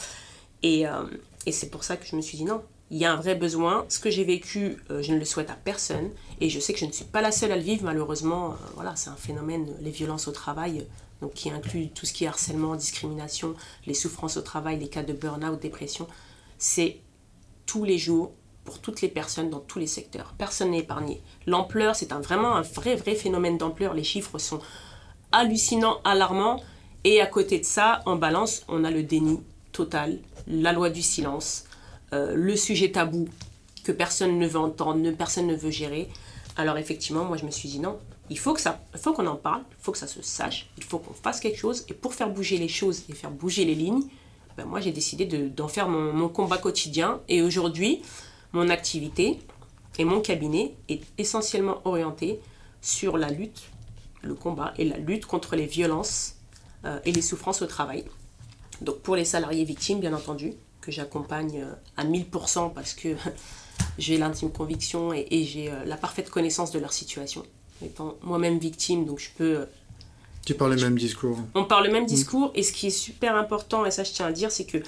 Et, 0.62 0.86
euh, 0.86 1.02
et 1.46 1.52
c'est 1.52 1.70
pour 1.70 1.82
ça 1.82 1.96
que 1.96 2.06
je 2.06 2.14
me 2.14 2.20
suis 2.20 2.38
dit 2.38 2.44
non, 2.44 2.62
il 2.90 2.98
y 2.98 3.04
a 3.04 3.12
un 3.12 3.16
vrai 3.16 3.34
besoin. 3.34 3.84
Ce 3.88 3.98
que 3.98 4.10
j'ai 4.10 4.24
vécu, 4.24 4.78
euh, 4.90 5.02
je 5.02 5.12
ne 5.12 5.18
le 5.18 5.24
souhaite 5.24 5.50
à 5.50 5.54
personne. 5.54 6.10
Et 6.40 6.48
je 6.48 6.58
sais 6.58 6.72
que 6.72 6.78
je 6.78 6.86
ne 6.86 6.92
suis 6.92 7.04
pas 7.04 7.20
la 7.20 7.32
seule 7.32 7.52
à 7.52 7.56
le 7.56 7.62
vivre, 7.62 7.84
malheureusement. 7.84 8.56
voilà, 8.74 8.96
c'est 8.96 9.10
un 9.10 9.16
phénomène, 9.16 9.74
les 9.80 9.90
violences 9.90 10.28
au 10.28 10.32
travail 10.32 10.86
donc 11.20 11.34
qui 11.34 11.50
inclut 11.50 11.88
tout 11.90 12.06
ce 12.06 12.12
qui 12.12 12.24
est 12.24 12.28
harcèlement, 12.28 12.74
discrimination, 12.76 13.54
les 13.86 13.94
souffrances 13.94 14.36
au 14.36 14.42
travail, 14.42 14.78
les 14.78 14.88
cas 14.88 15.02
de 15.02 15.12
burn-out, 15.12 15.60
dépression. 15.60 16.06
C'est 16.58 16.98
tous 17.66 17.84
les 17.84 17.98
jours 17.98 18.32
pour 18.64 18.78
toutes 18.80 19.00
les 19.00 19.08
personnes 19.08 19.50
dans 19.50 19.60
tous 19.60 19.78
les 19.78 19.86
secteurs. 19.86 20.34
Personne 20.38 20.70
n'est 20.70 20.80
épargné. 20.80 21.20
L'ampleur, 21.46 21.96
c'est 21.96 22.12
un, 22.12 22.20
vraiment 22.20 22.54
un 22.54 22.62
vrai, 22.62 22.96
vrai 22.96 23.14
phénomène 23.14 23.58
d'ampleur. 23.58 23.94
Les 23.94 24.04
chiffres 24.04 24.38
sont 24.38 24.60
hallucinants, 25.32 26.00
alarmants. 26.04 26.62
Et 27.04 27.20
à 27.20 27.26
côté 27.26 27.58
de 27.58 27.64
ça, 27.64 28.02
en 28.06 28.16
balance, 28.16 28.62
on 28.68 28.84
a 28.84 28.90
le 28.90 29.02
déni 29.02 29.40
total, 29.72 30.18
la 30.46 30.72
loi 30.72 30.90
du 30.90 31.00
silence, 31.00 31.64
euh, 32.12 32.34
le 32.34 32.56
sujet 32.56 32.90
tabou 32.90 33.28
que 33.84 33.92
personne 33.92 34.38
ne 34.38 34.46
veut 34.46 34.58
entendre, 34.58 35.10
personne 35.12 35.46
ne 35.46 35.56
veut 35.56 35.70
gérer. 35.70 36.08
Alors 36.56 36.76
effectivement, 36.78 37.24
moi 37.24 37.36
je 37.36 37.44
me 37.44 37.50
suis 37.50 37.68
dit 37.68 37.78
non, 37.78 37.98
il 38.30 38.38
faut 38.38 38.54
que 38.54 38.60
ça, 38.60 38.80
faut 38.96 39.12
qu'on 39.12 39.26
en 39.26 39.36
parle, 39.36 39.62
il 39.70 39.82
faut 39.82 39.92
que 39.92 39.98
ça 39.98 40.06
se 40.06 40.22
sache, 40.22 40.70
il 40.76 40.84
faut 40.84 40.98
qu'on 40.98 41.14
fasse 41.14 41.40
quelque 41.40 41.58
chose. 41.58 41.84
Et 41.88 41.94
pour 41.94 42.14
faire 42.14 42.30
bouger 42.30 42.58
les 42.58 42.68
choses 42.68 43.04
et 43.08 43.14
faire 43.14 43.30
bouger 43.30 43.64
les 43.64 43.74
lignes, 43.74 44.02
ben 44.56 44.64
moi 44.64 44.80
j'ai 44.80 44.92
décidé 44.92 45.26
d'en 45.26 45.68
faire 45.68 45.88
mon, 45.88 46.28
combat 46.28 46.58
quotidien. 46.58 47.20
Et 47.28 47.42
aujourd'hui, 47.42 48.02
mon 48.52 48.68
activité 48.68 49.38
et 49.98 50.04
mon 50.04 50.20
cabinet 50.20 50.74
est 50.88 51.02
essentiellement 51.18 51.80
orienté 51.84 52.40
sur 52.80 53.18
la 53.18 53.30
lutte, 53.30 53.62
le 54.22 54.34
combat 54.34 54.72
et 54.78 54.84
la 54.84 54.98
lutte 54.98 55.26
contre 55.26 55.56
les 55.56 55.66
violences 55.66 56.36
euh, 56.84 56.98
et 57.04 57.12
les 57.12 57.22
souffrances 57.22 57.62
au 57.62 57.66
travail. 57.66 58.04
Donc 58.80 59.00
pour 59.00 59.16
les 59.16 59.24
salariés 59.24 59.64
victimes, 59.64 60.00
bien 60.00 60.14
entendu, 60.14 60.54
que 60.80 60.90
j'accompagne 60.90 61.62
euh, 61.62 61.74
à 61.96 62.04
1000% 62.04 62.72
parce 62.72 62.94
que 62.94 63.08
j'ai 63.98 64.18
l'intime 64.18 64.50
conviction 64.50 65.12
et, 65.12 65.44
j'ai 65.44 65.70
euh, 65.70 65.84
la 65.84 65.96
parfaite 65.96 66.30
connaissance 66.30 66.70
de 66.72 66.78
leur 66.78 66.92
situation 66.92 67.44
étant 67.84 68.16
moi-même 68.22 68.58
victime, 68.58 69.06
donc 69.06 69.20
je 69.20 69.30
peux, 69.36 69.66
Tu 70.44 70.54
parles 70.54 70.74
le 70.74 70.82
même 70.82 70.98
discours. 70.98 71.38
On 71.54 71.64
parle 71.64 71.86
le 71.86 71.92
même 71.92 72.04
discours 72.04 72.52
et 72.54 72.62
ce 72.62 72.72
qui 72.72 72.88
est 72.88 72.90
super 72.90 73.36
important, 73.36 73.86
et 73.86 73.90
ça 73.90 74.04
je 74.04 74.12
tiens 74.12 74.26
à 74.26 74.32
dire, 74.32 74.52
c'est 74.52 74.66
que 74.66 74.82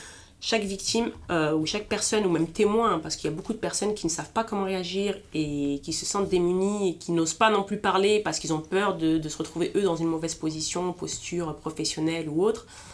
chaque 0.45 0.65
victime 0.65 1.13
euh, 1.31 1.55
ou 1.55 1.67
chaque 1.67 1.89
personne 1.89 2.27
ou 2.27 2.29
même 2.29 2.49
témoin, 2.49 2.99
parce 2.99 3.15
qu'il 3.15 3.31
y 3.31 3.33
a 3.33 3.37
beaucoup 3.37 3.53
de 3.53 3.59
personnes 3.59 3.95
qui 3.95 4.07
ne 4.07 4.11
savent 4.11 4.33
pas 4.33 4.43
comment 4.43 4.65
réagir 4.65 5.17
et 5.35 5.81
qui 5.85 5.93
se 5.93 6.05
sentent 6.05 6.29
démunies 6.29 6.91
et 6.91 6.95
qui 6.97 7.13
n'osent 7.13 7.33
pas 7.33 7.49
non 7.49 7.63
plus 7.63 7.79
parler 7.79 8.19
parce 8.19 8.41
qu'ils 8.41 8.53
ont 8.53 8.61
peur 8.61 8.97
de, 8.97 9.29
se 9.29 9.39
retrouver 9.39 9.71
eux 9.77 9.83
dans 9.83 9.95
une 9.95 10.09
mauvaise 10.09 10.35
position, 10.35 10.93
posture 10.93 11.55
professionnelle 11.55 12.29
ou 12.29 12.43
autre, 12.43 12.67
euh, 12.67 12.92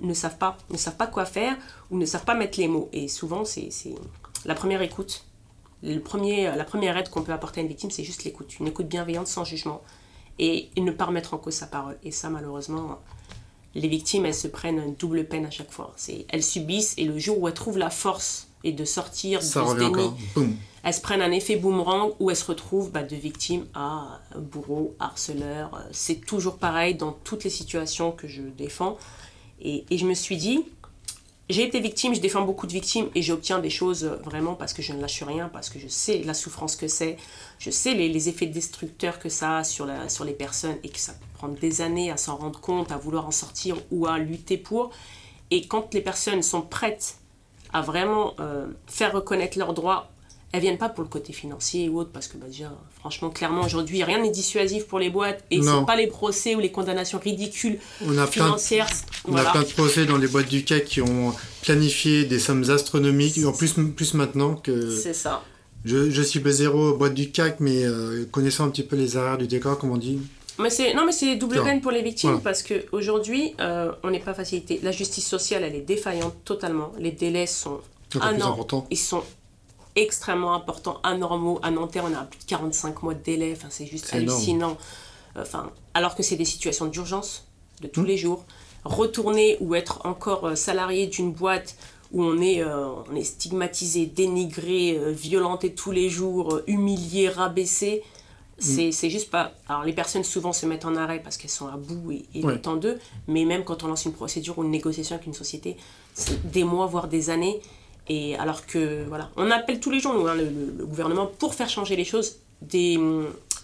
ne 0.00 0.14
savent 0.14 0.38
pas, 0.38 0.56
ne 0.70 0.76
savent 0.76 0.96
pas 0.96 1.06
quoi 1.06 1.24
faire 1.24 1.56
ou 1.90 1.98
ne 1.98 2.06
savent 2.06 2.24
pas 2.24 2.34
mettre 2.34 2.58
les 2.58 2.68
mots. 2.68 2.88
Et 2.92 3.08
souvent, 3.08 3.44
c'est 3.44 3.70
la 4.44 4.54
première 4.54 4.82
écoute. 4.82 5.24
Le 5.82 5.98
premier, 5.98 6.54
la 6.56 6.64
première 6.64 6.96
aide 6.96 7.10
qu'on 7.10 7.22
peut 7.22 7.32
apporter 7.32 7.60
à 7.60 7.62
une 7.62 7.68
victime, 7.68 7.90
c'est 7.90 8.04
juste 8.04 8.24
l'écoute, 8.24 8.58
une 8.58 8.66
écoute 8.66 8.88
bienveillante 8.88 9.26
sans 9.26 9.44
jugement 9.44 9.82
et, 10.38 10.70
et 10.74 10.80
ne 10.80 10.90
pas 10.90 11.04
remettre 11.04 11.34
en 11.34 11.38
cause 11.38 11.54
sa 11.54 11.66
parole. 11.66 11.98
Et 12.02 12.10
ça, 12.10 12.30
malheureusement, 12.30 12.98
les 13.76 13.88
victimes, 13.88 14.24
elles 14.24 14.34
se 14.34 14.48
prennent 14.48 14.78
une 14.78 14.94
double 14.94 15.24
peine 15.26 15.44
à 15.44 15.50
chaque 15.50 15.70
fois. 15.70 15.94
Elles 16.30 16.42
subissent 16.42 16.94
et 16.96 17.04
le 17.04 17.18
jour 17.18 17.38
où 17.38 17.46
elles 17.46 17.54
trouvent 17.54 17.78
la 17.78 17.90
force 17.90 18.48
et 18.64 18.72
de 18.72 18.84
sortir 18.84 19.42
Ça 19.42 19.62
de 19.62 19.68
ce 19.68 19.74
déni, 19.74 20.10
elles 20.82 20.94
se 20.94 21.00
prennent 21.00 21.20
un 21.20 21.30
effet 21.30 21.56
boomerang 21.56 22.12
où 22.18 22.30
elles 22.30 22.36
se 22.36 22.46
retrouvent 22.46 22.90
bah, 22.90 23.02
de 23.02 23.14
victimes 23.14 23.66
à 23.74 24.20
bourreau, 24.36 24.94
harceleur. 24.98 25.82
C'est 25.92 26.24
toujours 26.24 26.56
pareil 26.56 26.94
dans 26.94 27.12
toutes 27.12 27.44
les 27.44 27.50
situations 27.50 28.12
que 28.12 28.26
je 28.26 28.42
défends. 28.42 28.96
Et, 29.60 29.84
je 29.90 30.04
me 30.04 30.14
suis 30.14 30.36
dit, 30.36 30.64
j'ai 31.48 31.62
été 31.62 31.80
victime, 31.80 32.14
je 32.14 32.20
défends 32.20 32.42
beaucoup 32.42 32.66
de 32.66 32.72
victimes 32.72 33.08
et 33.14 33.22
j'obtiens 33.22 33.58
des 33.58 33.70
choses 33.70 34.04
vraiment 34.24 34.54
parce 34.54 34.72
que 34.72 34.82
je 34.82 34.92
ne 34.92 35.00
lâche 35.00 35.22
rien, 35.22 35.48
parce 35.48 35.70
que 35.70 35.78
je 35.78 35.88
sais 35.88 36.22
la 36.24 36.34
souffrance 36.34 36.76
que 36.76 36.88
c'est, 36.88 37.16
je 37.58 37.70
sais 37.70 37.94
les, 37.94 38.28
effets 38.28 38.46
destructeurs 38.46 39.18
que 39.18 39.28
ça 39.28 39.58
a 39.58 39.64
sur, 39.64 39.86
les 39.86 40.32
personnes 40.32 40.76
et 40.82 40.88
que 40.88 40.98
ça 40.98 41.12
peut 41.12 41.48
des 41.60 41.80
années 41.80 42.10
à 42.10 42.16
s'en 42.16 42.36
rendre 42.36 42.60
compte, 42.60 42.90
à 42.90 42.96
vouloir 42.96 43.26
en 43.26 43.30
sortir 43.30 43.76
ou 43.90 44.06
à 44.06 44.18
lutter 44.18 44.56
pour. 44.56 44.90
Et 45.50 45.66
quand 45.66 45.94
les 45.94 46.00
personnes 46.00 46.42
sont 46.42 46.62
prêtes 46.62 47.18
à 47.72 47.80
vraiment 47.80 48.34
euh, 48.40 48.66
faire 48.86 49.12
reconnaître 49.12 49.58
leurs 49.58 49.74
droits 49.74 50.10
elles 50.56 50.62
viennent 50.62 50.78
pas 50.78 50.88
pour 50.88 51.04
le 51.04 51.10
côté 51.10 51.34
financier 51.34 51.90
ou 51.90 51.98
autre, 51.98 52.10
parce 52.12 52.28
que 52.28 52.38
bah, 52.38 52.46
déjà, 52.46 52.72
franchement, 52.98 53.28
clairement, 53.28 53.62
aujourd'hui, 53.62 54.02
rien 54.02 54.22
n'est 54.22 54.30
dissuasif 54.30 54.86
pour 54.86 54.98
les 54.98 55.10
boîtes, 55.10 55.44
et 55.50 55.60
ce 55.60 55.84
pas 55.84 55.96
les 55.96 56.06
procès 56.06 56.54
ou 56.54 56.60
les 56.60 56.72
condamnations 56.72 57.18
ridicules 57.22 57.78
on 58.06 58.16
a 58.16 58.26
financières. 58.26 58.86
Plein 58.86 59.34
on 59.34 59.36
a 59.36 59.44
plein 59.50 59.62
de 59.62 59.68
procès 59.68 60.06
dans 60.06 60.16
les 60.16 60.28
boîtes 60.28 60.48
du 60.48 60.64
CAC 60.64 60.84
qui 60.86 61.02
ont 61.02 61.34
planifié 61.62 62.24
des 62.24 62.38
sommes 62.38 62.68
astronomiques, 62.70 63.38
en 63.44 63.52
plus, 63.52 63.74
plus 63.94 64.14
maintenant 64.14 64.54
que... 64.54 64.90
C'est 64.96 65.14
ça. 65.14 65.44
Je, 65.84 66.10
je 66.10 66.22
suis 66.22 66.42
zéro 66.46 66.94
boîte 66.94 67.14
du 67.14 67.30
CAC, 67.30 67.60
mais 67.60 67.84
euh, 67.84 68.24
connaissant 68.30 68.64
un 68.64 68.70
petit 68.70 68.82
peu 68.82 68.96
les 68.96 69.18
arrières 69.18 69.38
du 69.38 69.46
décor, 69.46 69.78
comme 69.78 69.90
on 69.90 69.98
dit, 69.98 70.20
mais 70.58 70.70
c'est 70.70 70.94
non 70.94 71.04
mais 71.04 71.12
c'est 71.12 71.36
double 71.36 71.62
peine 71.62 71.82
pour 71.82 71.90
les 71.90 72.00
victimes 72.00 72.40
parce 72.42 72.62
que 72.62 72.86
aujourd'hui 72.90 73.54
euh, 73.60 73.92
on 74.02 74.10
n'est 74.10 74.20
pas 74.20 74.32
facilité. 74.32 74.80
La 74.82 74.90
justice 74.90 75.26
sociale 75.26 75.64
elle 75.64 75.74
est 75.74 75.82
défaillante 75.82 76.34
totalement. 76.46 76.92
Les 76.98 77.12
délais 77.12 77.46
sont 77.46 77.80
un 78.20 78.34
Ils 78.90 78.96
sont 78.96 79.22
extrêmement 79.96 80.54
important, 80.54 81.00
anormaux. 81.02 81.58
À 81.62 81.70
Nanterre, 81.70 82.04
on 82.06 82.14
a 82.14 82.24
plus 82.24 82.38
de 82.38 82.44
45 82.44 83.02
mois 83.02 83.14
de 83.14 83.22
délai. 83.22 83.54
Enfin, 83.56 83.68
c'est 83.70 83.86
juste 83.86 84.12
hallucinant. 84.12 84.76
Enfin, 85.38 85.70
alors 85.94 86.14
que 86.14 86.22
c'est 86.22 86.36
des 86.36 86.44
situations 86.44 86.86
d'urgence 86.86 87.46
de 87.80 87.88
tous 87.88 88.02
mmh. 88.02 88.06
les 88.06 88.16
jours. 88.16 88.44
Retourner 88.84 89.56
ou 89.60 89.74
être 89.74 90.06
encore 90.06 90.46
euh, 90.46 90.54
salarié 90.54 91.06
d'une 91.06 91.32
boîte 91.32 91.76
où 92.12 92.22
on 92.22 92.40
est, 92.40 92.62
euh, 92.62 92.88
on 93.10 93.16
est 93.16 93.24
stigmatisé, 93.24 94.06
dénigré, 94.06 94.96
euh, 94.96 95.10
violenté 95.10 95.74
tous 95.74 95.90
les 95.90 96.08
jours, 96.08 96.60
humilié, 96.68 97.28
rabaissé, 97.28 98.04
mmh. 98.60 98.92
c'est 98.92 99.10
juste 99.10 99.28
pas. 99.30 99.52
Alors, 99.68 99.82
les 99.82 99.92
personnes 99.92 100.22
souvent 100.22 100.52
se 100.52 100.66
mettent 100.66 100.84
en 100.84 100.94
arrêt 100.94 101.20
parce 101.20 101.36
qu'elles 101.36 101.50
sont 101.50 101.66
à 101.66 101.76
bout 101.76 102.12
et, 102.12 102.24
et 102.34 102.42
le 102.42 102.60
temps 102.60 102.76
d'eux, 102.76 102.98
mais 103.26 103.44
même 103.44 103.64
quand 103.64 103.82
on 103.82 103.88
lance 103.88 104.04
une 104.04 104.12
procédure 104.12 104.58
ou 104.58 104.64
une 104.64 104.70
négociation 104.70 105.16
avec 105.16 105.26
une 105.26 105.34
société, 105.34 105.76
c'est 106.14 106.50
des 106.50 106.62
mois, 106.62 106.86
voire 106.86 107.08
des 107.08 107.28
années. 107.28 107.60
Et 108.08 108.36
alors 108.36 108.66
que, 108.66 109.04
voilà, 109.08 109.30
on 109.36 109.50
appelle 109.50 109.80
tous 109.80 109.90
les 109.90 110.00
gens, 110.00 110.26
hein, 110.26 110.34
le, 110.34 110.84
gouvernement, 110.84 111.26
pour 111.26 111.54
faire 111.54 111.68
changer 111.68 111.96
les 111.96 112.04
choses. 112.04 112.36
Des, 112.62 112.98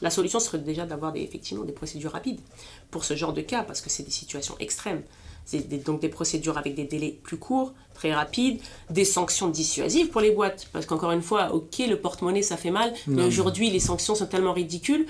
la 0.02 0.10
solution 0.10 0.40
serait 0.40 0.58
déjà 0.58 0.84
d'avoir 0.84 1.12
des, 1.12 1.20
effectivement 1.20 1.64
des 1.64 1.72
procédures 1.72 2.12
rapides 2.12 2.40
pour 2.90 3.04
ce 3.04 3.14
genre 3.14 3.32
de 3.32 3.40
cas, 3.40 3.62
parce 3.62 3.80
que 3.80 3.88
c'est 3.88 4.02
des 4.02 4.10
situations 4.10 4.56
extrêmes. 4.58 5.02
C'est 5.44 5.84
donc 5.84 6.00
des 6.00 6.08
procédures 6.08 6.56
avec 6.58 6.74
des 6.74 6.84
délais 6.84 7.18
plus 7.22 7.36
courts, 7.36 7.72
très 7.94 8.14
rapides, 8.14 8.60
des 8.90 9.04
sanctions 9.04 9.48
dissuasives 9.48 10.08
pour 10.08 10.20
les 10.20 10.30
boîtes. 10.30 10.68
Parce 10.72 10.86
qu'encore 10.86 11.12
une 11.12 11.22
fois, 11.22 11.52
ok, 11.52 11.78
le 11.88 11.96
porte-monnaie, 11.96 12.42
ça 12.42 12.56
fait 12.56 12.70
mal, 12.70 12.92
mais 13.06 13.24
aujourd'hui, 13.24 13.70
les 13.70 13.80
sanctions 13.80 14.14
sont 14.14 14.26
tellement 14.26 14.52
ridicules 14.52 15.06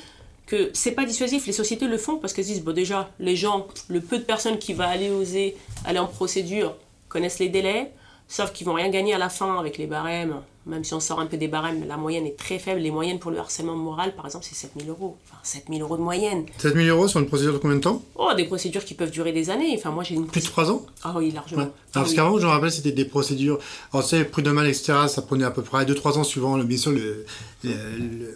que 0.47 0.71
c'est 0.73 0.93
pas 0.93 1.05
dissuasif. 1.05 1.47
Les 1.47 1.53
sociétés 1.53 1.87
le 1.87 1.99
font 1.99 2.19
parce 2.19 2.33
qu'elles 2.33 2.47
disent, 2.47 2.63
bon, 2.63 2.75
déjà, 2.75 3.11
les 3.19 3.37
gens, 3.37 3.67
le 3.89 4.01
peu 4.01 4.19
de 4.19 4.25
personnes 4.25 4.59
qui 4.59 4.73
vont 4.73 4.85
aller 4.85 5.11
oser 5.11 5.57
aller 5.85 5.99
en 5.99 6.07
procédure 6.07 6.77
connaissent 7.09 7.39
les 7.39 7.49
délais, 7.49 7.93
Sauf 8.33 8.51
qu'ils 8.55 8.67
vont 8.67 8.73
rien 8.73 8.89
gagner 8.89 9.13
à 9.13 9.19
la 9.19 9.29
fin 9.29 9.59
avec 9.59 9.77
les 9.77 9.87
barèmes. 9.87 10.37
Même 10.65 10.85
si 10.85 10.95
on 10.95 11.01
sort 11.01 11.21
un 11.21 11.27
peu 11.27 11.37
des 11.37 11.49
barèmes, 11.49 11.87
la 11.87 11.99
moyenne 11.99 12.25
est 12.25 12.39
très 12.39 12.59
faible. 12.59 12.81
Les 12.81 12.91
moyennes 12.91 13.19
pour 13.19 13.31
le 13.31 13.37
harcèlement 13.37 13.77
moral, 13.77 14.15
par 14.15 14.25
exemple, 14.25 14.47
c'est 14.49 14.55
7000 14.55 14.89
euros. 14.89 15.19
Enfin, 15.29 15.37
7000 15.43 15.83
euros 15.83 15.99
de 15.99 16.03
moyenne. 16.03 16.47
7000 16.57 16.89
euros 16.89 17.09
sur 17.09 17.21
une 17.21 17.27
procédure 17.27 17.53
de 17.53 17.59
combien 17.59 17.77
de 17.77 17.83
temps? 17.83 18.01
Oh, 18.15 18.31
des 18.35 18.47
procédures 18.47 18.87
qui 18.87 18.95
peuvent 18.95 19.11
durer 19.11 19.33
des 19.33 19.51
années. 19.51 19.75
Enfin, 19.77 19.91
moi, 19.91 20.03
j'ai 20.03 20.15
une. 20.15 20.29
Plus 20.29 20.41
de 20.41 20.47
3 20.47 20.71
ans? 20.71 20.87
Ah 21.05 21.13
oui, 21.15 21.31
largement. 21.31 21.69
parce 21.93 22.15
qu'avant, 22.15 22.39
je 22.39 22.47
me 22.47 22.51
rappelle, 22.51 22.73
c'était 22.73 22.93
des 22.93 23.05
procédures. 23.05 23.59
Alors, 23.93 24.03
sais, 24.03 24.25
prud'homal, 24.25 24.67
etc., 24.67 24.95
ça 25.09 25.21
prenait 25.21 25.45
à 25.45 25.51
peu 25.51 25.61
près 25.61 25.85
2-3 25.85 26.17
ans 26.17 26.25
suivant, 26.25 26.57
bien 26.57 26.79
sûr, 26.79 26.93
le, 26.93 27.27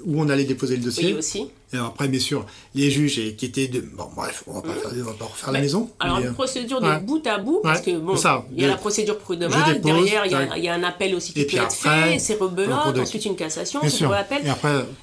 où 0.04 0.20
on 0.20 0.28
allait 0.28 0.44
déposer 0.44 0.76
le 0.76 0.82
dossier. 0.82 1.12
Oui, 1.12 1.18
aussi. 1.20 1.46
Et 1.76 1.78
après, 1.78 2.08
bien 2.08 2.20
sûr, 2.20 2.46
les 2.74 2.90
juges 2.90 3.36
qui 3.36 3.44
étaient 3.46 3.68
de. 3.68 3.80
Bon, 3.80 4.08
bref, 4.14 4.44
on 4.46 4.54
va 4.54 4.62
pas, 4.62 4.68
va 4.90 5.12
pas 5.12 5.24
refaire 5.24 5.52
la 5.52 5.60
maison. 5.60 5.90
Alors, 6.00 6.18
une 6.18 6.28
euh, 6.28 6.32
procédure 6.32 6.80
de 6.80 6.98
bout 7.00 7.26
à 7.26 7.38
bout, 7.38 7.60
parce 7.62 7.80
que 7.80 7.96
bon, 7.98 8.14
il 8.52 8.62
y 8.62 8.64
a 8.64 8.68
la 8.68 8.76
procédure 8.76 9.18
prud'homal, 9.18 9.80
derrière, 9.80 10.26
il 10.26 10.62
y, 10.62 10.68
a 10.68 10.74
un 10.74 10.82
appel 10.82 11.14
aussi 11.14 11.32
qui 11.32 11.44
peut 11.44 11.56
être 11.56 11.72
fait, 11.72 12.18
c'est 12.18 12.38
rebelote, 12.40 12.98
ensuite 12.98 13.24
une 13.24 13.36
cassation, 13.36 13.80
c'est 13.88 14.04
appel. 14.04 14.42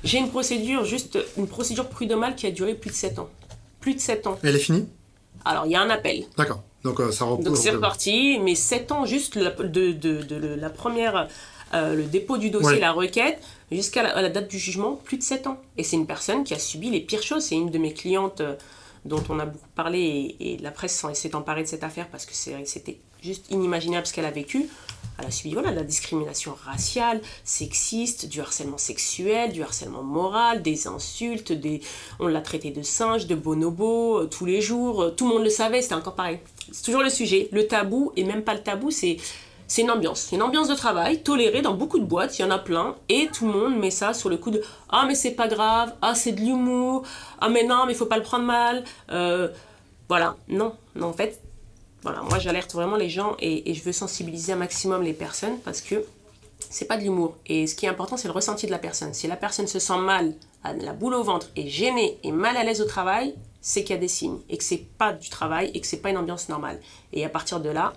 J'ai 0.04 0.18
une 0.18 0.30
procédure, 0.30 0.86
juste 0.86 1.18
une 1.38 1.48
procédure 1.48 1.88
prud'homale 1.88 2.36
qui 2.36 2.48
a 2.48 2.52
duré 2.52 2.74
plus 2.74 2.90
de 2.90 2.96
7 2.96 3.20
ans. 3.20 3.30
Plus 3.80 3.96
de 3.96 4.00
7 4.00 4.28
ans. 4.28 4.40
Elle 4.44 4.56
est 4.56 4.60
finie? 4.60 4.88
Alors, 5.46 5.66
il 5.66 5.72
y 5.72 5.76
a 5.76 5.82
un 5.82 5.90
appel. 5.90 6.24
D'accord. 6.38 6.64
Donc, 6.84 7.00
euh, 7.00 7.12
ça 7.12 7.26
Donc, 7.26 7.58
c'est 7.58 7.72
reparti, 7.72 8.40
mais 8.42 8.56
7 8.56 8.92
ans, 8.92 9.06
juste 9.06 9.38
de, 9.38 9.92
de, 9.92 10.56
la 10.56 10.70
première. 10.70 11.28
Euh, 11.74 11.96
le 11.96 12.04
dépôt 12.04 12.38
du 12.38 12.52
dossier, 12.52 12.80
la 12.80 12.92
requête, 12.92 13.42
jusqu'à 13.76 14.04
la, 14.04 14.30
date 14.30 14.50
du 14.50 14.60
jugement, 14.60 14.96
plus 14.96 15.18
de 15.18 15.24
7 15.24 15.48
ans. 15.48 15.58
Et 15.78 15.84
c'est 15.84 15.96
une 15.96 16.08
personne 16.08 16.44
qui 16.44 16.54
a 16.54 16.60
subi 16.60 16.90
les 16.90 17.02
pires 17.02 17.24
choses. 17.24 17.44
C'est 17.44 17.56
une 17.56 17.70
de 17.70 17.78
mes 17.78 17.94
clientes 17.94 18.42
euh, 18.42 18.56
dont 19.06 19.24
on 19.30 19.40
a 19.40 19.46
beaucoup 19.46 19.68
parlé 19.76 20.36
et, 20.40 20.58
la 20.58 20.72
presse 20.72 21.06
s'est 21.14 21.36
emparée 21.36 21.64
de 21.64 21.68
cette 21.68 21.84
affaire 21.84 22.08
parce 22.08 22.26
que 22.26 22.34
c'était 22.34 23.00
juste 23.22 23.50
inimaginable 23.50 24.06
ce 24.06 24.14
qu'elle 24.14 24.26
a 24.26 24.32
vécu. 24.32 24.70
Elle 25.20 25.28
a 25.28 25.32
subi 25.32 25.54
voilà, 25.54 25.72
de 25.72 25.76
la 25.76 25.84
discrimination 25.84 26.56
raciale, 26.66 27.22
sexiste, 27.44 28.28
du 28.28 28.42
harcèlement 28.42 28.80
sexuel, 28.80 29.52
du 29.52 29.62
harcèlement 29.62 30.02
moral, 30.02 30.62
des 30.62 30.88
insultes, 30.88 31.54
on 32.20 32.28
l'a 32.28 32.42
traité 32.42 32.72
de 32.72 32.82
singe, 32.82 33.28
de 33.28 33.36
bonobo, 33.36 34.22
euh, 34.22 34.26
tous 34.26 34.46
les 34.46 34.62
jours. 34.62 35.04
Euh, 35.04 35.10
tout 35.12 35.28
le 35.28 35.36
monde 35.36 35.44
le 35.44 35.50
savait, 35.50 35.82
c'était 35.82 35.94
encore 35.96 36.16
pareil. 36.16 36.40
C'est 36.72 36.84
toujours 36.84 37.04
le 37.04 37.10
sujet. 37.10 37.50
Le 37.52 37.68
tabou, 37.68 38.12
et 38.16 38.24
même 38.24 38.44
pas 38.44 38.54
le 38.54 38.64
tabou, 38.64 38.90
c'est 38.90 39.18
c'est 39.68 39.82
une 39.82 39.92
ambiance. 39.92 40.28
C'est 40.30 40.36
une 40.36 40.42
ambiance 40.42 40.68
de 40.68 40.76
travail 40.76 41.24
tolérée 41.24 41.62
dans 41.62 41.74
beaucoup 41.74 42.00
de 42.00 42.06
boîtes, 42.06 42.38
il 42.38 42.42
y 42.42 42.46
en 42.46 42.52
a 42.52 42.60
plein, 42.60 42.96
et 43.10 43.30
tout 43.34 43.46
le 43.46 43.54
monde 43.54 43.78
met 43.78 43.92
ça 43.92 44.14
sur 44.14 44.30
le 44.30 44.38
coup 44.38 44.52
de 44.52 44.62
Ah, 44.90 45.06
mais 45.08 45.16
c'est 45.16 45.32
pas 45.32 45.48
grave, 45.48 45.94
ah, 46.02 46.16
c'est 46.16 46.32
de 46.32 46.42
l'humour, 46.42 47.04
ah, 47.40 47.50
mais 47.50 47.64
non, 47.64 47.86
mais 47.86 47.94
faut 47.94 48.06
pas 48.06 48.18
le 48.18 48.24
prendre 48.24 48.46
mal. 48.46 48.84
Euh, 49.12 49.50
voilà, 50.10 50.36
non, 50.48 50.76
non, 50.96 51.08
en 51.08 51.14
fait, 51.14 51.40
voilà, 52.04 52.22
moi 52.22 52.38
j'alerte 52.38 52.74
vraiment 52.74 52.98
les 52.98 53.10
gens 53.10 53.36
et, 53.40 53.74
je 53.74 53.82
veux 53.84 53.94
sensibiliser 53.94 54.54
un 54.54 54.58
maximum 54.58 55.04
les 55.04 55.14
personnes 55.14 55.58
parce 55.60 55.82
que 55.82 56.06
c'est 56.70 56.86
pas 56.86 56.98
de 56.98 57.04
l'humour. 57.04 57.38
Et 57.48 57.66
ce 57.66 57.76
qui 57.76 57.86
est 57.86 57.90
important, 57.90 58.18
c'est 58.18 58.28
le 58.28 58.34
ressenti 58.34 58.66
de 58.66 58.72
la 58.72 58.78
personne. 58.78 59.14
Si 59.14 59.28
la 59.28 59.38
personne 59.38 59.68
se 59.68 59.80
sent 59.80 59.98
mal, 59.98 60.34
a 60.64 60.74
la 60.74 60.94
boule 60.94 61.14
au 61.14 61.24
ventre, 61.24 61.48
est 61.56 61.68
gênée 61.68 62.20
et 62.24 62.32
mal 62.32 62.58
à 62.58 62.64
l'aise 62.64 62.82
au 62.82 62.86
travail, 62.86 63.34
c'est 63.62 63.84
qu'il 63.84 63.96
y 63.96 63.98
a 63.98 64.02
des 64.02 64.08
signes 64.10 64.40
et 64.50 64.58
que 64.58 64.64
c'est 64.64 64.86
pas 64.98 65.14
du 65.14 65.30
travail 65.30 65.72
et 65.74 65.80
que 65.80 65.88
c'est 65.88 66.02
pas 66.02 66.10
une 66.10 66.18
ambiance 66.18 66.50
normale. 66.50 66.80
Et 67.14 67.24
à 67.24 67.30
partir 67.30 67.62
de 67.62 67.70
là, 67.70 67.94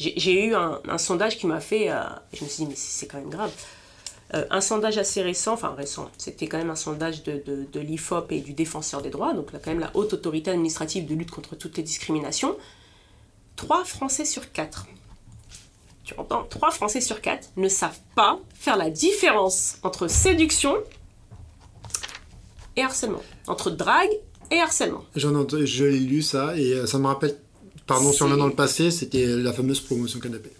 j'ai 0.00 0.46
eu 0.46 0.54
un, 0.54 0.98
sondage 0.98 1.36
qui 1.36 1.46
m'a 1.46 1.60
fait. 1.60 1.90
Euh, 1.90 2.00
je 2.32 2.44
me 2.44 2.48
suis 2.48 2.64
dit, 2.64 2.70
mais 2.70 2.76
c'est 2.76 3.06
quand 3.06 3.18
même 3.18 3.28
grave. 3.28 3.52
Euh, 4.32 4.44
un 4.50 4.60
sondage 4.60 4.96
assez 4.96 5.22
récent, 5.22 5.54
enfin 5.54 5.74
récent, 5.74 6.08
c'était 6.16 6.46
quand 6.46 6.58
même 6.58 6.70
un 6.70 6.76
sondage 6.76 7.24
de, 7.24 7.80
l'IFOP 7.80 8.30
et 8.30 8.40
du 8.40 8.52
défenseur 8.52 9.02
des 9.02 9.10
droits, 9.10 9.34
donc 9.34 9.50
quand 9.50 9.66
même 9.66 9.80
la 9.80 9.90
haute 9.94 10.12
autorité 10.12 10.52
administrative 10.52 11.06
de 11.06 11.14
lutte 11.16 11.32
contre 11.32 11.56
toutes 11.56 11.76
les 11.76 11.82
discriminations. 11.82 12.56
3 13.56 13.84
Français 13.84 14.24
sur 14.24 14.52
4, 14.52 14.86
tu 16.04 16.14
entends 16.16 16.44
3 16.44 16.70
Français 16.70 17.00
sur 17.00 17.20
4 17.20 17.50
ne 17.56 17.68
savent 17.68 17.98
pas 18.14 18.38
faire 18.54 18.76
la 18.76 18.88
différence 18.88 19.78
entre 19.82 20.06
séduction 20.06 20.76
et 22.76 22.82
harcèlement, 22.82 23.22
entre 23.48 23.70
drague 23.70 24.12
et 24.52 24.60
harcèlement. 24.60 25.04
J'en 25.16 25.34
je 25.48 25.84
l'ai 25.84 25.98
lu 25.98 26.22
ça 26.22 26.56
et 26.56 26.72
euh, 26.72 26.86
ça 26.86 26.98
me 26.98 27.08
rappelle 27.08 27.36
Pardon, 27.90 28.12
si 28.12 28.22
on 28.22 28.30
a 28.32 28.36
dans 28.36 28.46
le 28.46 28.54
passé, 28.54 28.92
c'était 28.92 29.26
la 29.26 29.52
fameuse 29.52 29.80
promotion 29.80 30.20
canapé. 30.20 30.50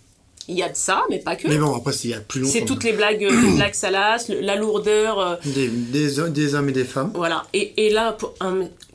Il 0.49 0.57
y 0.57 0.65
a 0.65 0.69
de 0.69 0.75
ça, 0.75 1.05
mais 1.11 1.21
pas 1.21 1.37
que. 1.37 1.47
Mais 1.47 1.59
bon, 1.59 1.77
après, 1.77 1.93
il 2.03 2.11
y 2.11 2.15
a 2.15 2.19
plus 2.19 2.41
longtemps. 2.41 2.53
C'est 2.53 2.65
toutes 2.65 2.83
les 2.83 2.93
blagues, 2.93 3.23
euh, 3.23 3.31
les 3.31 3.53
blagues 3.55 3.75
salaces, 3.75 4.29
la 4.29 4.57
lourdeur. 4.57 5.21
Euh. 5.21 5.37
Des, 5.45 5.69
des, 5.69 6.19
hommes 6.55 6.69
et 6.69 6.73
des 6.73 6.85
femmes. 6.85 7.13
Voilà. 7.15 7.45
Et, 7.53 7.87
et 7.87 7.91
là, 7.91 8.15
pour 8.15 8.35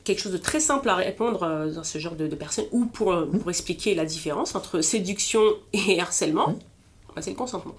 quelque 0.04 0.20
chose 0.22 0.34
de 0.34 0.38
très 0.38 0.60
simple 0.60 0.90
à 0.90 0.96
répondre 0.96 1.44
euh, 1.44 1.72
dans 1.74 1.86
ce 1.86 1.98
genre 1.98 2.16
de, 2.16 2.28
de 2.28 2.36
personnes 2.36 2.66
ou 2.72 2.86
pour, 2.88 3.14
euh, 3.14 3.26
Mmh. 3.26 3.40
pour 3.40 3.50
expliquer 3.50 3.96
la 3.96 4.04
différence 4.04 4.54
entre 4.54 4.82
séduction 4.82 5.42
et 5.72 6.02
harcèlement. 6.02 6.50
Mmh. 6.50 6.60
bah, 7.16 7.22
c'est 7.22 7.30
le 7.32 7.38
consentement. 7.38 7.76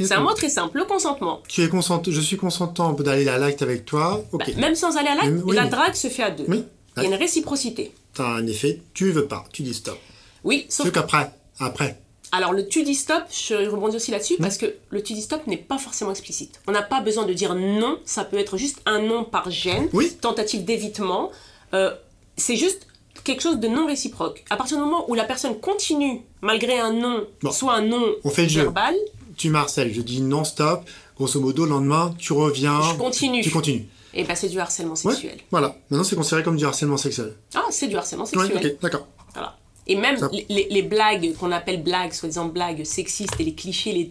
C'est 0.00 0.10
un 0.14 0.20
mot 0.20 0.32
très 0.32 0.48
simple, 0.48 0.78
le 0.78 0.86
consentement. 0.86 1.42
Tu 1.48 1.62
es 1.62 1.68
consent, 1.68 2.02
je 2.08 2.20
suis 2.20 2.38
consentant 2.38 2.94
d'aller 2.94 3.28
à 3.28 3.36
l'acte 3.36 3.60
avec 3.60 3.84
toi. 3.84 4.24
Bah, 4.32 4.42
même 4.56 4.74
sans 4.74 4.96
aller 4.96 5.08
à 5.08 5.16
l'acte, 5.16 5.42
oui, 5.44 5.54
la 5.54 5.64
mais- 5.64 5.68
drague 5.70 5.94
se 5.94 6.08
fait 6.08 6.22
à 6.22 6.30
deux. 6.30 6.46
Oui. 6.48 6.64
Il 6.96 7.02
y 7.02 7.06
a 7.06 7.08
une 7.10 7.14
réciprocité. 7.14 7.92
T'as 8.14 8.26
un 8.28 8.46
effet, 8.46 8.80
tu 8.94 9.10
veux 9.12 9.26
pas, 9.26 9.44
tu 9.52 9.62
dis 9.62 9.74
stop. 9.74 9.98
Oui, 10.44 10.66
sauf 10.68 10.90
qu'après, 10.92 11.30
après. 11.58 11.98
Alors 12.34 12.52
le 12.52 12.66
tu 12.66 12.82
dis 12.82 12.94
stop, 12.94 13.22
je 13.30 13.68
rebondis 13.68 13.96
aussi 13.96 14.10
là-dessus 14.10 14.36
parce 14.40 14.56
que 14.56 14.74
le 14.90 15.02
tu 15.02 15.12
dis 15.12 15.20
stop 15.22 15.46
n'est 15.46 15.56
pas 15.58 15.78
forcément 15.78 16.10
explicite. 16.10 16.60
On 16.66 16.72
n'a 16.72 16.82
pas 16.82 17.00
besoin 17.00 17.26
de 17.26 17.32
dire 17.34 17.54
non, 17.54 17.98
ça 18.04 18.24
peut 18.24 18.38
être 18.38 18.56
juste 18.56 18.80
un 18.86 19.00
non 19.00 19.24
par 19.24 19.50
gêne, 19.50 19.88
Oui. 19.92 20.12
tentative 20.20 20.64
d'évitement. 20.64 21.30
Euh, 21.74 21.94
c'est 22.38 22.56
juste 22.56 22.86
quelque 23.24 23.42
chose 23.42 23.58
de 23.60 23.68
non 23.68 23.86
réciproque. 23.86 24.44
À 24.50 24.56
partir 24.56 24.78
du 24.78 24.82
moment 24.82 25.08
où 25.10 25.14
la 25.14 25.24
personne 25.24 25.58
continue, 25.60 26.22
malgré 26.40 26.78
un 26.78 26.92
non, 26.94 27.26
Bon. 27.42 27.52
soit 27.52 27.74
un 27.74 27.82
non 27.82 28.02
On 28.24 28.30
fait 28.30 28.44
le 28.44 28.48
jeu. 28.48 28.62
verbal, 28.62 28.94
Tu 29.36 29.48
marcelles, 29.50 29.92
je 29.94 30.00
dis 30.00 30.20
non 30.22 30.44
stop. 30.44 30.82
Grosso 31.16 31.38
modo, 31.40 31.64
le 31.64 31.70
lendemain, 31.70 32.14
tu 32.18 32.32
reviens. 32.32 32.80
je 32.82 32.96
continue. 32.98 33.42
Tu 33.42 33.50
continues. 33.50 33.86
Et 34.14 34.24
ben 34.24 34.34
c'est 34.34 34.48
du 34.48 34.58
harcèlement 34.60 34.92
Ouais. 34.92 35.12
sexuel. 35.12 35.38
Voilà. 35.50 35.76
Maintenant, 35.90 36.04
c'est 36.04 36.16
considéré 36.16 36.42
comme 36.42 36.56
du 36.56 36.64
harcèlement 36.64 36.96
sexuel. 36.98 37.34
Ah, 37.54 37.64
c'est 37.70 37.86
du 37.88 37.96
harcèlement 37.96 38.24
Ouais, 38.24 38.46
sexuel. 38.46 38.72
ok, 38.76 38.82
d'accord. 38.82 39.06
Voilà. 39.34 39.56
Et 39.86 39.96
même 39.96 40.18
Ça- 40.18 40.30
les, 40.48 40.82
blagues 40.82 41.34
qu'on 41.38 41.50
appelle 41.50 41.82
blagues, 41.82 42.12
soi-disant 42.12 42.46
blagues 42.46 42.84
sexistes, 42.84 43.34
et 43.40 43.44
les 43.44 43.54
clichés, 43.54 43.92
les 43.92 44.10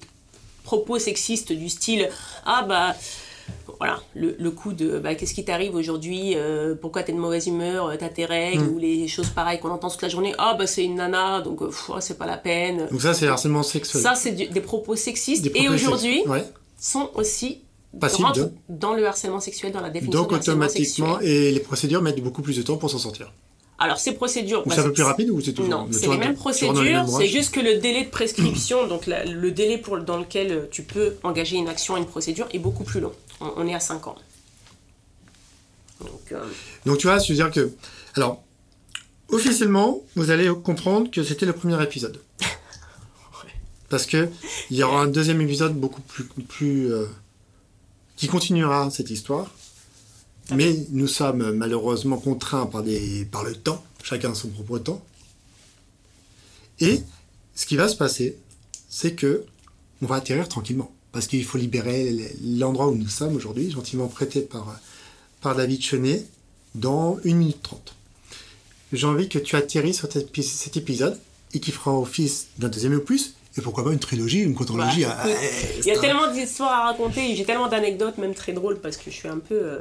propos 0.63 0.99
sexistes 0.99 1.51
du 1.53 1.69
style 1.69 2.09
Ah 2.45 2.65
bah. 2.67 2.95
Voilà, 3.79 3.99
le, 4.13 4.35
le 4.39 4.51
coup 4.51 4.73
de 4.73 4.99
bah, 4.99 5.15
qu'est-ce 5.15 5.33
qui 5.33 5.43
t'arrive 5.43 5.73
aujourd'hui, 5.75 6.33
euh, 6.35 6.75
pourquoi 6.79 7.01
t'es 7.03 7.11
de 7.11 7.17
mauvaise 7.17 7.47
humeur, 7.47 7.87
euh, 7.87 7.95
t'as 7.99 8.09
tes 8.09 8.25
règles, 8.25 8.63
Mm. 8.63 8.73
ou 8.75 8.77
les 8.77 9.07
choses 9.07 9.29
pareilles 9.29 9.59
qu'on 9.59 9.71
entend 9.71 9.89
toute 9.89 10.01
la 10.03 10.07
journée, 10.09 10.33
ah 10.37 10.55
bah 10.57 10.67
c'est 10.67 10.83
une 10.85 10.95
nana, 10.95 11.41
donc 11.41 11.61
euh, 11.63 11.71
oh, 11.89 11.95
c'est 11.99 12.17
pas 12.17 12.27
la 12.27 12.37
peine. 12.37 12.87
Donc 12.91 13.01
ça, 13.01 13.13
c'est 13.15 13.27
harcèlement 13.27 13.63
sexuel. 13.63 14.03
Ça, 14.03 14.13
c'est 14.15 14.31
des 14.33 14.61
propos 14.61 14.95
sexistes, 14.95 15.41
Des 15.43 15.51
et 15.59 15.67
aujourd'hui. 15.69 16.21
Ouais. 16.27 16.43
sont 16.79 17.09
aussi 17.15 17.61
Passible 17.99 18.31
de- 18.33 18.51
dans 18.69 18.93
le 18.93 19.05
harcèlement 19.05 19.39
sexuel, 19.41 19.71
dans 19.73 19.81
la 19.81 19.89
définition 19.89 20.21
Donc 20.21 20.31
automatiquement, 20.31 21.15
sexuel. 21.17 21.29
et 21.31 21.51
les 21.51 21.59
procédures 21.59 22.01
mettent 22.01 22.21
beaucoup 22.23 22.41
plus 22.41 22.55
de 22.57 22.61
temps 22.61 22.77
pour 22.77 22.89
s'en 22.89 22.97
sortir. 22.99 23.31
Alors 23.79 23.97
ces 23.99 24.13
procédures, 24.13 24.61
Ou 24.65 24.69
bah, 24.69 24.75
c'est 24.75 24.81
un 24.81 24.85
peu 24.85 24.93
plus 24.93 25.03
rapide 25.03 25.29
ou 25.31 25.41
c'est 25.41 25.53
toujours 25.53 25.69
Non, 25.71 25.87
c'est 25.91 26.07
les 26.07 26.17
mêmes 26.17 26.35
procédures, 26.35 27.05
c'est 27.09 27.27
juste 27.27 27.53
que 27.53 27.59
le 27.59 27.79
délai 27.79 28.03
de 28.05 28.09
prescription, 28.09 28.87
donc 28.87 29.07
la- 29.07 29.25
le 29.25 29.51
délai 29.51 29.77
pour, 29.79 29.97
dans 29.99 30.17
lequel 30.19 30.51
euh, 30.51 30.65
tu 30.71 30.83
peux 30.83 31.15
engager 31.23 31.57
une 31.57 31.67
action, 31.67 31.97
une 31.97 32.05
procédure, 32.05 32.47
est 32.53 32.59
beaucoup 32.59 32.83
plus 32.83 32.99
long. 33.01 33.11
On, 33.41 33.51
on 33.57 33.67
est 33.67 33.73
à 33.73 33.79
5 33.79 34.07
ans. 34.07 34.15
Donc, 35.99 36.31
euh, 36.31 36.43
Donc 36.85 36.97
tu 36.99 37.07
vois, 37.07 37.19
je 37.19 37.27
veux 37.33 37.35
dire 37.35 37.51
que... 37.51 37.71
Alors, 38.15 38.41
officiellement, 39.29 40.01
vous 40.15 40.29
allez 40.31 40.49
comprendre 40.63 41.09
que 41.11 41.23
c'était 41.23 41.45
le 41.45 41.53
premier 41.53 41.81
épisode. 41.83 42.19
Parce 43.89 44.05
que 44.05 44.29
il 44.69 44.77
y 44.77 44.83
aura 44.83 45.01
un 45.01 45.07
deuxième 45.07 45.41
épisode 45.41 45.73
beaucoup 45.75 46.01
plus... 46.01 46.23
plus 46.25 46.91
euh, 46.93 47.05
qui 48.21 48.27
continuera 48.27 48.91
cette 48.91 49.09
histoire. 49.09 49.49
Mais 50.51 50.75
nous 50.91 51.07
sommes 51.07 51.53
malheureusement 51.53 52.17
contraints 52.17 52.67
par, 52.67 52.83
des, 52.83 53.25
par 53.25 53.43
le 53.43 53.55
temps, 53.55 53.83
chacun 54.03 54.35
son 54.35 54.49
propre 54.49 54.77
temps. 54.77 55.03
Et 56.79 57.01
ce 57.55 57.65
qui 57.65 57.75
va 57.77 57.87
se 57.87 57.95
passer, 57.95 58.37
c'est 58.89 59.15
que 59.15 59.43
on 60.03 60.05
va 60.05 60.17
atterrir 60.17 60.47
tranquillement. 60.47 60.91
Parce 61.11 61.25
qu'il 61.25 61.43
faut 61.43 61.57
libérer 61.57 62.15
l'endroit 62.43 62.89
où 62.89 62.95
nous 62.95 63.07
sommes 63.07 63.35
aujourd'hui, 63.35 63.71
gentiment 63.71 64.07
prêté 64.07 64.41
par, 64.41 64.79
par 65.41 65.55
David 65.55 65.81
Chenet, 65.81 66.23
dans 66.75 67.17
1 67.25 67.33
minute 67.33 67.63
30. 67.63 67.95
J'ai 68.93 69.07
envie 69.07 69.29
que 69.29 69.39
tu 69.39 69.55
atterris 69.55 69.95
sur 69.95 70.07
cet 70.11 70.77
épisode 70.77 71.19
et 71.55 71.59
qui 71.59 71.71
fera 71.71 71.97
office 71.97 72.49
d'un 72.59 72.69
deuxième 72.69 72.93
opus, 72.93 73.33
et 73.57 73.61
pourquoi 73.61 73.83
pas 73.83 73.91
une 73.91 73.99
trilogie, 73.99 74.39
une 74.39 74.55
quadrilogie. 74.55 75.03
Bah, 75.03 75.17
ah, 75.19 75.29
écoute, 75.29 75.41
eh, 75.43 75.79
il 75.79 75.85
y 75.85 75.91
a 75.91 75.99
tellement 75.99 76.31
d'histoires 76.31 76.71
à 76.71 76.91
raconter, 76.91 77.35
j'ai 77.35 77.43
tellement 77.43 77.67
d'anecdotes, 77.67 78.17
même 78.17 78.33
très 78.33 78.53
drôles, 78.53 78.79
parce 78.79 78.95
que 78.95 79.11
je 79.11 79.15
suis 79.15 79.27
un 79.27 79.39
peu. 79.39 79.55
euh, 79.55 79.79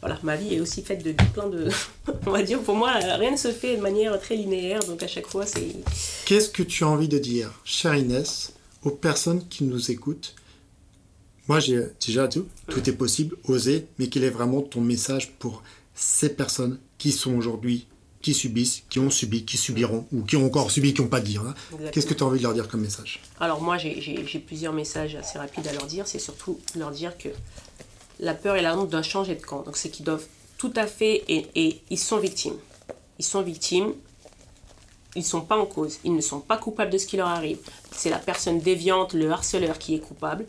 voilà, 0.00 0.18
ma 0.22 0.36
vie 0.36 0.54
est 0.54 0.60
aussi 0.60 0.82
faite 0.82 1.02
de 1.02 1.12
plein 1.32 1.48
de. 1.48 1.68
on 2.26 2.30
va 2.30 2.42
dire, 2.42 2.60
pour 2.60 2.76
moi, 2.76 2.92
rien 2.92 3.32
ne 3.32 3.36
se 3.36 3.50
fait 3.50 3.76
de 3.76 3.82
manière 3.82 4.18
très 4.20 4.36
linéaire, 4.36 4.80
donc 4.80 5.02
à 5.02 5.08
chaque 5.08 5.26
fois, 5.26 5.44
c'est. 5.44 5.74
Qu'est-ce 6.24 6.50
que 6.50 6.62
tu 6.62 6.84
as 6.84 6.88
envie 6.88 7.08
de 7.08 7.18
dire, 7.18 7.50
chère 7.64 7.96
Inès, 7.96 8.52
aux 8.84 8.90
personnes 8.90 9.46
qui 9.48 9.64
nous 9.64 9.90
écoutent? 9.90 10.36
Moi, 11.48 11.58
j'ai 11.58 11.82
déjà 12.06 12.28
tout, 12.28 12.46
tout 12.68 12.88
est 12.88 12.92
possible, 12.92 13.36
oser, 13.48 13.86
mais 13.98 14.06
quel 14.06 14.22
est 14.22 14.30
vraiment 14.30 14.62
ton 14.62 14.80
message 14.80 15.32
pour 15.40 15.64
ces 15.96 16.28
personnes 16.28 16.78
qui 16.96 17.10
sont 17.10 17.34
aujourd'hui, 17.34 17.88
qui 18.22 18.34
subissent, 18.34 18.82
qui 18.90 18.98
ont 18.98 19.08
subi, 19.10 19.44
qui 19.44 19.56
subiront, 19.56 20.06
ou 20.12 20.22
qui 20.22 20.36
ont 20.36 20.44
encore 20.44 20.70
subi, 20.70 20.92
qui 20.92 21.00
n'ont 21.00 21.08
pas 21.08 21.20
dit. 21.20 21.38
hein 21.38 21.54
Qu'est-ce 21.92 22.06
que 22.06 22.14
tu 22.14 22.22
as 22.22 22.26
envie 22.26 22.38
de 22.38 22.42
leur 22.44 22.52
dire 22.54 22.68
comme 22.68 22.82
message? 22.82 23.20
Alors 23.40 23.62
moi, 23.62 23.78
j'ai- 23.78 24.24
plusieurs 24.46 24.72
messages 24.74 25.14
assez 25.14 25.38
rapides 25.38 25.66
à 25.66 25.72
leur 25.72 25.86
dire. 25.86 26.06
C'est 26.06 26.18
surtout 26.18 26.60
leur 26.76 26.90
dire 26.90 27.16
que 27.16 27.28
la 28.18 28.34
peur 28.34 28.56
et 28.56 28.62
la 28.62 28.76
honte 28.78 28.90
doivent 28.90 29.04
changer 29.04 29.34
de 29.34 29.42
camp. 29.42 29.62
Donc 29.62 29.76
c'est 29.76 29.88
qu'ils 29.90 30.04
doivent 30.04 30.26
tout 30.58 30.72
à 30.76 30.86
fait... 30.86 31.24
Et, 31.28 31.46
et 31.54 31.80
ils 31.88 31.98
sont 31.98 32.18
victimes. 32.18 32.56
Ils 33.18 33.24
sont 33.24 33.40
victimes. 33.42 33.94
Ils 35.16 35.20
ne 35.20 35.24
sont 35.24 35.40
pas 35.40 35.56
en 35.58 35.66
cause. 35.66 35.98
Ils 36.04 36.14
ne 36.14 36.20
sont 36.20 36.40
pas 36.40 36.56
coupables 36.58 36.90
de 36.92 36.98
ce 36.98 37.06
qui 37.06 37.16
leur 37.16 37.28
arrive. 37.28 37.58
C'est 37.90 38.10
la 38.10 38.18
personne 38.18 38.60
déviante, 38.60 39.14
le 39.14 39.30
harceleur 39.30 39.78
qui 39.78 39.94
est 39.94 39.98
coupable. 40.00 40.44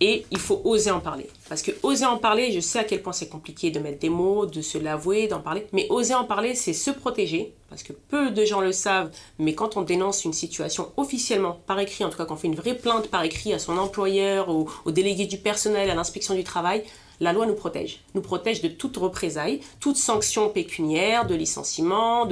Et 0.00 0.26
il 0.30 0.38
faut 0.38 0.60
oser 0.64 0.90
en 0.90 1.00
parler. 1.00 1.26
Parce 1.48 1.62
que 1.62 1.70
oser 1.82 2.04
en 2.04 2.18
parler, 2.18 2.52
je 2.52 2.60
sais 2.60 2.78
à 2.80 2.84
quel 2.84 3.00
point 3.00 3.14
c'est 3.14 3.28
compliqué 3.28 3.70
de 3.70 3.78
mettre 3.80 3.98
des 3.98 4.10
mots, 4.10 4.44
de 4.44 4.60
se 4.60 4.76
l'avouer, 4.76 5.26
d'en 5.26 5.40
parler. 5.40 5.66
Mais 5.72 5.86
oser 5.88 6.12
en 6.14 6.24
parler, 6.24 6.54
c'est 6.54 6.74
se 6.74 6.90
protéger. 6.90 7.54
Parce 7.70 7.82
que 7.82 7.94
peu 7.94 8.30
de 8.30 8.44
gens 8.44 8.60
le 8.60 8.72
savent. 8.72 9.10
Mais 9.38 9.54
quand 9.54 9.78
on 9.78 9.82
dénonce 9.82 10.26
une 10.26 10.34
situation 10.34 10.92
officiellement, 10.98 11.60
par 11.66 11.80
écrit, 11.80 12.04
en 12.04 12.10
tout 12.10 12.18
cas 12.18 12.26
quand 12.26 12.34
on 12.34 12.36
fait 12.36 12.46
une 12.48 12.56
vraie 12.56 12.76
plainte 12.76 13.08
par 13.08 13.24
écrit 13.24 13.54
à 13.54 13.58
son 13.58 13.78
employeur, 13.78 14.50
au, 14.50 14.68
au 14.84 14.90
délégué 14.90 15.24
du 15.24 15.38
personnel, 15.38 15.88
à 15.88 15.94
l'inspection 15.94 16.34
du 16.34 16.44
travail, 16.44 16.84
la 17.20 17.32
loi 17.32 17.46
nous 17.46 17.54
protège. 17.54 18.00
Nous 18.14 18.20
protège 18.20 18.60
de 18.60 18.68
toute 18.68 18.98
représailles, 18.98 19.60
toute 19.80 19.96
sanction 19.96 20.50
pécuniaire, 20.50 21.26
de 21.26 21.34
licenciement. 21.34 22.28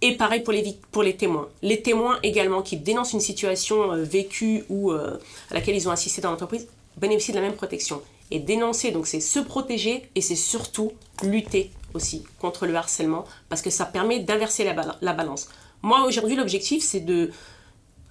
Et 0.00 0.16
pareil 0.16 0.40
pour 0.42 0.52
les, 0.52 0.62
vic- 0.62 0.82
pour 0.90 1.04
les 1.04 1.16
témoins. 1.16 1.48
Les 1.62 1.80
témoins 1.80 2.18
également 2.24 2.62
qui 2.62 2.76
dénoncent 2.76 3.12
une 3.12 3.20
situation 3.20 3.92
euh, 3.92 4.02
vécue 4.02 4.64
ou 4.68 4.90
euh, 4.90 5.16
à 5.50 5.54
laquelle 5.54 5.76
ils 5.76 5.88
ont 5.88 5.92
assisté 5.92 6.20
dans 6.20 6.30
l'entreprise 6.32 6.66
bénéficient 6.98 7.32
de 7.32 7.36
la 7.38 7.42
même 7.42 7.56
protection. 7.56 8.02
Et 8.30 8.40
dénoncer, 8.40 8.90
donc 8.90 9.06
c'est 9.06 9.20
se 9.20 9.38
protéger 9.38 10.10
et 10.14 10.20
c'est 10.20 10.36
surtout 10.36 10.92
lutter 11.22 11.70
aussi 11.94 12.24
contre 12.40 12.66
le 12.66 12.74
harcèlement 12.74 13.24
parce 13.48 13.62
que 13.62 13.70
ça 13.70 13.86
permet 13.86 14.18
d'inverser 14.20 14.64
la, 14.64 14.74
bala- 14.74 14.98
la 15.00 15.14
balance. 15.14 15.48
Moi 15.82 16.04
aujourd'hui 16.06 16.36
l'objectif 16.36 16.84
c'est 16.84 17.00
de, 17.00 17.30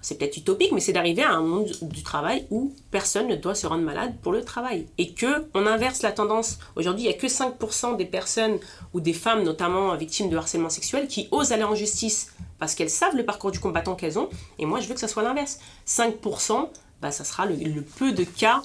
c'est 0.00 0.16
peut-être 0.18 0.36
utopique, 0.36 0.72
mais 0.72 0.80
c'est 0.80 0.92
d'arriver 0.92 1.22
à 1.22 1.30
un 1.32 1.42
monde 1.42 1.70
du 1.82 2.02
travail 2.02 2.46
où 2.50 2.72
personne 2.90 3.28
ne 3.28 3.36
doit 3.36 3.54
se 3.54 3.66
rendre 3.66 3.82
malade 3.84 4.14
pour 4.22 4.32
le 4.32 4.42
travail. 4.44 4.86
Et 4.96 5.12
que 5.12 5.46
on 5.54 5.66
inverse 5.66 6.02
la 6.02 6.12
tendance. 6.12 6.58
Aujourd'hui, 6.76 7.04
il 7.04 7.08
n'y 7.08 7.14
a 7.14 7.18
que 7.18 7.26
5% 7.26 7.96
des 7.96 8.04
personnes 8.04 8.58
ou 8.94 9.00
des 9.00 9.12
femmes, 9.12 9.42
notamment 9.42 9.94
victimes 9.96 10.30
de 10.30 10.36
harcèlement 10.36 10.70
sexuel, 10.70 11.08
qui 11.08 11.26
osent 11.32 11.50
aller 11.50 11.64
en 11.64 11.74
justice 11.74 12.32
parce 12.60 12.74
qu'elles 12.76 12.90
savent 12.90 13.16
le 13.16 13.24
parcours 13.24 13.50
du 13.50 13.58
combattant 13.58 13.96
qu'elles 13.96 14.18
ont. 14.20 14.28
Et 14.60 14.66
moi, 14.66 14.80
je 14.80 14.86
veux 14.88 14.94
que 14.94 15.00
ça 15.00 15.08
soit 15.08 15.24
l'inverse. 15.24 15.58
5%, 15.86 16.68
bah, 17.02 17.10
ça 17.10 17.24
sera 17.24 17.46
le 17.46 17.82
peu 17.82 18.12
de 18.12 18.24
cas. 18.24 18.62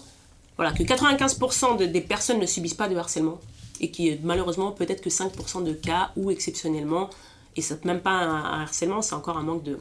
Voilà, 0.55 0.71
que 0.71 0.83
95% 0.83 1.75
de- 1.77 1.85
des 1.85 2.01
personnes 2.01 2.39
ne 2.39 2.45
subissent 2.45 2.73
pas 2.73 2.87
de 2.87 2.95
harcèlement. 2.95 3.39
Et 3.79 3.89
qui, 3.91 4.17
malheureusement, 4.23 4.71
peut-être 4.71 5.01
que 5.01 5.09
5% 5.09 5.61
de 5.61 5.73
cas 5.73 6.11
ou 6.15 6.31
exceptionnellement, 6.31 7.09
et 7.55 7.61
c'est 7.61 7.83
même 7.85 8.01
pas 8.01 8.11
un, 8.11 8.61
harcèlement, 8.61 9.01
c'est 9.01 9.15
encore 9.15 9.37
un 9.37 9.43
manque 9.43 9.63
de, 9.63 9.79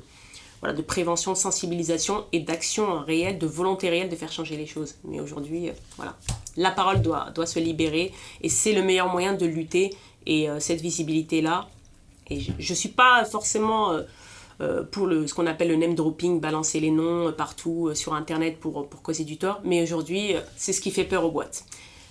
voilà, 0.61 0.75
de 0.75 0.83
prévention, 0.83 1.33
de 1.33 1.37
sensibilisation 1.39 2.25
et 2.33 2.41
d'action 2.41 3.01
réelle, 3.01 3.39
de 3.39 3.47
volonté 3.47 3.91
réelle 3.91 4.09
de 4.09 4.17
faire 4.17 4.33
changer 4.33 4.57
les 4.57 4.67
choses. 4.67 4.95
Mais 5.05 5.21
aujourd'hui, 5.21 5.69
euh, 5.69 5.73
voilà, 5.97 6.17
la 6.57 6.71
parole 6.71 7.03
doit, 7.03 7.31
doit 7.35 7.47
se 7.47 7.59
libérer 7.59 8.13
et 8.41 8.49
c'est 8.49 8.73
le 8.73 8.83
meilleur 8.83 9.09
moyen 9.09 9.35
de 9.35 9.47
lutter. 9.47 9.95
Et 10.27 10.49
euh, 10.49 10.61
cette 10.61 10.81
visibilité-là, 10.81 11.69
et 12.31 12.41
je 12.41 12.53
ne 12.73 12.77
suis 12.77 12.89
pas 12.91 13.25
forcément 13.25 13.91
euh, 13.91 13.99
euh, 13.99 14.05
pour 14.91 15.07
le, 15.07 15.27
ce 15.27 15.35
qu'on 15.35 15.47
appelle 15.47 15.69
le 15.69 15.77
name 15.77 15.95
dropping, 15.95 16.41
balancer 16.41 16.81
les 16.81 16.91
noms 16.91 17.29
euh, 17.29 17.33
partout 17.33 17.89
euh, 17.89 17.95
sur 17.95 18.15
Internet 18.15 18.59
pour, 18.59 18.89
pour 18.89 19.03
causer 19.03 19.25
du 19.25 19.37
tort, 19.37 19.61
mais 19.65 19.83
aujourd'hui, 19.83 20.35
euh, 20.35 20.41
c'est 20.57 20.73
ce 20.73 20.81
qui 20.81 20.91
fait 20.91 21.05
peur 21.05 21.25
aux 21.25 21.31
boîtes. 21.31 21.65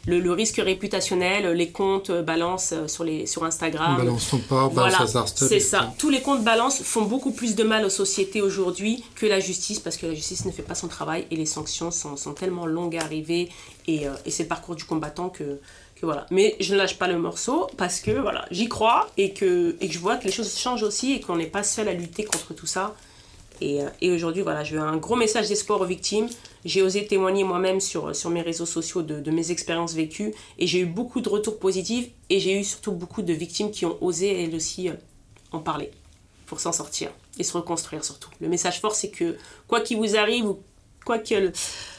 Le, 0.08 0.20
le 0.20 0.32
risque 0.32 0.58
réputationnel, 0.58 1.46
euh, 1.46 1.54
les 1.54 1.70
comptes 1.70 2.10
euh, 2.10 2.24
balancent 2.24 2.74
euh, 2.74 2.88
sur, 2.88 3.04
les, 3.04 3.28
sur 3.28 3.44
Instagram. 3.44 3.98
Balançons 3.98 4.40
pas, 4.40 4.68
Voilà, 4.68 4.98
balance 4.98 5.02
à 5.16 5.28
Startup, 5.28 5.48
c'est 5.48 5.60
ça. 5.60 5.94
Tous 6.00 6.10
les 6.10 6.22
comptes 6.22 6.44
balance 6.44 6.82
font 6.82 7.04
beaucoup 7.04 7.32
plus 7.32 7.54
de 7.56 7.64
mal 7.64 7.86
aux 7.86 7.90
sociétés 7.90 8.42
aujourd'hui 8.42 9.04
que 9.16 9.28
la 9.28 9.40
justice, 9.40 9.80
parce 9.80 9.98
que 9.98 10.08
la 10.08 10.16
justice 10.16 10.46
ne 10.46 10.52
fait 10.52 10.64
pas 10.64 10.74
son 10.74 10.88
travail 10.88 11.28
et 11.30 11.36
les 11.36 11.46
sanctions 11.46 11.92
sont, 11.92 12.18
sont 12.18 12.34
tellement 12.34 12.66
longues 12.66 12.98
à 12.98 13.02
arriver 13.02 13.50
et, 13.88 14.08
euh, 14.08 14.14
et 14.26 14.32
c'est 14.32 14.44
le 14.44 14.50
parcours 14.50 14.76
du 14.76 14.86
combattant 14.86 15.30
que, 15.30 15.60
voilà. 16.06 16.26
Mais 16.32 16.56
je 16.60 16.74
ne 16.74 16.78
lâche 16.78 16.98
pas 16.98 17.08
le 17.08 17.18
morceau 17.18 17.68
parce 17.78 18.00
que 18.00 18.12
voilà, 18.12 18.46
j'y 18.52 18.68
crois 18.68 19.10
et 19.18 19.34
que, 19.34 19.76
et 19.80 19.88
que 19.88 19.94
je 19.94 20.00
vois 20.00 20.18
que 20.18 20.26
les 20.26 20.32
choses 20.32 20.58
changent 20.58 20.84
aussi 20.84 21.14
et 21.14 21.20
qu'on 21.22 21.36
n'est 21.36 21.46
pas 21.46 21.64
seul 21.64 21.88
à 21.88 21.94
lutter 21.94 22.24
contre 22.24 22.54
tout 22.54 22.66
ça. 22.66 22.96
Et, 23.62 23.80
et 24.02 24.12
aujourd'hui, 24.12 24.42
voilà, 24.42 24.64
je 24.64 24.76
veux 24.76 24.82
un 24.82 24.98
gros 24.98 25.16
message 25.16 25.48
d'espoir 25.48 25.80
aux 25.82 25.86
victimes. 25.86 26.28
J'ai 26.66 26.82
osé 26.82 27.06
témoigner 27.06 27.44
moi-même 27.44 27.80
sur, 27.80 28.16
sur 28.16 28.30
mes 28.30 28.42
réseaux 28.42 28.66
sociaux 28.66 29.02
de, 29.02 29.32
mes 29.32 29.52
expériences 29.52 29.94
vécues 29.94 30.34
et 30.60 30.68
j'ai 30.68 30.80
eu 30.80 30.86
beaucoup 30.86 31.22
de 31.22 31.30
retours 31.30 31.60
positifs 31.60 32.10
et 32.30 32.40
j'ai 32.40 32.60
eu 32.60 32.64
surtout 32.64 32.92
beaucoup 32.92 33.22
de 33.22 33.34
victimes 33.34 33.72
qui 33.72 33.86
ont 33.86 33.98
osé 34.02 34.44
elles 34.44 34.56
aussi 34.56 34.90
en 35.52 35.60
parler 35.60 35.92
pour 36.46 36.60
s'en 36.60 36.72
sortir 36.72 37.10
et 37.40 37.44
se 37.44 37.54
reconstruire 37.54 38.04
surtout. 38.04 38.30
Le 38.42 38.48
message 38.48 38.80
fort, 38.80 38.94
c'est 38.94 39.10
que 39.10 39.38
quoi 39.68 39.82
qu'il 39.82 39.98
vous 39.98 40.16
arrive 40.16 40.54
quoi 41.06 41.20
que, 41.20 41.52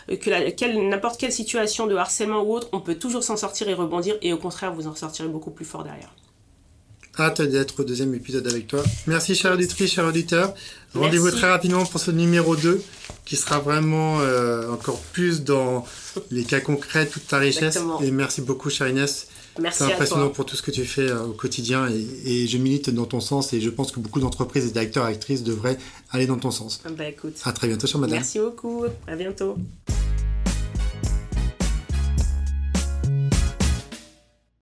que 0.09 0.90
n'importe 0.90 1.20
quelle 1.20 1.32
situation 1.32 1.86
de 1.86 1.96
harcèlement 1.96 2.42
ou 2.42 2.55
autre, 2.55 2.68
on 2.72 2.80
peut 2.80 2.96
toujours 2.96 3.24
s'en 3.24 3.36
sortir 3.36 3.68
et 3.68 3.74
rebondir 3.74 4.16
et 4.22 4.32
au 4.32 4.38
contraire, 4.38 4.72
vous 4.72 4.86
en 4.86 4.94
sortirez 4.94 5.28
beaucoup 5.28 5.50
plus 5.50 5.64
fort 5.64 5.84
derrière. 5.84 6.14
Hâte 7.18 7.42
d'être 7.42 7.80
au 7.80 7.84
deuxième 7.84 8.14
épisode 8.14 8.46
avec 8.46 8.66
toi. 8.66 8.82
Merci, 9.07 9.34
chère 9.34 9.53
auditrice, 9.53 9.92
chers 9.92 10.07
auditeurs. 10.07 10.55
Rendez-vous 10.94 11.30
très 11.30 11.50
rapidement 11.50 11.84
pour 11.84 12.00
ce 12.00 12.11
numéro 12.11 12.57
2 12.57 12.82
qui 13.26 13.36
sera 13.36 13.59
vraiment 13.59 14.20
euh, 14.20 14.70
encore 14.70 14.98
plus 15.12 15.42
dans 15.42 15.84
les 16.30 16.44
cas 16.44 16.61
concrets, 16.61 17.07
toute 17.07 17.26
ta 17.26 17.36
richesse. 17.36 17.78
Et 18.03 18.11
merci 18.11 18.40
beaucoup, 18.40 18.70
chère 18.70 18.88
Inès. 18.88 19.28
C'est 19.70 19.84
impressionnant 19.84 20.30
pour 20.30 20.46
tout 20.46 20.57
ce 20.57 20.62
que 20.62 20.70
tu 20.70 20.84
fais 20.84 21.09
euh, 21.09 21.24
au 21.24 21.32
quotidien 21.32 21.88
et, 21.88 22.46
je 22.46 22.59
milite 22.59 22.90
dans 22.90 23.05
ton 23.05 23.20
sens 23.20 23.53
et 23.53 23.61
je 23.61 23.70
pense 23.70 23.92
que 23.92 24.00
beaucoup 24.00 24.20
d'entreprises 24.20 24.66
et 24.66 24.72
d'acteurs 24.72 25.07
et 25.09 25.12
actrices 25.12 25.42
devraient 25.42 25.78
aller 26.11 26.26
dans 26.26 26.38
ton 26.38 26.50
sens. 26.50 26.80
Bah 26.96 27.07
écoute. 27.07 27.34
À 27.44 27.53
très 27.53 27.68
bientôt, 27.68 27.86
chère 27.86 28.00
madame. 28.00 28.16
Merci 28.16 28.38
beaucoup. 28.38 28.84
À 29.07 29.16
bientôt. 29.16 29.57